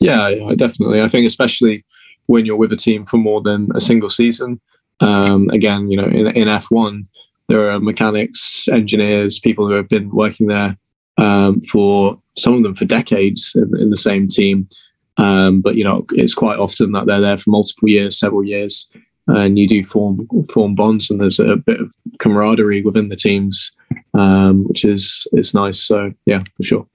Yeah, 0.00 0.28
yeah, 0.28 0.54
definitely. 0.54 1.02
I 1.02 1.08
think 1.08 1.26
especially 1.26 1.84
when 2.30 2.46
you're 2.46 2.56
with 2.56 2.72
a 2.72 2.76
team 2.76 3.04
for 3.04 3.16
more 3.16 3.42
than 3.42 3.68
a 3.74 3.80
single 3.80 4.08
season. 4.08 4.60
Um, 5.00 5.50
again, 5.50 5.90
you 5.90 5.96
know, 5.96 6.04
in, 6.04 6.28
in 6.28 6.46
F1, 6.46 7.04
there 7.48 7.68
are 7.68 7.80
mechanics, 7.80 8.68
engineers, 8.72 9.40
people 9.40 9.66
who 9.66 9.74
have 9.74 9.88
been 9.88 10.10
working 10.10 10.46
there 10.46 10.76
um, 11.18 11.60
for 11.62 12.16
some 12.36 12.54
of 12.54 12.62
them 12.62 12.76
for 12.76 12.84
decades 12.84 13.50
in, 13.56 13.76
in 13.80 13.90
the 13.90 13.96
same 13.96 14.28
team. 14.28 14.68
Um, 15.16 15.60
but 15.60 15.74
you 15.74 15.82
know, 15.82 16.06
it's 16.12 16.34
quite 16.34 16.60
often 16.60 16.92
that 16.92 17.06
they're 17.06 17.20
there 17.20 17.36
for 17.36 17.50
multiple 17.50 17.88
years, 17.88 18.16
several 18.16 18.44
years, 18.44 18.86
and 19.26 19.58
you 19.58 19.66
do 19.66 19.84
form 19.84 20.28
form 20.52 20.76
bonds, 20.76 21.10
and 21.10 21.20
there's 21.20 21.40
a 21.40 21.56
bit 21.56 21.80
of 21.80 21.90
camaraderie 22.20 22.82
within 22.82 23.08
the 23.08 23.16
teams, 23.16 23.72
um, 24.14 24.64
which 24.68 24.84
is 24.84 25.26
is 25.32 25.52
nice. 25.52 25.82
So 25.82 26.12
yeah, 26.26 26.44
for 26.56 26.62
sure. 26.62 26.86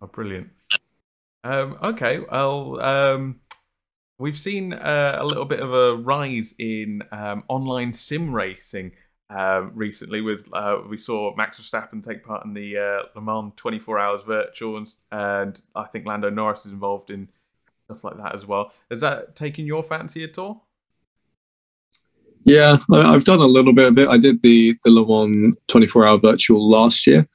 Oh, 0.00 0.06
brilliant. 0.06 0.48
Um, 1.42 1.76
okay, 1.82 2.20
well, 2.20 2.80
um, 2.80 3.40
we've 4.18 4.38
seen 4.38 4.72
uh, 4.72 5.18
a 5.20 5.24
little 5.24 5.44
bit 5.44 5.60
of 5.60 5.72
a 5.72 5.96
rise 5.96 6.54
in 6.58 7.02
um, 7.12 7.44
online 7.48 7.92
sim 7.92 8.34
racing. 8.34 8.92
Uh, 9.30 9.68
recently, 9.72 10.20
with 10.20 10.48
uh, 10.52 10.78
we 10.88 10.98
saw 10.98 11.34
Max 11.34 11.58
Verstappen 11.58 12.04
take 12.04 12.24
part 12.24 12.44
in 12.44 12.52
the 12.52 12.76
uh, 12.76 13.02
Le 13.14 13.22
Mans 13.22 13.52
24 13.56 13.98
Hours 13.98 14.22
Virtual, 14.26 14.76
and, 14.76 14.94
and 15.10 15.62
I 15.74 15.84
think 15.84 16.06
Lando 16.06 16.30
Norris 16.30 16.66
is 16.66 16.72
involved 16.72 17.10
in 17.10 17.28
stuff 17.86 18.04
like 18.04 18.18
that 18.18 18.34
as 18.34 18.46
well. 18.46 18.72
Has 18.90 19.00
that 19.00 19.34
taken 19.34 19.66
your 19.66 19.82
fancy 19.82 20.24
at 20.24 20.38
all? 20.38 20.66
Yeah, 22.44 22.76
I've 22.92 23.24
done 23.24 23.40
a 23.40 23.46
little 23.46 23.72
bit 23.72 23.88
of 23.88 23.98
it. 23.98 24.08
I 24.08 24.18
did 24.18 24.42
the 24.42 24.76
the 24.84 24.90
Le 24.90 25.06
Mans 25.06 25.56
24 25.68 26.06
hour 26.06 26.18
virtual 26.18 26.68
last 26.68 27.06
year. 27.06 27.26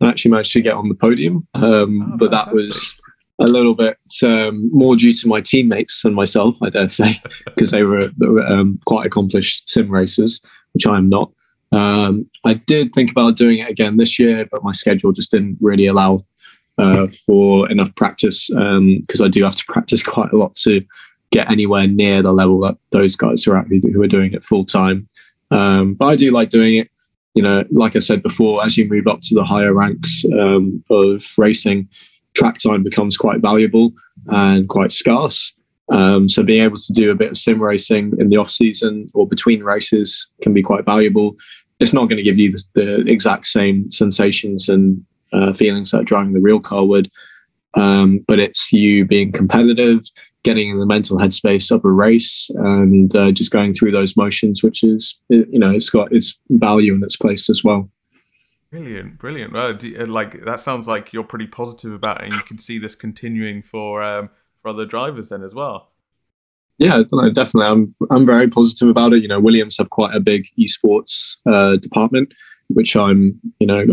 I 0.00 0.08
actually 0.08 0.30
managed 0.30 0.52
to 0.52 0.60
get 0.60 0.74
on 0.74 0.88
the 0.88 0.94
podium, 0.94 1.48
um, 1.54 2.12
oh, 2.12 2.16
but 2.18 2.30
that 2.30 2.52
was 2.52 2.97
a 3.40 3.46
little 3.46 3.74
bit 3.74 3.96
um, 4.22 4.68
more 4.72 4.96
due 4.96 5.14
to 5.14 5.28
my 5.28 5.40
teammates 5.40 6.02
than 6.02 6.14
myself, 6.14 6.56
I 6.62 6.70
dare 6.70 6.88
say, 6.88 7.20
because 7.44 7.70
they 7.70 7.84
were, 7.84 8.10
um, 8.46 8.80
quite 8.86 9.06
accomplished 9.06 9.68
sim 9.68 9.90
racers, 9.90 10.40
which 10.72 10.86
I 10.86 10.96
am 10.96 11.08
not. 11.08 11.32
Um, 11.70 12.28
I 12.44 12.54
did 12.54 12.92
think 12.94 13.10
about 13.10 13.36
doing 13.36 13.58
it 13.58 13.68
again 13.68 13.96
this 13.96 14.18
year, 14.18 14.46
but 14.50 14.64
my 14.64 14.72
schedule 14.72 15.12
just 15.12 15.30
didn't 15.30 15.58
really 15.60 15.86
allow 15.86 16.20
uh, 16.78 17.08
for 17.26 17.70
enough 17.70 17.94
practice 17.96 18.46
because 18.48 19.20
um, 19.20 19.24
I 19.24 19.28
do 19.28 19.42
have 19.44 19.56
to 19.56 19.64
practice 19.68 20.02
quite 20.02 20.32
a 20.32 20.36
lot 20.36 20.54
to 20.56 20.84
get 21.30 21.50
anywhere 21.50 21.86
near 21.86 22.22
the 22.22 22.32
level 22.32 22.60
that 22.60 22.76
those 22.90 23.16
guys 23.16 23.46
are 23.46 23.56
at 23.56 23.66
who 23.66 24.02
are 24.02 24.08
doing 24.08 24.32
it 24.32 24.44
full 24.44 24.64
time. 24.64 25.08
Um, 25.50 25.94
but 25.94 26.06
I 26.06 26.16
do 26.16 26.30
like 26.30 26.50
doing 26.50 26.76
it. 26.76 26.88
You 27.34 27.42
know, 27.42 27.64
like 27.70 27.94
I 27.94 28.00
said 28.00 28.22
before, 28.22 28.64
as 28.64 28.76
you 28.76 28.88
move 28.88 29.06
up 29.06 29.20
to 29.22 29.34
the 29.34 29.44
higher 29.44 29.74
ranks 29.74 30.24
um, 30.32 30.82
of 30.90 31.24
racing, 31.36 31.88
track 32.38 32.58
time 32.60 32.82
becomes 32.82 33.16
quite 33.16 33.40
valuable 33.40 33.92
and 34.28 34.68
quite 34.68 34.92
scarce. 34.92 35.52
Um, 35.90 36.28
so 36.28 36.42
being 36.42 36.62
able 36.62 36.78
to 36.78 36.92
do 36.92 37.10
a 37.10 37.14
bit 37.14 37.32
of 37.32 37.38
sim 37.38 37.60
racing 37.60 38.12
in 38.18 38.28
the 38.28 38.36
off 38.36 38.50
season 38.50 39.08
or 39.14 39.26
between 39.26 39.62
races 39.62 40.26
can 40.42 40.52
be 40.52 40.62
quite 40.62 40.84
valuable. 40.84 41.34
It's 41.80 41.92
not 41.92 42.06
going 42.06 42.18
to 42.18 42.22
give 42.22 42.38
you 42.38 42.52
the, 42.52 43.02
the 43.04 43.10
exact 43.10 43.46
same 43.46 43.90
sensations 43.90 44.68
and 44.68 45.04
uh, 45.32 45.52
feelings 45.52 45.90
that 45.90 46.04
driving 46.04 46.32
the 46.32 46.40
real 46.40 46.60
car 46.60 46.84
would. 46.84 47.10
Um, 47.74 48.24
but 48.26 48.38
it's 48.38 48.72
you 48.72 49.04
being 49.04 49.32
competitive, 49.32 50.00
getting 50.42 50.70
in 50.70 50.78
the 50.78 50.86
mental 50.86 51.18
headspace 51.18 51.70
of 51.70 51.84
a 51.84 51.90
race, 51.90 52.50
and 52.56 53.14
uh, 53.14 53.30
just 53.30 53.50
going 53.50 53.74
through 53.74 53.92
those 53.92 54.16
motions, 54.16 54.62
which 54.62 54.82
is 54.82 55.16
you 55.28 55.58
know 55.58 55.70
it's 55.70 55.90
got 55.90 56.12
its 56.12 56.34
value 56.50 56.94
in 56.94 57.02
its 57.02 57.16
place 57.16 57.50
as 57.50 57.62
well. 57.62 57.88
Brilliant, 58.70 59.18
brilliant. 59.18 59.52
Well, 59.52 59.74
do, 59.74 59.96
uh, 59.98 60.06
like 60.06 60.44
that 60.44 60.60
sounds 60.60 60.86
like 60.86 61.12
you're 61.12 61.24
pretty 61.24 61.46
positive 61.46 61.92
about 61.92 62.20
it, 62.20 62.26
and 62.26 62.34
you 62.34 62.42
can 62.42 62.58
see 62.58 62.78
this 62.78 62.94
continuing 62.94 63.62
for 63.62 64.02
um, 64.02 64.28
for 64.60 64.68
other 64.68 64.84
drivers 64.84 65.30
then 65.30 65.42
as 65.42 65.54
well. 65.54 65.90
Yeah, 66.76 67.02
definitely. 67.32 67.66
I'm 67.66 67.94
I'm 68.10 68.26
very 68.26 68.48
positive 68.48 68.88
about 68.88 69.14
it. 69.14 69.22
You 69.22 69.28
know, 69.28 69.40
Williams 69.40 69.78
have 69.78 69.88
quite 69.90 70.14
a 70.14 70.20
big 70.20 70.46
esports 70.58 71.36
uh, 71.50 71.76
department, 71.76 72.34
which 72.68 72.94
I'm 72.94 73.40
you 73.58 73.66
know 73.66 73.84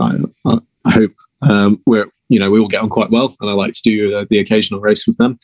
I, 0.46 0.60
I 0.84 0.92
hope 0.92 1.14
um, 1.42 1.82
we're 1.86 2.08
you 2.28 2.40
know 2.40 2.52
we 2.52 2.60
all 2.60 2.68
get 2.68 2.82
on 2.82 2.90
quite 2.90 3.12
well, 3.12 3.36
and 3.40 3.50
I 3.50 3.54
like 3.54 3.74
to 3.74 3.82
do 3.84 4.16
uh, 4.16 4.26
the 4.30 4.40
occasional 4.40 4.82
race 4.82 5.08
with 5.08 5.18
them. 5.18 5.40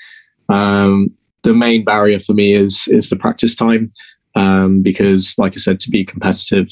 Um, 0.50 1.10
the 1.44 1.54
main 1.54 1.84
barrier 1.86 2.20
for 2.20 2.34
me 2.34 2.54
is 2.54 2.88
is 2.89 3.10
the 3.10 3.15
practice 3.15 3.56
time 3.56 3.92
um, 4.36 4.82
because, 4.82 5.36
like 5.38 5.54
I 5.54 5.58
said, 5.58 5.79
to 5.82 5.90
be 5.90 6.06
competitive, 6.06 6.67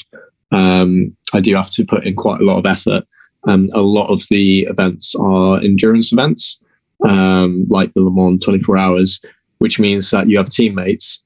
um, 0.52 1.16
I 1.34 1.40
do 1.40 1.56
have 1.56 1.72
to 1.72 1.86
put 1.86 2.06
in 2.06 2.16
quite 2.16 2.42
a 2.42 2.46
lot 2.46 2.58
of 2.58 2.66
effort. 2.66 3.06
And 3.46 3.70
a 3.74 3.82
lot 3.82 4.10
of 4.10 4.24
the 4.30 4.64
events 4.64 5.16
are 5.16 5.60
endurance 5.62 6.12
events, 6.12 6.58
um, 7.08 7.66
like 7.70 7.94
the 7.94 8.02
Le 8.02 8.12
Mans 8.12 8.44
24 8.44 8.78
Hours, 8.78 9.22
which 9.60 9.80
means 9.80 10.10
that 10.12 10.28
you 10.28 10.38
have 10.38 10.50
teammates. 10.50 11.20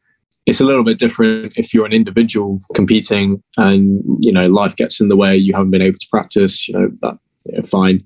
It's 0.46 0.62
a 0.62 0.66
little 0.66 0.84
bit 0.84 1.00
different 1.00 1.54
if 1.56 1.74
you're 1.74 1.86
an 1.86 1.94
individual 1.94 2.62
competing 2.76 3.42
and 3.58 4.04
you 4.20 4.32
know 4.32 4.48
life 4.48 4.76
gets 4.76 5.00
in 5.00 5.08
the 5.08 5.16
way. 5.16 5.36
You 5.36 5.54
haven't 5.54 5.72
been 5.72 5.82
able 5.82 5.98
to 5.98 6.08
practice. 6.12 6.68
You 6.68 6.78
know 6.78 6.90
that 7.02 7.18
you 7.46 7.58
know, 7.58 7.68
fine. 7.68 8.04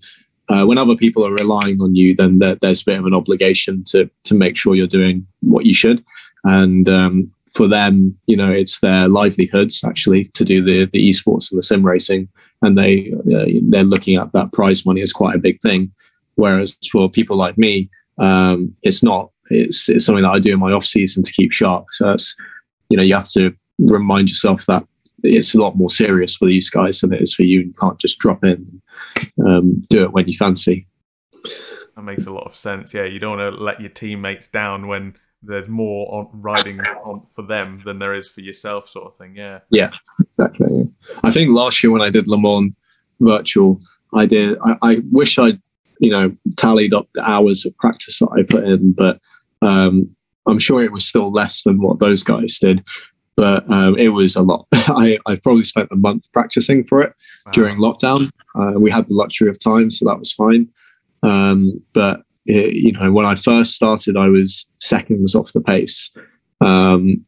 Uh, 0.49 0.65
when 0.65 0.78
other 0.78 0.95
people 0.95 1.26
are 1.26 1.34
relying 1.34 1.82
on 1.82 1.95
you, 1.95 2.15
then 2.15 2.39
there, 2.39 2.55
there's 2.61 2.82
a 2.82 2.86
bit 2.86 2.99
of 2.99 3.05
an 3.05 3.13
obligation 3.13 3.84
to 3.86 4.09
to 4.26 4.36
make 4.36 4.55
sure 4.55 4.76
you're 4.76 4.88
doing 4.88 5.26
what 5.41 5.65
you 5.65 5.74
should. 5.74 6.05
And 6.43 6.88
um, 6.88 7.32
for 7.58 7.68
them, 7.68 8.16
you 8.28 8.38
know, 8.38 8.51
it's 8.51 8.80
their 8.82 9.08
livelihoods 9.08 9.84
actually 9.84 10.26
to 10.36 10.45
do 10.45 10.64
the 10.64 10.86
the 10.93 11.10
esports 11.10 11.49
and 11.49 11.58
the 11.58 11.64
sim 11.64 11.84
racing, 11.84 12.30
and 12.62 12.78
they 12.78 13.12
uh, 13.36 13.45
they're 13.70 13.84
looking 13.84 14.16
at 14.16 14.32
that 14.34 14.53
prize 14.53 14.86
money 14.86 15.01
as 15.01 15.12
quite 15.12 15.36
a 15.36 15.39
big 15.39 15.60
thing. 15.62 15.91
Whereas 16.36 16.78
for 16.91 17.10
people 17.10 17.36
like 17.36 17.58
me, 17.58 17.89
um, 18.20 18.76
it's 18.84 19.01
not. 19.01 19.32
It's 19.49 19.89
it's 19.89 20.05
something 20.05 20.24
that 20.24 20.30
I 20.30 20.39
do 20.39 20.53
in 20.53 20.60
my 20.60 20.72
off 20.72 20.86
season 20.86 21.24
to 21.24 21.34
keep 21.34 21.51
sharp. 21.51 21.86
So 21.93 22.05
that's 22.05 22.36
you 22.89 22.97
know 22.97 23.03
you 23.03 23.16
have 23.16 23.32
to 23.32 23.51
remind 23.80 24.30
yourself 24.30 24.62
that 24.68 24.86
it's 25.24 25.55
a 25.55 25.58
lot 25.58 25.76
more 25.76 25.89
serious 25.89 26.36
for 26.36 26.45
these 26.45 26.70
guys 26.70 26.99
than 26.99 27.12
it 27.12 27.24
is 27.24 27.34
for 27.34 27.41
you. 27.41 27.62
You 27.62 27.74
can't 27.80 27.97
just 27.97 28.20
drop 28.20 28.43
in, 28.43 28.82
um, 29.47 29.84
do 29.89 30.03
it 30.03 30.12
when 30.12 30.28
you 30.28 30.38
fancy. 30.38 30.86
That 31.95 32.03
makes 32.03 32.28
a 32.28 32.32
lot 32.32 32.45
of 32.45 32.55
sense. 32.55 32.93
Yeah, 32.93 33.05
you 33.05 33.18
don't 33.18 33.39
want 33.39 33.55
to 33.55 33.64
let 33.64 33.82
your 33.82 33.89
teammates 33.89 34.47
down 34.47 34.86
when 34.86 35.16
there's 35.43 35.67
more 35.67 36.13
on 36.13 36.29
riding 36.33 36.79
on 36.79 37.23
for 37.29 37.41
them 37.41 37.81
than 37.85 37.99
there 37.99 38.13
is 38.13 38.27
for 38.27 38.41
yourself, 38.41 38.89
sort 38.89 39.05
of 39.05 39.13
thing. 39.13 39.35
Yeah. 39.35 39.59
Yeah, 39.69 39.91
exactly. 40.38 40.67
Yeah. 40.71 41.17
I 41.23 41.31
think 41.31 41.55
last 41.55 41.83
year 41.83 41.91
when 41.91 42.01
I 42.01 42.09
did 42.09 42.27
Le 42.27 42.38
Mans 42.39 42.73
virtual, 43.19 43.79
I 44.13 44.25
did. 44.25 44.57
I, 44.63 44.77
I 44.81 44.97
wish 45.11 45.38
I'd 45.38 45.61
you 45.99 46.11
know 46.11 46.35
tallied 46.55 46.93
up 46.93 47.07
the 47.13 47.29
hours 47.29 47.65
of 47.65 47.77
practice 47.77 48.19
that 48.19 48.29
I 48.29 48.43
put 48.43 48.63
in, 48.63 48.93
but 48.93 49.19
um, 49.61 50.09
I'm 50.47 50.59
sure 50.59 50.83
it 50.83 50.91
was 50.91 51.05
still 51.05 51.31
less 51.31 51.63
than 51.63 51.81
what 51.81 51.99
those 51.99 52.23
guys 52.23 52.57
did. 52.59 52.83
But 53.35 53.69
um, 53.69 53.95
it 53.99 54.09
was 54.09 54.35
a 54.35 54.41
lot. 54.41 54.65
I, 54.73 55.19
I 55.27 55.35
probably 55.35 55.63
spent 55.63 55.89
a 55.91 55.95
month 55.95 56.27
practicing 56.33 56.83
for 56.85 57.03
it 57.03 57.13
wow. 57.45 57.51
during 57.51 57.77
lockdown. 57.77 58.31
Uh, 58.55 58.79
we 58.79 58.89
had 58.89 59.07
the 59.07 59.13
luxury 59.13 59.49
of 59.49 59.59
time, 59.59 59.91
so 59.91 60.05
that 60.05 60.17
was 60.17 60.33
fine. 60.33 60.67
Um, 61.21 61.79
but 61.93 62.21
you 62.47 62.93
know, 62.93 63.11
when 63.11 63.25
I 63.25 63.35
first 63.35 63.73
started, 63.73 64.17
I 64.17 64.27
was 64.27 64.65
seconds 64.79 65.35
off 65.35 65.53
the 65.53 65.61
pace. 65.61 66.09
Um, 66.61 67.25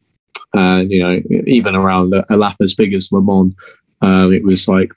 and 0.54 0.90
you 0.90 1.02
know, 1.02 1.20
even 1.46 1.74
around 1.74 2.14
a, 2.14 2.24
a 2.30 2.36
lap 2.36 2.56
as 2.60 2.74
big 2.74 2.94
as 2.94 3.12
Le 3.12 3.20
Mans, 3.20 3.54
um, 4.02 4.32
it 4.32 4.44
was 4.44 4.66
like 4.66 4.90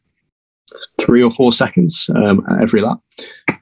three 1.00 1.22
or 1.22 1.32
four 1.32 1.54
seconds 1.54 2.08
um, 2.16 2.46
every 2.62 2.82
lap. 2.82 3.00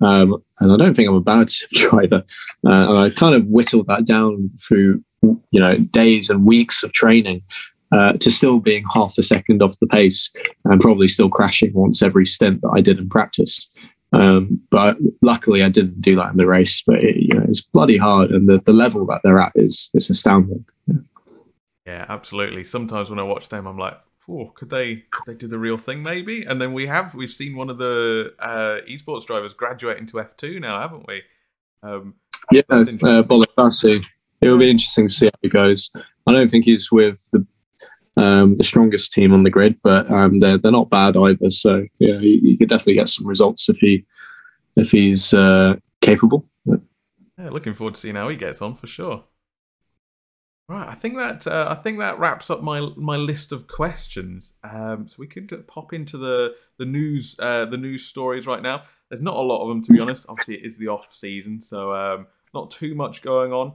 Um, 0.02 0.42
and 0.60 0.72
I 0.72 0.78
don't 0.78 0.96
think 0.96 1.10
I'm 1.10 1.16
a 1.16 1.22
bad 1.22 1.50
driver. 1.74 2.24
Uh, 2.66 2.90
and 2.90 2.98
I 2.98 3.10
kind 3.10 3.36
of 3.36 3.46
whittled 3.48 3.88
that 3.88 4.06
down 4.06 4.50
through, 4.66 5.04
you 5.22 5.60
know, 5.60 5.78
days 5.78 6.30
and 6.30 6.46
weeks 6.46 6.84
of 6.84 6.94
training 6.94 7.42
uh, 7.92 8.14
to 8.14 8.32
still 8.32 8.60
being 8.60 8.86
half 8.94 9.18
a 9.18 9.24
second 9.24 9.62
off 9.62 9.80
the 9.80 9.88
pace 9.88 10.30
and 10.66 10.80
probably 10.80 11.08
still 11.08 11.30
crashing 11.30 11.74
once 11.74 12.02
every 12.02 12.26
stint 12.26 12.62
that 12.62 12.72
I 12.76 12.82
did 12.82 13.00
in 13.00 13.10
practice. 13.10 13.68
Um, 14.14 14.60
but 14.70 14.98
luckily, 15.22 15.64
I 15.64 15.70
didn't 15.70 16.02
do 16.02 16.16
that 16.18 16.32
in 16.32 16.38
the 16.38 16.48
race. 16.48 16.84
But 16.86 17.04
it, 17.04 17.16
you 17.18 17.34
know, 17.34 17.46
it's 17.48 17.62
bloody 17.62 17.98
hard, 17.98 18.32
and 18.32 18.48
the, 18.48 18.62
the 18.66 18.74
level 18.74 19.06
that 19.08 19.22
they're 19.24 19.40
at 19.40 19.54
is 19.56 19.90
is 19.94 20.10
astounding. 20.10 20.66
Yeah. 20.88 20.96
yeah, 21.86 22.06
absolutely. 22.10 22.64
Sometimes 22.64 23.10
when 23.10 23.20
I 23.20 23.24
watch 23.24 23.50
them, 23.50 23.68
I'm 23.68 23.78
like, 23.78 23.98
oh, 24.30 24.52
could 24.56 24.70
they 24.70 25.04
could 25.12 25.24
they 25.26 25.34
do 25.34 25.48
the 25.48 25.60
real 25.60 25.78
thing 25.78 26.04
maybe? 26.04 26.44
And 26.44 26.62
then 26.62 26.74
we 26.74 26.88
have 26.88 27.16
we've 27.16 27.32
seen 27.32 27.56
one 27.56 27.70
of 27.70 27.78
the 27.78 28.34
uh, 28.40 28.78
esports 28.90 29.26
drivers 29.26 29.54
graduate 29.54 29.98
into 29.98 30.18
F2 30.18 30.60
now, 30.60 30.80
haven't 30.80 31.08
we? 31.08 31.22
Um, 31.84 32.16
yeah, 32.52 32.62
uh. 32.70 32.86
It 34.42 34.50
will 34.50 34.58
be 34.58 34.72
interesting 34.72 35.08
to 35.08 35.14
see 35.14 35.26
how 35.28 35.32
he 35.42 35.50
goes. 35.50 35.92
I 36.28 36.32
don't 36.32 36.50
think 36.50 36.66
he's 36.66 36.92
with 36.92 37.28
the 37.32 37.46
um, 38.18 38.58
the 38.58 38.64
strongest 38.64 39.14
team 39.14 39.34
on 39.34 39.44
the 39.44 39.50
grid, 39.50 39.78
but 39.84 40.10
um, 40.12 40.40
they're 40.40 40.58
they're 40.58 40.72
not 40.72 40.90
bad 40.90 41.16
either. 41.16 41.50
So 41.50 41.86
yeah, 42.00 42.20
he, 42.20 42.40
he 42.44 42.58
could 42.58 42.70
definitely 42.70 42.96
get 42.96 43.10
some 43.10 43.28
results 43.28 43.70
if 43.70 43.78
he 43.78 44.06
if 44.76 44.92
he's 44.92 45.34
uh, 45.34 45.76
capable. 46.02 46.46
Yeah, 46.66 47.50
looking 47.50 47.74
forward 47.74 47.96
to 47.96 48.00
seeing 48.00 48.16
how 48.16 48.30
he 48.30 48.36
gets 48.36 48.62
on 48.62 48.76
for 48.76 48.88
sure. 48.88 49.24
Right, 50.68 50.88
I 50.88 50.94
think 50.94 51.18
that 51.18 51.48
uh, 51.48 51.68
I 51.70 51.76
think 51.76 52.00
that 52.00 52.20
wraps 52.20 52.50
up 52.50 52.62
my 52.62 52.80
my 52.96 53.18
list 53.18 53.52
of 53.52 53.68
questions. 53.68 54.54
Um, 54.64 55.08
so 55.08 55.18
we 55.20 55.28
could 55.28 55.68
pop 55.68 55.92
into 55.92 56.18
the 56.18 56.56
the 56.78 56.86
news 56.86 57.36
uh, 57.40 57.66
the 57.66 57.78
news 57.78 58.06
stories 58.06 58.48
right 58.48 58.62
now. 58.62 58.84
There's 59.10 59.22
not 59.22 59.36
a 59.36 59.42
lot 59.42 59.62
of 59.64 59.70
them 59.70 59.82
to 59.84 59.92
be 59.92 60.00
honest. 60.00 60.26
Obviously, 60.30 60.56
it 60.56 60.66
is 60.66 60.78
the 60.78 60.88
off 60.88 61.12
season, 61.12 61.60
so 61.60 61.94
um, 61.94 62.28
not 62.54 62.72
too 62.72 62.96
much 62.96 63.22
going 63.22 63.52
on. 63.52 63.74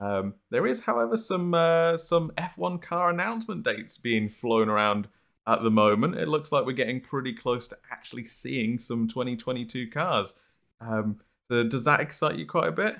Um, 0.00 0.34
there 0.50 0.66
is, 0.66 0.80
however, 0.80 1.16
some 1.16 1.54
uh, 1.54 1.96
some 1.96 2.30
F1 2.36 2.80
car 2.80 3.10
announcement 3.10 3.64
dates 3.64 3.98
being 3.98 4.28
flown 4.28 4.68
around 4.68 5.08
at 5.46 5.62
the 5.62 5.70
moment. 5.70 6.16
It 6.16 6.28
looks 6.28 6.52
like 6.52 6.66
we're 6.66 6.72
getting 6.72 7.00
pretty 7.00 7.32
close 7.32 7.66
to 7.68 7.78
actually 7.90 8.24
seeing 8.24 8.78
some 8.78 9.08
2022 9.08 9.88
cars. 9.88 10.34
Um, 10.80 11.20
so 11.50 11.64
does 11.64 11.84
that 11.84 12.00
excite 12.00 12.36
you 12.36 12.46
quite 12.46 12.68
a 12.68 12.72
bit? 12.72 12.96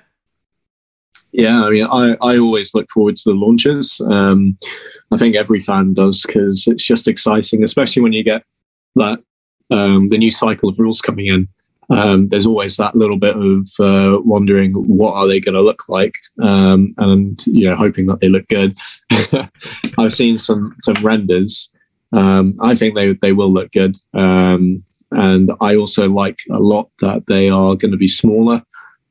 Yeah, 1.31 1.63
I 1.63 1.69
mean, 1.69 1.85
I, 1.85 2.15
I 2.21 2.37
always 2.39 2.73
look 2.73 2.89
forward 2.89 3.15
to 3.17 3.23
the 3.25 3.35
launches. 3.35 4.01
Um, 4.09 4.57
I 5.11 5.17
think 5.17 5.35
every 5.35 5.59
fan 5.59 5.93
does 5.93 6.23
because 6.25 6.65
it's 6.67 6.83
just 6.83 7.07
exciting, 7.07 7.63
especially 7.63 8.01
when 8.01 8.13
you 8.13 8.23
get 8.23 8.43
that 8.95 9.19
um, 9.69 10.09
the 10.09 10.17
new 10.17 10.31
cycle 10.31 10.69
of 10.69 10.79
rules 10.79 11.01
coming 11.01 11.27
in. 11.27 11.47
Um, 11.89 12.29
there's 12.29 12.45
always 12.45 12.77
that 12.77 12.95
little 12.95 13.17
bit 13.17 13.35
of 13.35 13.69
uh, 13.79 14.19
wondering 14.21 14.73
what 14.73 15.13
are 15.13 15.27
they 15.27 15.39
going 15.39 15.55
to 15.55 15.61
look 15.61 15.89
like, 15.89 16.13
um, 16.41 16.93
and 16.97 17.43
you 17.47 17.67
know, 17.67 17.75
hoping 17.75 18.05
that 18.07 18.19
they 18.19 18.29
look 18.29 18.47
good. 18.47 18.77
I've 19.97 20.13
seen 20.13 20.37
some 20.37 20.75
some 20.83 21.03
renders. 21.03 21.69
Um, 22.11 22.57
I 22.61 22.75
think 22.75 22.95
they 22.95 23.13
they 23.13 23.33
will 23.33 23.51
look 23.51 23.71
good, 23.71 23.97
um, 24.13 24.83
and 25.11 25.51
I 25.61 25.75
also 25.75 26.07
like 26.07 26.37
a 26.51 26.59
lot 26.59 26.89
that 27.01 27.23
they 27.27 27.49
are 27.49 27.75
going 27.75 27.91
to 27.91 27.97
be 27.97 28.07
smaller 28.07 28.61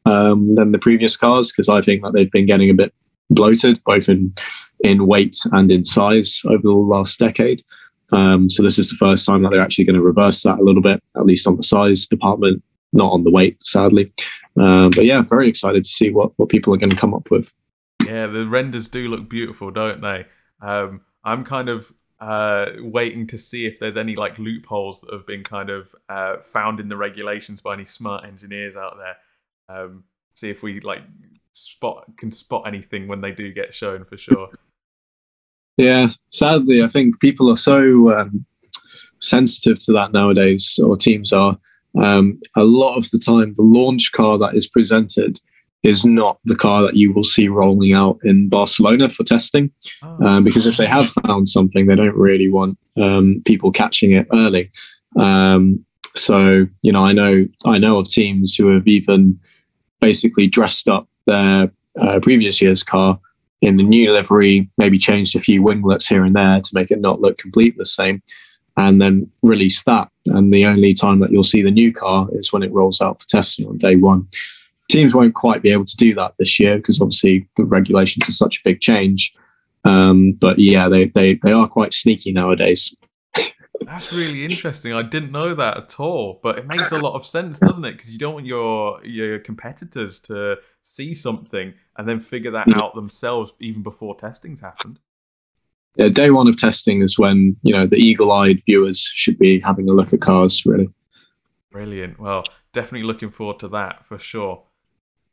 um, 0.07 0.55
than 0.55 0.73
the 0.73 0.79
previous 0.79 1.17
cars 1.17 1.53
because 1.53 1.69
I 1.69 1.83
think 1.83 2.03
that 2.03 2.13
they've 2.13 2.31
been 2.31 2.47
getting 2.47 2.71
a 2.71 2.75
bit 2.75 2.95
bloated, 3.31 3.83
both 3.85 4.09
in 4.09 4.33
in 4.81 5.07
weight 5.07 5.37
and 5.53 5.73
in 5.73 5.85
size 5.85 6.43
over 6.45 6.63
the 6.63 6.71
last 6.71 7.19
decade. 7.19 7.65
Um, 8.13 8.49
so 8.49 8.63
this 8.63 8.79
is 8.79 8.91
the 8.91 8.97
first 8.97 9.27
time 9.27 9.43
that 9.43 9.51
they're 9.51 9.63
actually 9.63 9.85
going 9.85 9.97
to 9.97 10.03
reverse 10.03 10.43
that 10.43 10.59
a 10.59 10.63
little 10.63 10.83
bit, 10.83 11.03
at 11.17 11.27
least 11.27 11.47
on 11.47 11.57
the 11.57 11.63
size 11.63 12.07
department, 12.07 12.63
not 12.93 13.13
on 13.13 13.25
the 13.25 13.31
weight, 13.31 13.59
sadly. 13.63 14.13
Um, 14.57 14.91
but 14.91 15.05
yeah, 15.05 15.23
very 15.23 15.49
excited 15.49 15.85
to 15.85 15.91
see 15.91 16.11
what 16.11 16.33
what 16.37 16.49
people 16.49 16.75
are 16.75 16.79
going 16.79 16.91
to 16.91 16.97
come 16.97 17.15
up 17.15 17.31
with. 17.31 17.53
Yeah, 18.05 18.27
the 18.27 18.47
renders 18.47 18.89
do 18.89 19.09
look 19.09 19.29
beautiful, 19.29 19.71
don't 19.71 20.01
they? 20.01 20.27
Um, 20.61 21.03
I'm 21.25 21.45
kind 21.45 21.69
of 21.69 21.93
uh, 22.21 22.67
waiting 22.79 23.27
to 23.29 23.39
see 23.39 23.67
if 23.67 23.79
there's 23.79 23.97
any 23.97 24.17
like 24.17 24.39
loopholes 24.39 25.03
that 25.03 25.13
have 25.13 25.27
been 25.27 25.45
kind 25.45 25.71
of 25.71 25.95
uh, 26.09 26.39
found 26.39 26.81
in 26.81 26.89
the 26.89 26.97
regulations 26.97 27.61
by 27.61 27.75
any 27.75 27.85
smart 27.85 28.25
engineers 28.25 28.77
out 28.77 28.97
there. 28.99 29.17
Um, 29.69 30.05
see 30.35 30.51
if 30.51 30.63
we 30.63 30.81
like 30.81 31.03
spot 31.53 32.05
can 32.17 32.31
spot 32.31 32.67
anything 32.67 33.09
when 33.09 33.21
they 33.21 33.33
do 33.33 33.53
get 33.53 33.75
shown 33.75 34.05
for 34.05 34.17
sure. 34.17 34.49
Yeah, 35.79 36.09
sadly, 36.31 36.83
I 36.83 36.89
think 36.89 37.21
people 37.21 37.49
are 37.49 37.57
so 37.57 38.13
um, 38.13 38.45
sensitive 39.21 39.79
to 39.85 39.93
that 39.93 40.13
nowadays, 40.13 40.79
or 40.83 40.97
teams 40.97 41.33
are. 41.33 41.57
Um, 41.97 42.39
a 42.57 42.65
lot 42.65 42.97
of 42.97 43.11
the 43.11 43.19
time, 43.19 43.55
the 43.57 43.63
launch 43.63 44.13
car 44.13 44.39
that 44.39 44.55
is 44.55 44.67
presented 44.67 45.41
is 45.85 46.05
not 46.05 46.39
the 46.45 46.57
car 46.57 46.83
that 46.83 46.97
you 46.97 47.13
will 47.13 47.25
see 47.25 47.49
rolling 47.49 47.93
out 47.93 48.19
in 48.25 48.49
Barcelona 48.49 49.09
for 49.09 49.23
testing. 49.23 49.71
Oh. 50.03 50.27
Um, 50.27 50.45
because 50.45 50.67
if 50.67 50.77
they 50.77 50.87
have 50.87 51.11
found 51.25 51.49
something, 51.49 51.87
they 51.87 51.95
don't 51.95 52.17
really 52.17 52.51
want 52.51 52.77
um, 52.97 53.41
people 53.47 53.71
catching 53.71 54.13
it 54.13 54.27
early. 54.33 54.71
Um, 55.17 55.85
so, 56.17 56.67
you 56.83 56.93
know, 56.93 57.05
I 57.05 57.13
know 57.13 57.47
I 57.65 57.79
know 57.79 57.99
of 57.99 58.09
teams 58.09 58.55
who 58.55 58.75
have 58.75 58.89
even 58.89 59.39
basically 60.01 60.49
dressed 60.49 60.89
up 60.89 61.09
their 61.27 61.71
uh, 62.01 62.19
previous 62.21 62.61
year's 62.61 62.83
car 62.83 63.21
in 63.61 63.77
the 63.77 63.83
new 63.83 64.13
livery, 64.13 64.71
maybe 64.79 64.99
changed 64.99 65.35
a 65.37 65.41
few 65.41 65.63
winglets 65.63 66.07
here 66.07 66.25
and 66.25 66.37
there 66.37 66.61
to 66.61 66.75
make 66.75 66.91
it 66.91 67.01
not 67.01 67.21
look 67.21 67.39
completely 67.39 67.77
the 67.79 67.87
same, 67.87 68.23
and 68.77 69.01
then 69.03 69.31
release 69.43 69.83
that. 69.85 70.09
And 70.27 70.53
the 70.53 70.67
only 70.67 70.95
time 70.95 71.21
that 71.21 71.33
you'll 71.33 71.43
see 71.43 71.63
the 71.63 71.71
new 71.71 71.93
car 71.93 72.29
is 72.33 72.53
when 72.53 72.63
it 72.63 72.73
rolls 72.73 73.01
out 73.01 73.21
for 73.21 73.27
testing 73.27 73.67
on 73.67 73.79
day 73.79 73.97
one. 73.97 74.29
Teams 74.91 75.15
won't 75.15 75.35
quite 75.35 75.63
be 75.63 75.71
able 75.71 75.85
to 75.85 75.97
do 75.97 76.15
that 76.15 76.35
this 76.39 76.59
year 76.59 76.79
because 76.79 77.01
obviously 77.01 77.47
the 77.57 77.65
regulations 77.65 78.29
are 78.29 78.33
such 78.33 78.59
a 78.59 78.61
big 78.65 78.81
change. 78.81 79.35
Um, 79.85 80.33
but 80.33 80.59
yeah, 80.59 80.89
they, 80.89 81.07
they, 81.07 81.35
they 81.43 81.53
are 81.53 81.69
quite 81.69 81.93
sneaky 81.93 82.33
nowadays. 82.33 82.95
That's 83.83 84.13
really 84.13 84.45
interesting. 84.45 84.93
I 84.93 85.03
didn't 85.03 85.33
know 85.33 85.55
that 85.55 85.77
at 85.77 86.01
all, 86.01 86.41
but 86.43 86.59
it 86.59 86.67
makes 86.67 86.91
a 86.91 86.99
lot 86.99 87.15
of 87.15 87.25
sense, 87.25 87.61
doesn't 87.61 87.85
it? 87.85 87.93
Because 87.93 88.11
you 88.11 88.19
don't 88.19 88.35
want 88.35 88.47
your 88.47 89.05
your 89.05 89.39
competitors 89.39 90.21
to 90.21 90.57
see 90.83 91.15
something 91.15 91.75
and 91.99 92.09
then 92.09 92.21
figure 92.21 92.53
that 92.53 92.73
out 92.75 92.95
themselves 92.95 93.53
even 93.61 93.83
before 93.83 94.17
testing's 94.17 94.61
happened. 94.61 95.01
Yeah, 95.97 96.09
day 96.09 96.31
one 96.31 96.47
of 96.47 96.57
testing 96.57 97.03
is 97.03 97.19
when 97.19 97.57
you 97.63 97.75
know 97.75 97.87
the 97.87 97.97
eagle-eyed 97.97 98.63
viewers 98.65 99.11
should 99.15 99.39
be 99.39 99.61
having 99.61 99.89
a 99.89 99.93
look 99.93 100.13
at 100.13 100.21
cars. 100.21 100.65
Really, 100.65 100.89
brilliant. 101.73 102.21
Well, 102.21 102.45
definitely 102.73 103.07
looking 103.07 103.31
forward 103.31 103.59
to 103.61 103.69
that 103.69 104.07
for 104.07 104.19
sure. 104.19 104.63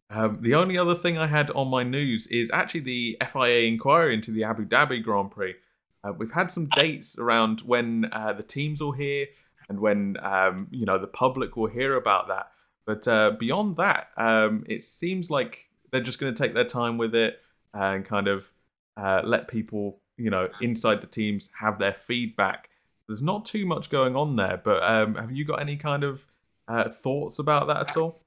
Um, 0.09 0.39
the 0.41 0.55
only 0.55 0.77
other 0.77 0.95
thing 0.95 1.17
I 1.17 1.27
had 1.27 1.51
on 1.51 1.67
my 1.67 1.83
news 1.83 2.27
is 2.27 2.49
actually 2.51 2.81
the 2.81 3.17
FIA 3.31 3.67
inquiry 3.67 4.13
into 4.13 4.31
the 4.31 4.43
Abu 4.43 4.65
Dhabi 4.65 5.03
Grand 5.03 5.31
Prix. 5.31 5.55
Uh, 6.03 6.13
we've 6.13 6.31
had 6.31 6.51
some 6.51 6.67
dates 6.75 7.17
around 7.17 7.61
when 7.61 8.09
uh, 8.11 8.33
the 8.33 8.43
teams 8.43 8.81
will 8.81 8.91
hear 8.91 9.27
and 9.69 9.79
when 9.79 10.17
um, 10.21 10.67
you 10.71 10.85
know 10.85 10.97
the 10.97 11.07
public 11.07 11.55
will 11.55 11.67
hear 11.67 11.95
about 11.95 12.27
that. 12.27 12.47
But 12.85 13.07
uh, 13.07 13.31
beyond 13.39 13.77
that, 13.77 14.09
um, 14.17 14.63
it 14.67 14.83
seems 14.83 15.29
like 15.29 15.69
they're 15.95 16.03
just 16.03 16.19
going 16.19 16.33
to 16.33 16.43
take 16.43 16.53
their 16.53 16.65
time 16.65 16.97
with 16.97 17.15
it 17.15 17.39
and 17.73 18.03
kind 18.03 18.27
of 18.27 18.51
uh, 18.97 19.21
let 19.23 19.47
people, 19.47 20.01
you 20.17 20.29
know, 20.29 20.49
inside 20.59 20.99
the 20.99 21.07
teams 21.07 21.49
have 21.57 21.79
their 21.79 21.93
feedback. 21.93 22.69
There's 23.07 23.21
not 23.21 23.45
too 23.45 23.65
much 23.65 23.89
going 23.89 24.13
on 24.17 24.35
there, 24.35 24.59
but 24.61 24.83
um, 24.83 25.15
have 25.15 25.31
you 25.31 25.45
got 25.45 25.61
any 25.61 25.77
kind 25.77 26.03
of 26.03 26.27
uh, 26.67 26.89
thoughts 26.89 27.39
about 27.39 27.67
that 27.67 27.89
at 27.89 27.97
all? 27.97 28.19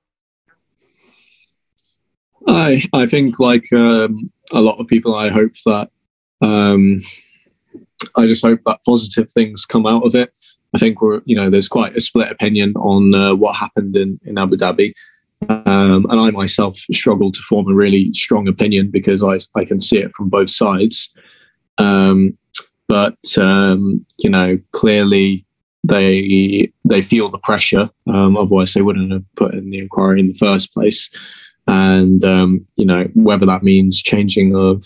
I 2.47 2.83
I 2.95 3.07
think 3.07 3.39
like 3.39 3.71
um, 3.75 4.33
a 4.51 4.61
lot 4.63 4.79
of 4.79 4.87
people, 4.87 5.15
I 5.15 5.29
hope 5.29 5.53
that 5.67 5.91
um, 6.41 7.03
I 8.17 8.27
just 8.27 8.43
hope 8.43 8.61
that 8.65 8.81
positive 8.87 9.31
things 9.31 9.67
come 9.67 9.87
out 9.87 10.07
of 10.07 10.15
it. 10.15 10.33
I 10.75 10.79
think 10.79 11.03
we're 11.03 11.21
you 11.27 11.37
know 11.37 11.51
there's 11.51 11.69
quite 11.69 11.97
a 11.97 12.01
split 12.01 12.31
opinion 12.31 12.73
on 12.77 13.15
uh, 13.15 13.35
what 13.35 13.57
happened 13.57 13.95
in 13.95 14.19
in 14.25 14.39
Abu 14.39 14.57
Dhabi. 14.57 14.95
Um, 15.49 16.07
and 16.11 16.21
I 16.21 16.31
myself 16.31 16.79
struggle 16.93 17.31
to 17.33 17.41
form 17.49 17.69
a 17.71 17.75
really 17.75 18.13
strong 18.13 18.49
opinion 18.49 18.91
because 18.91 19.23
I, 19.23 19.39
I 19.59 19.65
can 19.65 19.81
see 19.81 19.99
it 19.99 20.13
from 20.15 20.29
both 20.29 20.51
sides. 20.51 21.11
Um, 21.79 22.37
but 22.89 23.19
um, 23.39 24.05
you 24.19 24.31
know, 24.31 24.59
clearly 24.73 25.45
they 25.85 26.73
they 26.85 27.03
feel 27.03 27.29
the 27.29 27.39
pressure. 27.39 27.89
Um, 28.07 28.37
otherwise, 28.37 28.75
they 28.75 28.83
wouldn't 28.83 29.13
have 29.13 29.25
put 29.37 29.55
in 29.55 29.71
the 29.71 29.79
inquiry 29.79 30.21
in 30.21 30.29
the 30.29 30.39
first 30.39 30.73
place. 30.73 31.09
And 31.67 32.25
um, 32.25 32.67
you 32.77 32.85
know, 32.85 33.09
whether 33.15 33.47
that 33.47 33.63
means 33.63 34.03
changing 34.03 34.57
of 34.57 34.85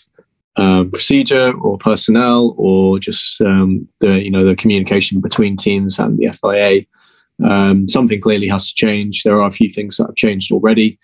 uh, 0.56 0.84
procedure 0.84 1.52
or 1.60 1.78
personnel 1.78 2.54
or 2.58 2.98
just 2.98 3.40
um, 3.40 3.88
the 4.00 4.22
you 4.22 4.30
know 4.30 4.44
the 4.44 4.56
communication 4.56 5.20
between 5.20 5.56
teams 5.56 5.98
and 5.98 6.18
the 6.18 6.28
FIA. 6.42 6.84
Um, 7.44 7.88
something 7.88 8.20
clearly 8.20 8.48
has 8.48 8.68
to 8.68 8.74
change. 8.74 9.22
There 9.22 9.40
are 9.40 9.48
a 9.48 9.52
few 9.52 9.72
things 9.72 9.96
that 9.96 10.06
have 10.06 10.16
changed 10.16 10.52
already. 10.52 10.98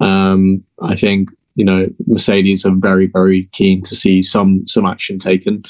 Um, 0.00 0.62
I 0.82 0.96
think 0.96 1.30
you 1.54 1.64
know 1.64 1.88
Mercedes 2.06 2.64
are 2.64 2.74
very 2.74 3.06
very 3.06 3.44
keen 3.52 3.82
to 3.82 3.96
see 3.96 4.22
some 4.22 4.66
some 4.66 4.86
action 4.86 5.18
taken. 5.18 5.64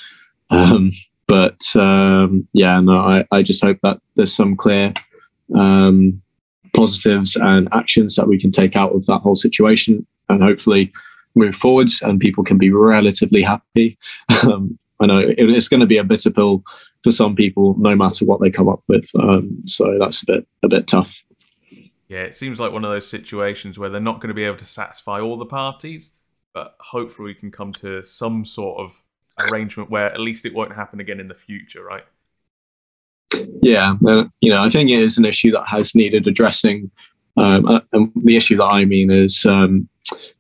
Um, 0.51 0.93
but 1.27 1.61
um, 1.77 2.49
yeah, 2.53 2.81
no, 2.81 2.99
I, 2.99 3.25
I 3.31 3.43
just 3.43 3.63
hope 3.63 3.79
that 3.83 4.01
there's 4.17 4.35
some 4.35 4.57
clear 4.57 4.95
um, 5.55 6.21
positives 6.75 7.37
and 7.37 7.69
actions 7.73 8.17
that 8.17 8.29
we 8.29 8.41
can 8.41 8.51
take 8.51 8.77
out 8.77 8.95
of 8.95 9.07
that 9.07 9.21
whole 9.21 9.37
situation, 9.37 10.07
and 10.29 10.43
hopefully 10.43 10.93
move 11.35 11.55
forwards, 11.55 12.01
and 12.03 12.21
people 12.21 12.45
can 12.45 12.59
be 12.59 12.71
relatively 12.71 13.43
happy. 13.43 13.99
Um, 14.43 14.79
I 15.01 15.07
know 15.07 15.23
it's 15.25 15.69
going 15.69 15.81
to 15.81 15.87
be 15.87 15.99
a 15.99 16.03
bitter 16.03 16.31
pill 16.31 16.65
for 17.05 17.13
some 17.13 17.37
people, 17.37 17.75
no 17.79 17.95
matter 17.95 18.25
what 18.25 18.41
they 18.41 18.51
come 18.51 18.69
up 18.69 18.83
with. 18.89 19.07
Um, 19.19 19.63
so 19.67 19.97
that's 19.99 20.23
a 20.23 20.27
bit 20.27 20.47
a 20.63 20.69
bit 20.69 20.87
tough. 20.87 21.11
Yeah, 22.09 22.23
it 22.23 22.35
seems 22.35 22.59
like 22.59 22.73
one 22.73 22.85
of 22.85 22.91
those 22.91 23.09
situations 23.09 23.79
where 23.79 23.91
they're 23.91 24.01
not 24.01 24.21
going 24.21 24.29
to 24.29 24.35
be 24.35 24.45
able 24.45 24.57
to 24.57 24.65
satisfy 24.65 25.21
all 25.21 25.37
the 25.37 25.47
parties, 25.47 26.13
but 26.55 26.75
hopefully 26.81 27.27
we 27.27 27.35
can 27.35 27.51
come 27.51 27.73
to 27.75 28.03
some 28.03 28.45
sort 28.45 28.81
of 28.81 29.03
arrangement 29.39 29.91
where 29.91 30.11
at 30.13 30.19
least 30.19 30.47
it 30.47 30.55
won't 30.55 30.75
happen 30.75 31.01
again 31.01 31.21
in 31.21 31.29
the 31.29 31.35
future, 31.35 31.85
right? 31.85 32.05
Yeah, 33.63 33.97
you 34.41 34.51
know, 34.51 34.63
I 34.63 34.71
think 34.71 34.91
it 34.91 34.99
is 34.99 35.19
an 35.19 35.27
issue 35.27 35.51
that 35.53 35.67
has 35.67 35.95
needed 35.95 36.27
addressing. 36.27 36.91
Um, 37.37 37.67
uh, 37.67 37.81
and 37.93 38.11
the 38.25 38.37
issue 38.37 38.57
that 38.57 38.65
I 38.65 38.85
mean 38.85 39.11
is 39.11 39.47
um, 39.47 39.89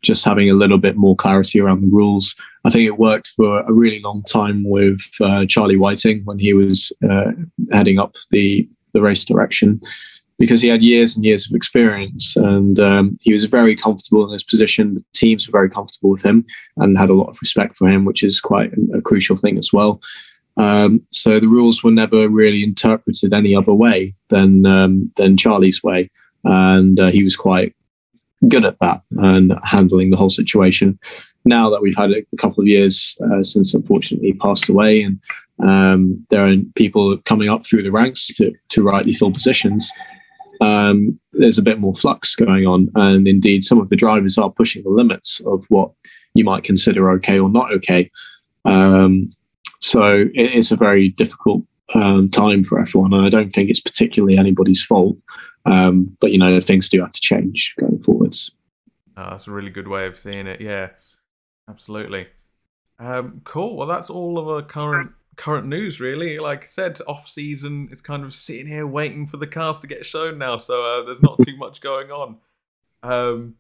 just 0.03 0.25
having 0.25 0.51
a 0.51 0.55
little 0.55 0.79
bit 0.79 0.97
more 0.97 1.15
clarity 1.15 1.61
around 1.61 1.83
the 1.83 1.95
rules. 1.95 2.35
I 2.69 2.71
think 2.71 2.85
it 2.85 2.99
worked 2.99 3.29
for 3.29 3.61
a 3.61 3.73
really 3.73 3.99
long 4.01 4.23
time 4.25 4.63
with 4.63 5.01
uh, 5.23 5.47
Charlie 5.47 5.79
Whiting 5.79 6.21
when 6.27 6.39
he 6.39 6.53
was 6.53 6.93
uh, 7.09 7.33
heading 7.73 7.99
up 7.99 8.17
the 8.31 8.69
the 8.93 9.01
race 9.01 9.25
direction 9.25 9.81
because 10.39 10.61
he 10.61 10.69
had 10.69 10.83
years 10.83 11.17
and 11.17 11.25
years 11.25 11.49
of 11.49 11.57
experience 11.57 12.37
and 12.37 12.79
um, 12.79 13.19
he 13.23 13.33
was 13.33 13.47
very 13.47 13.75
comfortable 13.75 14.27
in 14.27 14.33
his 14.33 14.45
position. 14.45 14.95
The 14.95 15.05
teams 15.15 15.49
were 15.49 15.53
very 15.53 15.71
comfortable 15.71 16.11
with 16.11 16.23
him 16.23 16.45
and 16.77 16.99
had 16.99 17.09
a 17.09 17.15
lot 17.15 17.31
of 17.31 17.39
respect 17.41 17.79
for 17.79 17.89
him, 17.89 18.05
which 18.05 18.23
is 18.23 18.39
quite 18.39 18.71
a, 18.95 19.01
crucial 19.01 19.39
thing 19.39 19.57
as 19.57 19.73
well. 19.73 20.01
Um, 20.59 21.01
so 21.11 21.41
the 21.41 21.49
rules 21.49 21.83
were 21.83 21.91
never 21.91 22.29
really 22.29 22.63
interpreted 22.63 23.33
any 23.33 23.57
other 23.57 23.73
way 23.73 24.15
than 24.29 24.67
um, 24.67 25.11
than 25.17 25.39
Charlie's 25.39 25.83
way, 25.83 26.11
and 26.45 27.01
uh, 27.01 27.11
he 27.11 27.25
was 27.25 27.35
quite 27.35 27.75
good 28.47 28.67
at 28.67 28.79
that 28.81 29.01
and 29.13 29.55
handling 29.65 30.11
the 30.11 30.19
whole 30.19 30.31
situation. 30.31 30.99
Now 31.49 31.71
that 31.71 31.83
we've 31.83 31.97
had 31.97 32.11
a 32.11 32.25
couple 32.37 32.61
of 32.61 32.69
years 32.69 33.17
uh, 33.25 33.43
since 33.43 33.75
unfortunately 33.75 34.35
passed 34.35 34.69
away, 34.69 35.03
and 35.03 35.19
um, 35.61 36.25
there 36.31 36.45
are 36.45 36.55
people 36.77 37.19
coming 37.25 37.49
up 37.49 37.67
through 37.67 37.83
the 37.83 37.93
ranks 37.93 38.29
to, 38.37 38.53
to 38.69 38.83
rightly 38.83 39.15
fill 39.15 39.33
positions, 39.33 39.91
um, 40.61 41.19
there's 41.33 41.59
a 41.59 41.63
bit 41.63 41.81
more 41.81 41.95
flux 41.95 42.35
going 42.37 42.67
on. 42.67 42.91
And 42.95 43.27
indeed, 43.27 43.65
some 43.65 43.81
of 43.81 43.89
the 43.89 43.97
drivers 43.97 44.39
are 44.39 44.51
pushing 44.51 44.83
the 44.83 44.91
limits 44.91 45.41
of 45.47 45.65
what 45.69 45.91
you 46.35 46.45
might 46.45 46.65
consider 46.65 47.11
okay 47.13 47.39
or 47.39 47.49
not 47.49 47.73
okay. 47.73 48.11
Um, 48.65 49.33
so 49.81 50.27
it 50.35 50.55
is 50.55 50.71
a 50.71 50.77
very 50.77 51.09
difficult 51.09 51.63
um, 51.95 52.31
time 52.31 52.65
for 52.65 52.79
everyone. 52.81 53.15
And 53.15 53.25
I 53.25 53.31
don't 53.31 53.53
think 53.53 53.71
it's 53.71 53.81
particularly 53.81 54.37
anybody's 54.37 54.85
fault. 54.85 55.17
Um, 55.67 56.17
but 56.21 56.33
you 56.33 56.39
know, 56.39 56.61
things 56.61 56.89
do 56.89 57.01
have 57.01 57.13
to 57.13 57.21
change 57.21 57.75
going 57.79 58.03
forwards. 58.03 58.51
That's 59.17 59.49
a 59.49 59.51
really 59.51 59.71
good 59.71 59.89
way 59.89 60.07
of 60.07 60.19
seeing 60.19 60.47
it. 60.47 60.61
Yeah, 60.61 60.91
absolutely. 61.69 62.27
Um, 62.99 63.41
cool. 63.45 63.77
Well, 63.77 63.87
that's 63.87 64.11
all 64.11 64.39
of 64.39 64.49
our 64.49 64.63
current 64.63 65.13
current 65.37 65.67
news. 65.67 66.01
Really, 66.01 66.39
like 66.39 66.65
I 66.65 66.67
said, 66.67 66.99
off 67.07 67.29
season 67.29 67.89
is 67.91 68.01
kind 68.01 68.25
of 68.25 68.35
sitting 68.35 68.67
here 68.67 68.87
waiting 68.87 69.27
for 69.27 69.37
the 69.37 69.47
cars 69.47 69.79
to 69.81 69.87
get 69.87 70.05
shown 70.05 70.39
now. 70.39 70.57
So 70.57 70.83
uh, 70.83 71.05
there's 71.05 71.23
not 71.23 71.39
too 71.45 71.57
much 71.57 71.81
going 71.81 72.11
on. 72.11 72.37
Um, 73.03 73.55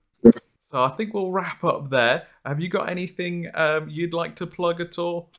so 0.58 0.82
I 0.82 0.88
think 0.90 1.14
we'll 1.14 1.30
wrap 1.30 1.62
up 1.64 1.90
there. 1.90 2.26
Have 2.44 2.60
you 2.60 2.68
got 2.68 2.90
anything 2.90 3.48
um, 3.54 3.88
you'd 3.88 4.12
like 4.12 4.36
to 4.36 4.46
plug 4.46 4.80
at 4.80 4.98
all? 4.98 5.30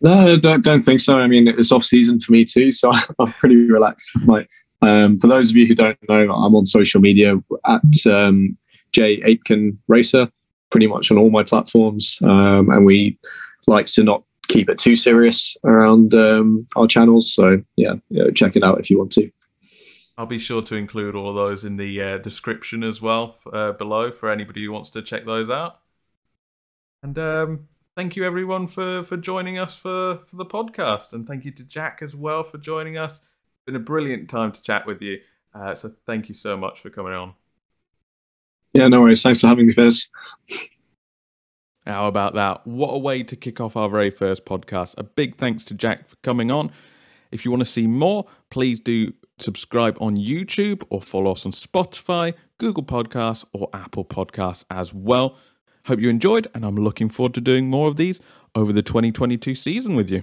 No, 0.00 0.38
don't 0.38 0.64
don't 0.64 0.82
think 0.82 1.00
so. 1.00 1.18
I 1.18 1.26
mean, 1.26 1.46
it's 1.46 1.72
off 1.72 1.84
season 1.84 2.20
for 2.20 2.32
me 2.32 2.44
too, 2.44 2.72
so 2.72 2.92
I'm 3.18 3.32
pretty 3.32 3.56
relaxed. 3.70 4.10
Like, 4.26 4.48
um, 4.82 5.20
for 5.20 5.26
those 5.26 5.50
of 5.50 5.56
you 5.56 5.66
who 5.66 5.74
don't 5.74 5.98
know, 6.08 6.32
I'm 6.32 6.54
on 6.54 6.66
social 6.66 7.00
media 7.00 7.36
at 7.66 8.06
um, 8.06 8.56
J 8.92 9.20
Aitken 9.24 9.78
Racer, 9.88 10.30
pretty 10.70 10.86
much 10.86 11.10
on 11.10 11.18
all 11.18 11.30
my 11.30 11.42
platforms, 11.42 12.18
um, 12.22 12.70
and 12.70 12.84
we 12.86 13.18
like 13.66 13.86
to 13.86 14.02
not 14.02 14.22
keep 14.48 14.68
it 14.68 14.78
too 14.78 14.96
serious 14.96 15.56
around 15.64 16.14
um, 16.14 16.66
our 16.76 16.86
channels. 16.86 17.32
So 17.32 17.62
yeah, 17.76 17.94
check 18.34 18.56
it 18.56 18.64
out 18.64 18.80
if 18.80 18.90
you 18.90 18.98
want 18.98 19.12
to. 19.12 19.30
I'll 20.18 20.26
be 20.26 20.38
sure 20.38 20.60
to 20.62 20.74
include 20.74 21.14
all 21.14 21.30
of 21.30 21.34
those 21.34 21.64
in 21.64 21.76
the 21.76 22.02
uh, 22.02 22.18
description 22.18 22.84
as 22.84 23.00
well 23.00 23.38
uh, 23.52 23.72
below 23.72 24.10
for 24.12 24.30
anybody 24.30 24.64
who 24.64 24.72
wants 24.72 24.90
to 24.90 25.02
check 25.02 25.24
those 25.24 25.48
out. 25.48 25.80
And 27.02 27.18
um, 27.18 27.68
thank 27.96 28.16
you 28.16 28.24
everyone 28.24 28.66
for 28.66 29.02
for 29.02 29.16
joining 29.16 29.58
us 29.58 29.74
for 29.74 30.20
for 30.26 30.36
the 30.36 30.44
podcast, 30.44 31.14
and 31.14 31.26
thank 31.26 31.44
you 31.44 31.52
to 31.52 31.64
Jack 31.64 32.00
as 32.02 32.14
well 32.14 32.44
for 32.44 32.58
joining 32.58 32.98
us. 32.98 33.16
It's 33.18 33.64
been 33.64 33.76
a 33.76 33.80
brilliant 33.80 34.28
time 34.28 34.52
to 34.52 34.62
chat 34.62 34.86
with 34.86 35.00
you. 35.00 35.20
Uh, 35.54 35.74
so 35.74 35.90
thank 36.06 36.28
you 36.28 36.34
so 36.34 36.56
much 36.56 36.80
for 36.80 36.90
coming 36.90 37.14
on. 37.14 37.34
Yeah, 38.72 38.88
no 38.88 39.00
worries. 39.00 39.22
Thanks 39.22 39.40
for 39.40 39.48
having 39.48 39.66
me, 39.66 39.72
Fizz. 39.72 40.06
How 41.86 42.06
about 42.06 42.34
that? 42.34 42.66
What 42.66 42.90
a 42.90 42.98
way 42.98 43.22
to 43.22 43.36
kick 43.36 43.60
off 43.60 43.76
our 43.76 43.88
very 43.88 44.10
first 44.10 44.44
podcast. 44.44 44.94
A 44.98 45.02
big 45.02 45.36
thanks 45.36 45.64
to 45.66 45.74
Jack 45.74 46.08
for 46.08 46.16
coming 46.22 46.50
on. 46.50 46.70
If 47.32 47.44
you 47.44 47.50
want 47.50 47.62
to 47.62 47.70
see 47.70 47.86
more, 47.86 48.26
please 48.50 48.80
do 48.80 49.12
subscribe 49.38 49.96
on 50.00 50.16
YouTube 50.16 50.84
or 50.90 51.00
follow 51.00 51.32
us 51.32 51.46
on 51.46 51.52
Spotify, 51.52 52.34
Google 52.58 52.82
Podcasts, 52.82 53.44
or 53.52 53.68
Apple 53.72 54.04
Podcasts 54.04 54.64
as 54.70 54.92
well. 54.92 55.36
Hope 55.86 55.98
you 56.00 56.10
enjoyed, 56.10 56.46
and 56.54 56.64
I'm 56.64 56.76
looking 56.76 57.08
forward 57.08 57.34
to 57.34 57.40
doing 57.40 57.68
more 57.68 57.88
of 57.88 57.96
these 57.96 58.20
over 58.54 58.72
the 58.72 58.82
2022 58.82 59.54
season 59.54 59.96
with 59.96 60.10
you. 60.10 60.22